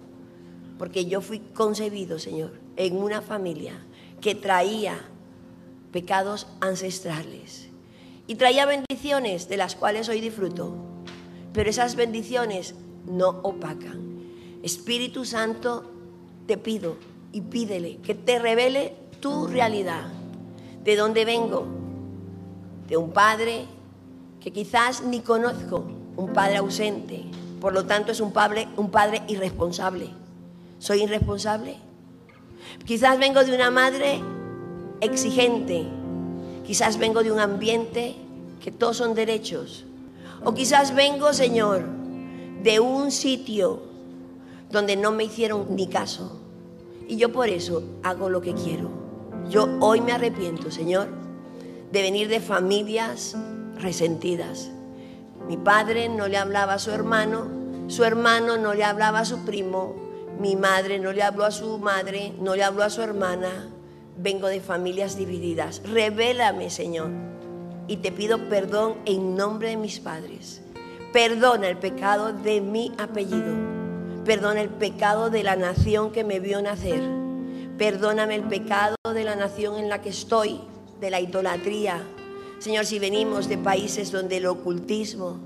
porque 0.77 1.05
yo 1.05 1.21
fui 1.21 1.39
concebido, 1.39 2.19
Señor, 2.19 2.53
en 2.75 2.97
una 2.97 3.21
familia 3.21 3.85
que 4.19 4.35
traía 4.35 4.97
pecados 5.91 6.47
ancestrales 6.59 7.69
y 8.27 8.35
traía 8.35 8.65
bendiciones 8.65 9.49
de 9.49 9.57
las 9.57 9.75
cuales 9.75 10.07
hoy 10.09 10.21
disfruto, 10.21 10.75
pero 11.53 11.69
esas 11.69 11.95
bendiciones 11.95 12.75
no 13.05 13.39
opacan. 13.43 14.11
Espíritu 14.63 15.25
Santo, 15.25 15.91
te 16.45 16.57
pido 16.57 16.97
y 17.31 17.41
pídele 17.41 17.97
que 17.97 18.15
te 18.15 18.39
revele 18.39 18.95
tu 19.19 19.47
realidad, 19.47 20.05
de 20.83 20.95
dónde 20.95 21.25
vengo, 21.25 21.65
de 22.87 22.97
un 22.97 23.11
padre 23.11 23.65
que 24.41 24.51
quizás 24.51 25.03
ni 25.03 25.21
conozco, 25.21 25.85
un 26.17 26.33
padre 26.33 26.57
ausente, 26.57 27.23
por 27.61 27.73
lo 27.73 27.85
tanto 27.85 28.11
es 28.11 28.19
un 28.19 28.33
padre, 28.33 28.67
un 28.75 28.89
padre 28.89 29.21
irresponsable. 29.27 30.09
¿Soy 30.79 31.03
irresponsable? 31.03 31.77
Quizás 32.85 33.19
vengo 33.19 33.43
de 33.43 33.53
una 33.53 33.69
madre 33.69 34.19
exigente, 34.99 35.85
quizás 36.65 36.97
vengo 36.97 37.21
de 37.23 37.31
un 37.31 37.39
ambiente 37.39 38.15
que 38.59 38.71
todos 38.71 38.97
son 38.97 39.13
derechos, 39.13 39.85
o 40.43 40.53
quizás 40.55 40.95
vengo, 40.95 41.33
Señor, 41.33 41.85
de 42.63 42.79
un 42.79 43.11
sitio 43.11 43.83
donde 44.71 44.95
no 44.95 45.11
me 45.11 45.25
hicieron 45.25 45.67
ni 45.75 45.87
caso. 45.87 46.39
Y 47.07 47.17
yo 47.17 47.31
por 47.31 47.49
eso 47.49 47.83
hago 48.03 48.29
lo 48.29 48.41
que 48.41 48.53
quiero. 48.53 48.89
Yo 49.49 49.67
hoy 49.81 50.01
me 50.01 50.13
arrepiento, 50.13 50.71
Señor, 50.71 51.09
de 51.91 52.01
venir 52.01 52.27
de 52.27 52.39
familias 52.39 53.35
resentidas. 53.81 54.69
Mi 55.47 55.57
padre 55.57 56.09
no 56.09 56.27
le 56.27 56.37
hablaba 56.37 56.73
a 56.73 56.79
su 56.79 56.91
hermano, 56.91 57.47
su 57.87 58.03
hermano 58.03 58.57
no 58.57 58.73
le 58.73 58.83
hablaba 58.83 59.19
a 59.19 59.25
su 59.25 59.43
primo, 59.45 59.95
mi 60.39 60.55
madre 60.55 60.99
no 60.99 61.11
le 61.11 61.23
habló 61.23 61.45
a 61.45 61.51
su 61.51 61.77
madre, 61.79 62.33
no 62.39 62.55
le 62.55 62.63
habló 62.63 62.83
a 62.83 62.89
su 62.89 63.01
hermana. 63.01 63.67
Vengo 64.17 64.47
de 64.47 64.61
familias 64.61 65.17
divididas. 65.17 65.81
Revélame, 65.83 66.69
Señor, 66.69 67.09
y 67.87 67.97
te 67.97 68.11
pido 68.11 68.49
perdón 68.49 68.97
en 69.05 69.35
nombre 69.35 69.69
de 69.69 69.77
mis 69.77 69.99
padres. 69.99 70.61
Perdona 71.11 71.67
el 71.67 71.77
pecado 71.77 72.31
de 72.31 72.61
mi 72.61 72.91
apellido. 72.97 73.55
Perdona 74.25 74.61
el 74.61 74.69
pecado 74.69 75.29
de 75.29 75.43
la 75.43 75.55
nación 75.55 76.11
que 76.11 76.23
me 76.23 76.39
vio 76.39 76.61
nacer 76.61 77.21
Perdóname 77.81 78.35
el 78.35 78.43
pecado 78.43 78.95
de 79.11 79.23
la 79.23 79.35
nación 79.35 79.79
en 79.79 79.89
la 79.89 80.03
que 80.03 80.09
estoy, 80.09 80.61
de 80.99 81.09
la 81.09 81.19
idolatría. 81.19 82.03
Señor, 82.61 82.85
si 82.85 82.99
venimos 82.99 83.49
de 83.49 83.57
países 83.57 84.11
donde 84.11 84.37
el 84.37 84.45
ocultismo, 84.45 85.39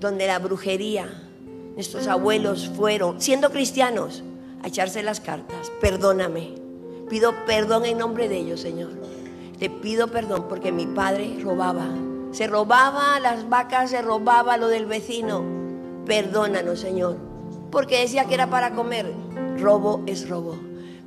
donde 0.00 0.26
la 0.26 0.40
brujería, 0.40 1.08
nuestros 1.76 2.08
abuelos 2.08 2.68
fueron, 2.74 3.20
siendo 3.20 3.52
cristianos, 3.52 4.24
a 4.60 4.66
echarse 4.66 5.04
las 5.04 5.20
cartas, 5.20 5.70
perdóname. 5.80 6.56
Pido 7.08 7.32
perdón 7.46 7.84
en 7.84 7.98
nombre 7.98 8.28
de 8.28 8.36
ellos, 8.36 8.58
Señor. 8.58 8.90
Te 9.60 9.70
pido 9.70 10.08
perdón 10.08 10.46
porque 10.48 10.72
mi 10.72 10.86
padre 10.86 11.38
robaba. 11.40 11.86
Se 12.32 12.48
robaba 12.48 13.20
las 13.20 13.48
vacas, 13.48 13.90
se 13.90 14.02
robaba 14.02 14.56
lo 14.56 14.66
del 14.66 14.86
vecino. 14.86 15.44
Perdónanos, 16.04 16.80
Señor. 16.80 17.16
Porque 17.70 18.00
decía 18.00 18.24
que 18.24 18.34
era 18.34 18.50
para 18.50 18.74
comer. 18.74 19.14
Robo 19.56 20.02
es 20.06 20.28
robo. 20.28 20.58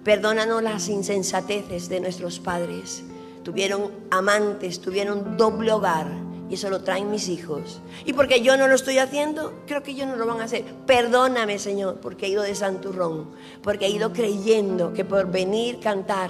Perdónanos 0.05 0.63
las 0.63 0.87
insensateces 0.87 1.89
de 1.89 1.99
nuestros 1.99 2.39
padres. 2.39 3.03
Tuvieron 3.43 3.91
amantes, 4.11 4.81
tuvieron 4.81 5.35
doble 5.37 5.71
hogar 5.71 6.07
y 6.51 6.55
eso 6.55 6.69
lo 6.69 6.81
traen 6.81 7.09
mis 7.09 7.29
hijos. 7.29 7.79
Y 8.05 8.11
porque 8.11 8.41
yo 8.41 8.57
no 8.57 8.67
lo 8.67 8.75
estoy 8.75 8.97
haciendo, 8.97 9.53
creo 9.65 9.81
que 9.83 9.91
ellos 9.91 10.07
no 10.07 10.17
lo 10.17 10.27
van 10.27 10.41
a 10.41 10.43
hacer. 10.43 10.65
Perdóname, 10.85 11.57
Señor, 11.59 11.99
porque 12.01 12.25
he 12.25 12.29
ido 12.29 12.43
de 12.43 12.55
santurrón, 12.55 13.31
porque 13.63 13.85
he 13.85 13.89
ido 13.89 14.11
creyendo 14.11 14.91
que 14.91 15.05
por 15.05 15.31
venir 15.31 15.79
cantar, 15.79 16.29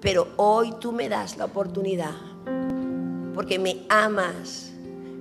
pero 0.00 0.26
hoy 0.36 0.74
tú 0.80 0.90
me 0.90 1.08
das 1.08 1.36
la 1.36 1.44
oportunidad, 1.44 2.16
porque 3.32 3.60
me 3.60 3.86
amas, 3.88 4.72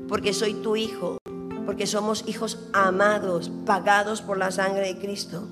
porque 0.09 0.33
soy 0.33 0.55
tu 0.55 0.75
hijo, 0.75 1.19
porque 1.67 1.85
somos 1.85 2.23
hijos 2.27 2.57
amados, 2.73 3.51
pagados 3.67 4.23
por 4.23 4.39
la 4.39 4.49
sangre 4.49 4.87
de 4.87 4.99
Cristo. 4.99 5.47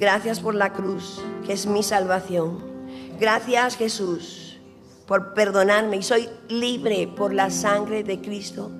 Gracias 0.00 0.40
por 0.40 0.56
la 0.56 0.72
cruz, 0.72 1.20
que 1.46 1.52
es 1.52 1.66
mi 1.66 1.84
salvación. 1.84 2.58
Gracias 3.20 3.76
Jesús 3.76 4.47
por 5.08 5.32
perdonarme 5.32 5.96
y 5.96 6.02
soy 6.02 6.28
libre 6.50 7.08
por 7.08 7.32
la 7.32 7.50
sangre 7.50 8.04
de 8.04 8.20
Cristo. 8.20 8.70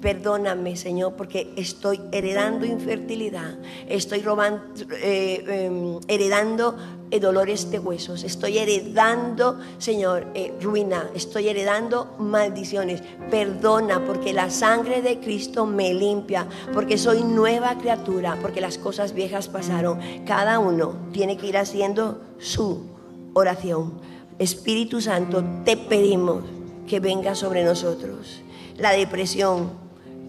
Perdóname, 0.00 0.76
Señor, 0.76 1.14
porque 1.14 1.52
estoy 1.56 2.00
heredando 2.12 2.66
infertilidad, 2.66 3.56
estoy 3.88 4.20
robando, 4.20 4.62
eh, 5.02 5.44
em, 5.46 5.98
heredando 6.08 6.76
eh, 7.10 7.20
dolores 7.20 7.70
de 7.70 7.78
huesos, 7.78 8.22
estoy 8.22 8.58
heredando, 8.58 9.58
Señor, 9.78 10.26
eh, 10.34 10.52
ruina, 10.60 11.08
estoy 11.14 11.48
heredando 11.48 12.14
maldiciones. 12.18 13.02
Perdona, 13.30 14.04
porque 14.04 14.34
la 14.34 14.50
sangre 14.50 15.00
de 15.00 15.20
Cristo 15.20 15.64
me 15.64 15.94
limpia, 15.94 16.46
porque 16.74 16.98
soy 16.98 17.22
nueva 17.22 17.78
criatura, 17.78 18.38
porque 18.42 18.60
las 18.60 18.76
cosas 18.76 19.14
viejas 19.14 19.48
pasaron. 19.48 20.00
Cada 20.26 20.58
uno 20.58 20.96
tiene 21.12 21.38
que 21.38 21.46
ir 21.46 21.56
haciendo 21.56 22.20
su 22.38 22.86
oración. 23.32 24.13
Espíritu 24.38 25.00
Santo, 25.00 25.44
te 25.64 25.76
pedimos 25.76 26.44
que 26.88 27.00
venga 27.00 27.34
sobre 27.34 27.64
nosotros. 27.64 28.42
La 28.76 28.92
depresión, 28.92 29.70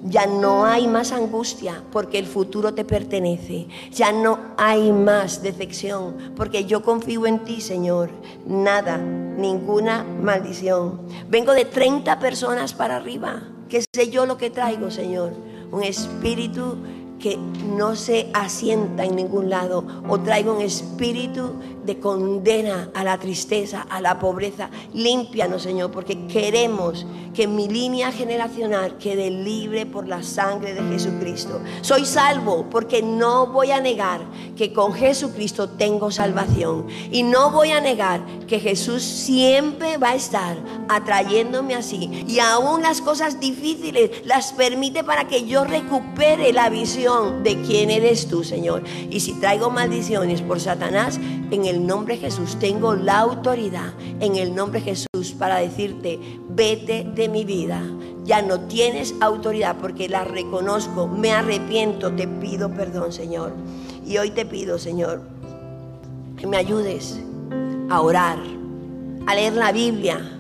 ya 0.04 0.28
no 0.28 0.66
hay 0.66 0.88
más 0.88 1.12
angustia 1.12 1.82
porque 1.92 2.20
el 2.20 2.28
futuro 2.28 2.76
te 2.76 2.86
pertenece. 2.86 3.68
Ya 3.92 4.12
no 4.12 4.38
hay 4.58 4.92
más 4.92 5.42
decepción 5.42 6.34
porque 6.36 6.66
yo 6.66 6.84
confío 6.84 7.26
en 7.26 7.40
ti, 7.40 7.62
Señor. 7.62 8.12
Nada, 8.46 8.98
ninguna 8.98 10.04
maldición. 10.04 11.02
Vengo 11.28 11.54
de 11.54 11.66
30 11.66 12.20
personas 12.20 12.74
para 12.74 12.98
arriba. 12.98 13.42
¿Qué 13.68 13.84
sé 13.94 14.10
yo 14.12 14.28
lo 14.28 14.38
que 14.38 14.52
traigo, 14.52 14.92
Señor? 14.92 15.34
Un 15.72 15.84
espíritu 15.84 16.78
que 17.20 17.38
no 17.38 17.96
se 17.96 18.30
asienta 18.34 19.04
en 19.04 19.16
ningún 19.16 19.50
lado 19.50 19.84
o 20.08 20.20
traigo 20.20 20.54
un 20.54 20.62
espíritu 20.62 21.54
de 21.86 22.00
condena 22.00 22.90
a 22.94 23.04
la 23.04 23.18
tristeza, 23.18 23.86
a 23.90 24.02
la 24.02 24.20
pobreza. 24.20 24.70
Límpianos, 24.94 25.62
Señor, 25.62 25.92
porque 25.92 26.28
queremos 26.28 27.06
que 27.34 27.48
mi 27.48 27.68
línea 27.68 28.12
generacional 28.12 28.98
quede 28.98 29.30
libre 29.30 29.86
por 29.86 30.08
la 30.08 30.24
sangre 30.24 30.74
de 30.74 30.82
Jesucristo. 30.94 31.62
Soy 31.82 32.06
salvo 32.06 32.66
porque 32.70 33.02
no 33.02 33.48
voy 33.48 33.72
a 33.72 33.82
negar 33.82 34.22
que 34.56 34.74
con 34.74 34.94
Jesucristo 34.94 35.70
tengo 35.70 36.12
salvación 36.12 36.88
y 37.12 37.24
no 37.24 37.52
voy 37.52 37.72
a 37.72 37.82
negar 37.82 38.26
que 38.48 38.60
Jesús 38.60 39.04
siempre 39.04 39.98
va 39.98 40.12
a 40.12 40.16
estar 40.16 40.58
atrayéndome 40.88 41.76
así 41.76 42.26
y 42.28 42.40
aún 42.40 42.82
las 42.82 43.02
cosas 43.02 43.40
difíciles 43.40 44.26
las 44.26 44.54
permite 44.54 45.04
para 45.04 45.28
que 45.28 45.46
yo 45.46 45.66
recupere 45.66 46.54
la 46.54 46.70
visión 46.70 47.05
de 47.06 47.62
quién 47.62 47.92
eres 47.92 48.28
tú, 48.28 48.44
Señor. 48.44 48.84
Y 49.12 49.20
si 49.20 49.34
traigo 49.34 49.70
maldiciones 49.70 50.42
por 50.42 50.60
Satanás, 50.60 51.20
en 51.52 51.66
el 51.66 51.86
nombre 51.86 52.16
de 52.16 52.22
Jesús 52.22 52.58
tengo 52.60 52.96
la 52.96 53.20
autoridad, 53.20 53.94
en 54.20 54.38
el 54.38 54.56
nombre 54.56 54.80
de 54.80 54.86
Jesús, 54.86 55.36
para 55.38 55.58
decirte, 55.58 56.20
vete 56.50 57.04
de 57.04 57.30
mi 57.30 57.46
vida. 57.46 57.84
Ya 58.24 58.42
no 58.42 58.62
tienes 58.62 59.14
autoridad 59.22 59.76
porque 59.80 60.10
la 60.10 60.24
reconozco, 60.24 61.08
me 61.08 61.32
arrepiento, 61.32 62.12
te 62.12 62.28
pido 62.28 62.74
perdón, 62.74 63.14
Señor. 63.14 63.54
Y 64.04 64.18
hoy 64.18 64.32
te 64.32 64.46
pido, 64.46 64.80
Señor, 64.80 65.22
que 66.38 66.48
me 66.48 66.58
ayudes 66.58 67.20
a 67.92 68.02
orar, 68.02 68.40
a 69.28 69.36
leer 69.36 69.54
la 69.54 69.72
Biblia. 69.72 70.32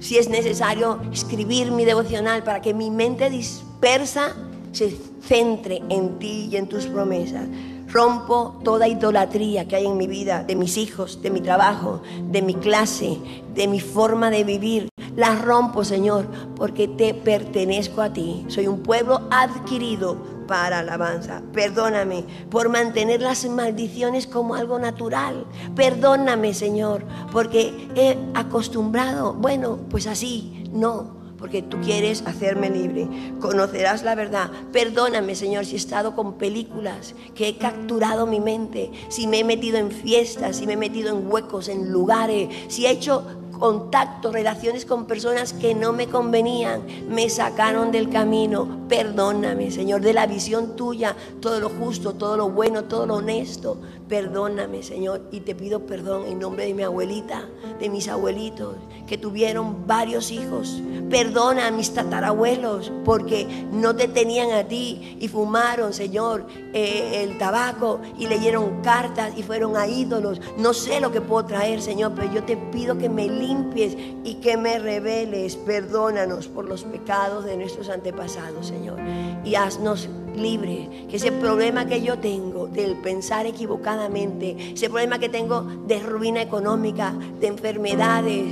Si 0.00 0.18
es 0.18 0.28
necesario, 0.28 1.00
escribir 1.10 1.72
mi 1.72 1.86
devocional 1.86 2.44
para 2.44 2.60
que 2.60 2.74
mi 2.74 2.90
mente 2.90 3.30
dispersa 3.30 4.36
se 4.72 5.11
centre 5.22 5.82
en 5.88 6.18
ti 6.18 6.48
y 6.50 6.56
en 6.56 6.68
tus 6.68 6.86
promesas. 6.86 7.46
Rompo 7.88 8.58
toda 8.64 8.88
idolatría 8.88 9.68
que 9.68 9.76
hay 9.76 9.86
en 9.86 9.98
mi 9.98 10.06
vida, 10.06 10.44
de 10.44 10.56
mis 10.56 10.78
hijos, 10.78 11.20
de 11.20 11.30
mi 11.30 11.42
trabajo, 11.42 12.00
de 12.30 12.40
mi 12.40 12.54
clase, 12.54 13.18
de 13.54 13.68
mi 13.68 13.80
forma 13.80 14.30
de 14.30 14.44
vivir. 14.44 14.88
La 15.14 15.34
rompo, 15.34 15.84
Señor, 15.84 16.26
porque 16.56 16.88
te 16.88 17.12
pertenezco 17.12 18.00
a 18.00 18.10
ti. 18.10 18.46
Soy 18.48 18.66
un 18.66 18.82
pueblo 18.82 19.28
adquirido 19.30 20.16
para 20.48 20.78
alabanza. 20.78 21.42
Perdóname 21.52 22.24
por 22.50 22.70
mantener 22.70 23.20
las 23.20 23.46
maldiciones 23.46 24.26
como 24.26 24.54
algo 24.54 24.78
natural. 24.78 25.46
Perdóname, 25.76 26.54
Señor, 26.54 27.04
porque 27.30 27.88
he 27.94 28.16
acostumbrado, 28.32 29.34
bueno, 29.34 29.80
pues 29.90 30.06
así, 30.06 30.64
no 30.72 31.21
porque 31.42 31.60
tú 31.60 31.80
quieres 31.80 32.22
hacerme 32.24 32.70
libre. 32.70 33.08
Conocerás 33.40 34.04
la 34.04 34.14
verdad. 34.14 34.48
Perdóname, 34.70 35.34
Señor, 35.34 35.66
si 35.66 35.74
he 35.74 35.76
estado 35.76 36.14
con 36.14 36.34
películas, 36.34 37.16
que 37.34 37.48
he 37.48 37.58
capturado 37.58 38.28
mi 38.28 38.38
mente, 38.38 38.92
si 39.08 39.26
me 39.26 39.40
he 39.40 39.44
metido 39.44 39.76
en 39.76 39.90
fiestas, 39.90 40.58
si 40.58 40.68
me 40.68 40.74
he 40.74 40.76
metido 40.76 41.10
en 41.10 41.28
huecos, 41.28 41.66
en 41.66 41.90
lugares, 41.90 42.48
si 42.68 42.86
he 42.86 42.90
hecho 42.92 43.24
contactos, 43.58 44.32
relaciones 44.32 44.84
con 44.84 45.06
personas 45.06 45.52
que 45.52 45.74
no 45.74 45.92
me 45.92 46.06
convenían, 46.06 46.82
me 47.08 47.28
sacaron 47.28 47.90
del 47.90 48.08
camino. 48.08 48.86
Perdóname, 48.88 49.72
Señor, 49.72 50.00
de 50.00 50.12
la 50.12 50.26
visión 50.26 50.76
tuya, 50.76 51.16
todo 51.40 51.58
lo 51.58 51.70
justo, 51.70 52.14
todo 52.14 52.36
lo 52.36 52.50
bueno, 52.50 52.84
todo 52.84 53.04
lo 53.04 53.16
honesto. 53.16 53.78
Perdóname, 54.12 54.82
Señor, 54.82 55.22
y 55.30 55.40
te 55.40 55.54
pido 55.54 55.86
perdón 55.86 56.26
en 56.26 56.38
nombre 56.38 56.66
de 56.66 56.74
mi 56.74 56.82
abuelita, 56.82 57.48
de 57.80 57.88
mis 57.88 58.08
abuelitos, 58.08 58.76
que 59.06 59.16
tuvieron 59.16 59.86
varios 59.86 60.30
hijos. 60.30 60.82
Perdona 61.08 61.68
a 61.68 61.70
mis 61.70 61.94
tatarabuelos 61.94 62.92
porque 63.06 63.46
no 63.72 63.96
te 63.96 64.08
tenían 64.08 64.50
a 64.50 64.64
ti 64.64 65.16
y 65.18 65.28
fumaron, 65.28 65.94
Señor, 65.94 66.46
eh, 66.74 67.22
el 67.22 67.38
tabaco 67.38 68.00
y 68.18 68.26
leyeron 68.26 68.82
cartas 68.82 69.32
y 69.34 69.42
fueron 69.42 69.78
a 69.78 69.86
ídolos. 69.86 70.42
No 70.58 70.74
sé 70.74 71.00
lo 71.00 71.10
que 71.10 71.22
puedo 71.22 71.46
traer, 71.46 71.80
Señor, 71.80 72.12
pero 72.14 72.30
yo 72.34 72.44
te 72.44 72.58
pido 72.58 72.98
que 72.98 73.08
me 73.08 73.28
limpies 73.28 73.96
y 74.24 74.34
que 74.42 74.58
me 74.58 74.78
reveles. 74.78 75.56
Perdónanos 75.56 76.48
por 76.48 76.66
los 76.66 76.84
pecados 76.84 77.46
de 77.46 77.56
nuestros 77.56 77.88
antepasados, 77.88 78.66
Señor, 78.66 78.98
y 79.42 79.54
haznos 79.54 80.06
libre, 80.36 81.06
que 81.08 81.16
ese 81.16 81.32
problema 81.32 81.86
que 81.86 82.02
yo 82.02 82.18
tengo 82.18 82.66
del 82.66 82.96
pensar 82.96 83.46
equivocadamente, 83.46 84.72
ese 84.74 84.88
problema 84.88 85.18
que 85.18 85.28
tengo 85.28 85.62
de 85.86 86.00
ruina 86.00 86.42
económica, 86.42 87.14
de 87.40 87.46
enfermedades, 87.46 88.44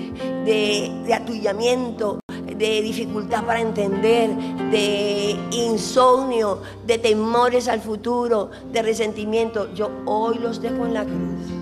de, 0.44 0.90
de 1.04 1.14
atullamiento, 1.14 2.20
de 2.28 2.82
dificultad 2.82 3.44
para 3.44 3.60
entender, 3.60 4.30
de 4.70 5.36
insomnio, 5.52 6.60
de 6.86 6.98
temores 6.98 7.68
al 7.68 7.80
futuro, 7.80 8.50
de 8.72 8.82
resentimiento, 8.82 9.72
yo 9.74 9.90
hoy 10.04 10.38
los 10.38 10.60
dejo 10.60 10.84
en 10.86 10.94
la 10.94 11.04
cruz 11.04 11.59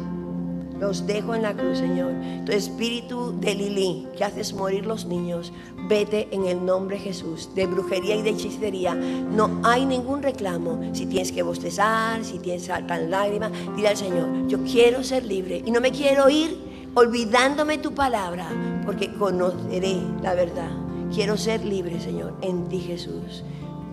los 0.80 1.06
dejo 1.06 1.34
en 1.34 1.42
la 1.42 1.54
cruz, 1.54 1.78
Señor. 1.78 2.12
Tu 2.44 2.52
espíritu 2.52 3.38
de 3.40 3.54
Lili, 3.54 4.06
que 4.16 4.24
haces 4.24 4.52
morir 4.52 4.86
los 4.86 5.06
niños, 5.06 5.52
vete 5.88 6.28
en 6.30 6.46
el 6.46 6.64
nombre 6.64 6.96
de 6.96 7.04
Jesús. 7.04 7.50
De 7.54 7.66
brujería 7.66 8.16
y 8.16 8.22
de 8.22 8.30
hechicería 8.30 8.94
no 8.94 9.60
hay 9.64 9.84
ningún 9.86 10.22
reclamo. 10.22 10.80
Si 10.92 11.06
tienes 11.06 11.32
que 11.32 11.42
bostezar, 11.42 12.24
si 12.24 12.38
tienes 12.38 12.64
saltar 12.64 13.02
lágrimas, 13.02 13.52
dile 13.76 13.88
al 13.88 13.96
Señor, 13.96 14.48
yo 14.48 14.58
quiero 14.64 15.02
ser 15.02 15.24
libre 15.24 15.62
y 15.64 15.70
no 15.70 15.80
me 15.80 15.90
quiero 15.90 16.28
ir 16.28 16.68
olvidándome 16.94 17.78
tu 17.78 17.94
palabra, 17.94 18.48
porque 18.84 19.12
conoceré 19.14 19.98
la 20.22 20.34
verdad. 20.34 20.70
Quiero 21.14 21.36
ser 21.36 21.64
libre, 21.64 22.00
Señor, 22.00 22.34
en 22.42 22.68
ti 22.68 22.80
Jesús. 22.80 23.44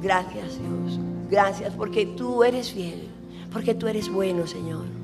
Gracias, 0.01 0.59
Dios. 0.59 0.99
Gracias 1.29 1.73
porque 1.75 2.05
tú 2.05 2.43
eres 2.43 2.71
fiel, 2.71 3.07
porque 3.51 3.73
tú 3.73 3.87
eres 3.87 4.11
bueno, 4.11 4.45
Señor. 4.47 4.94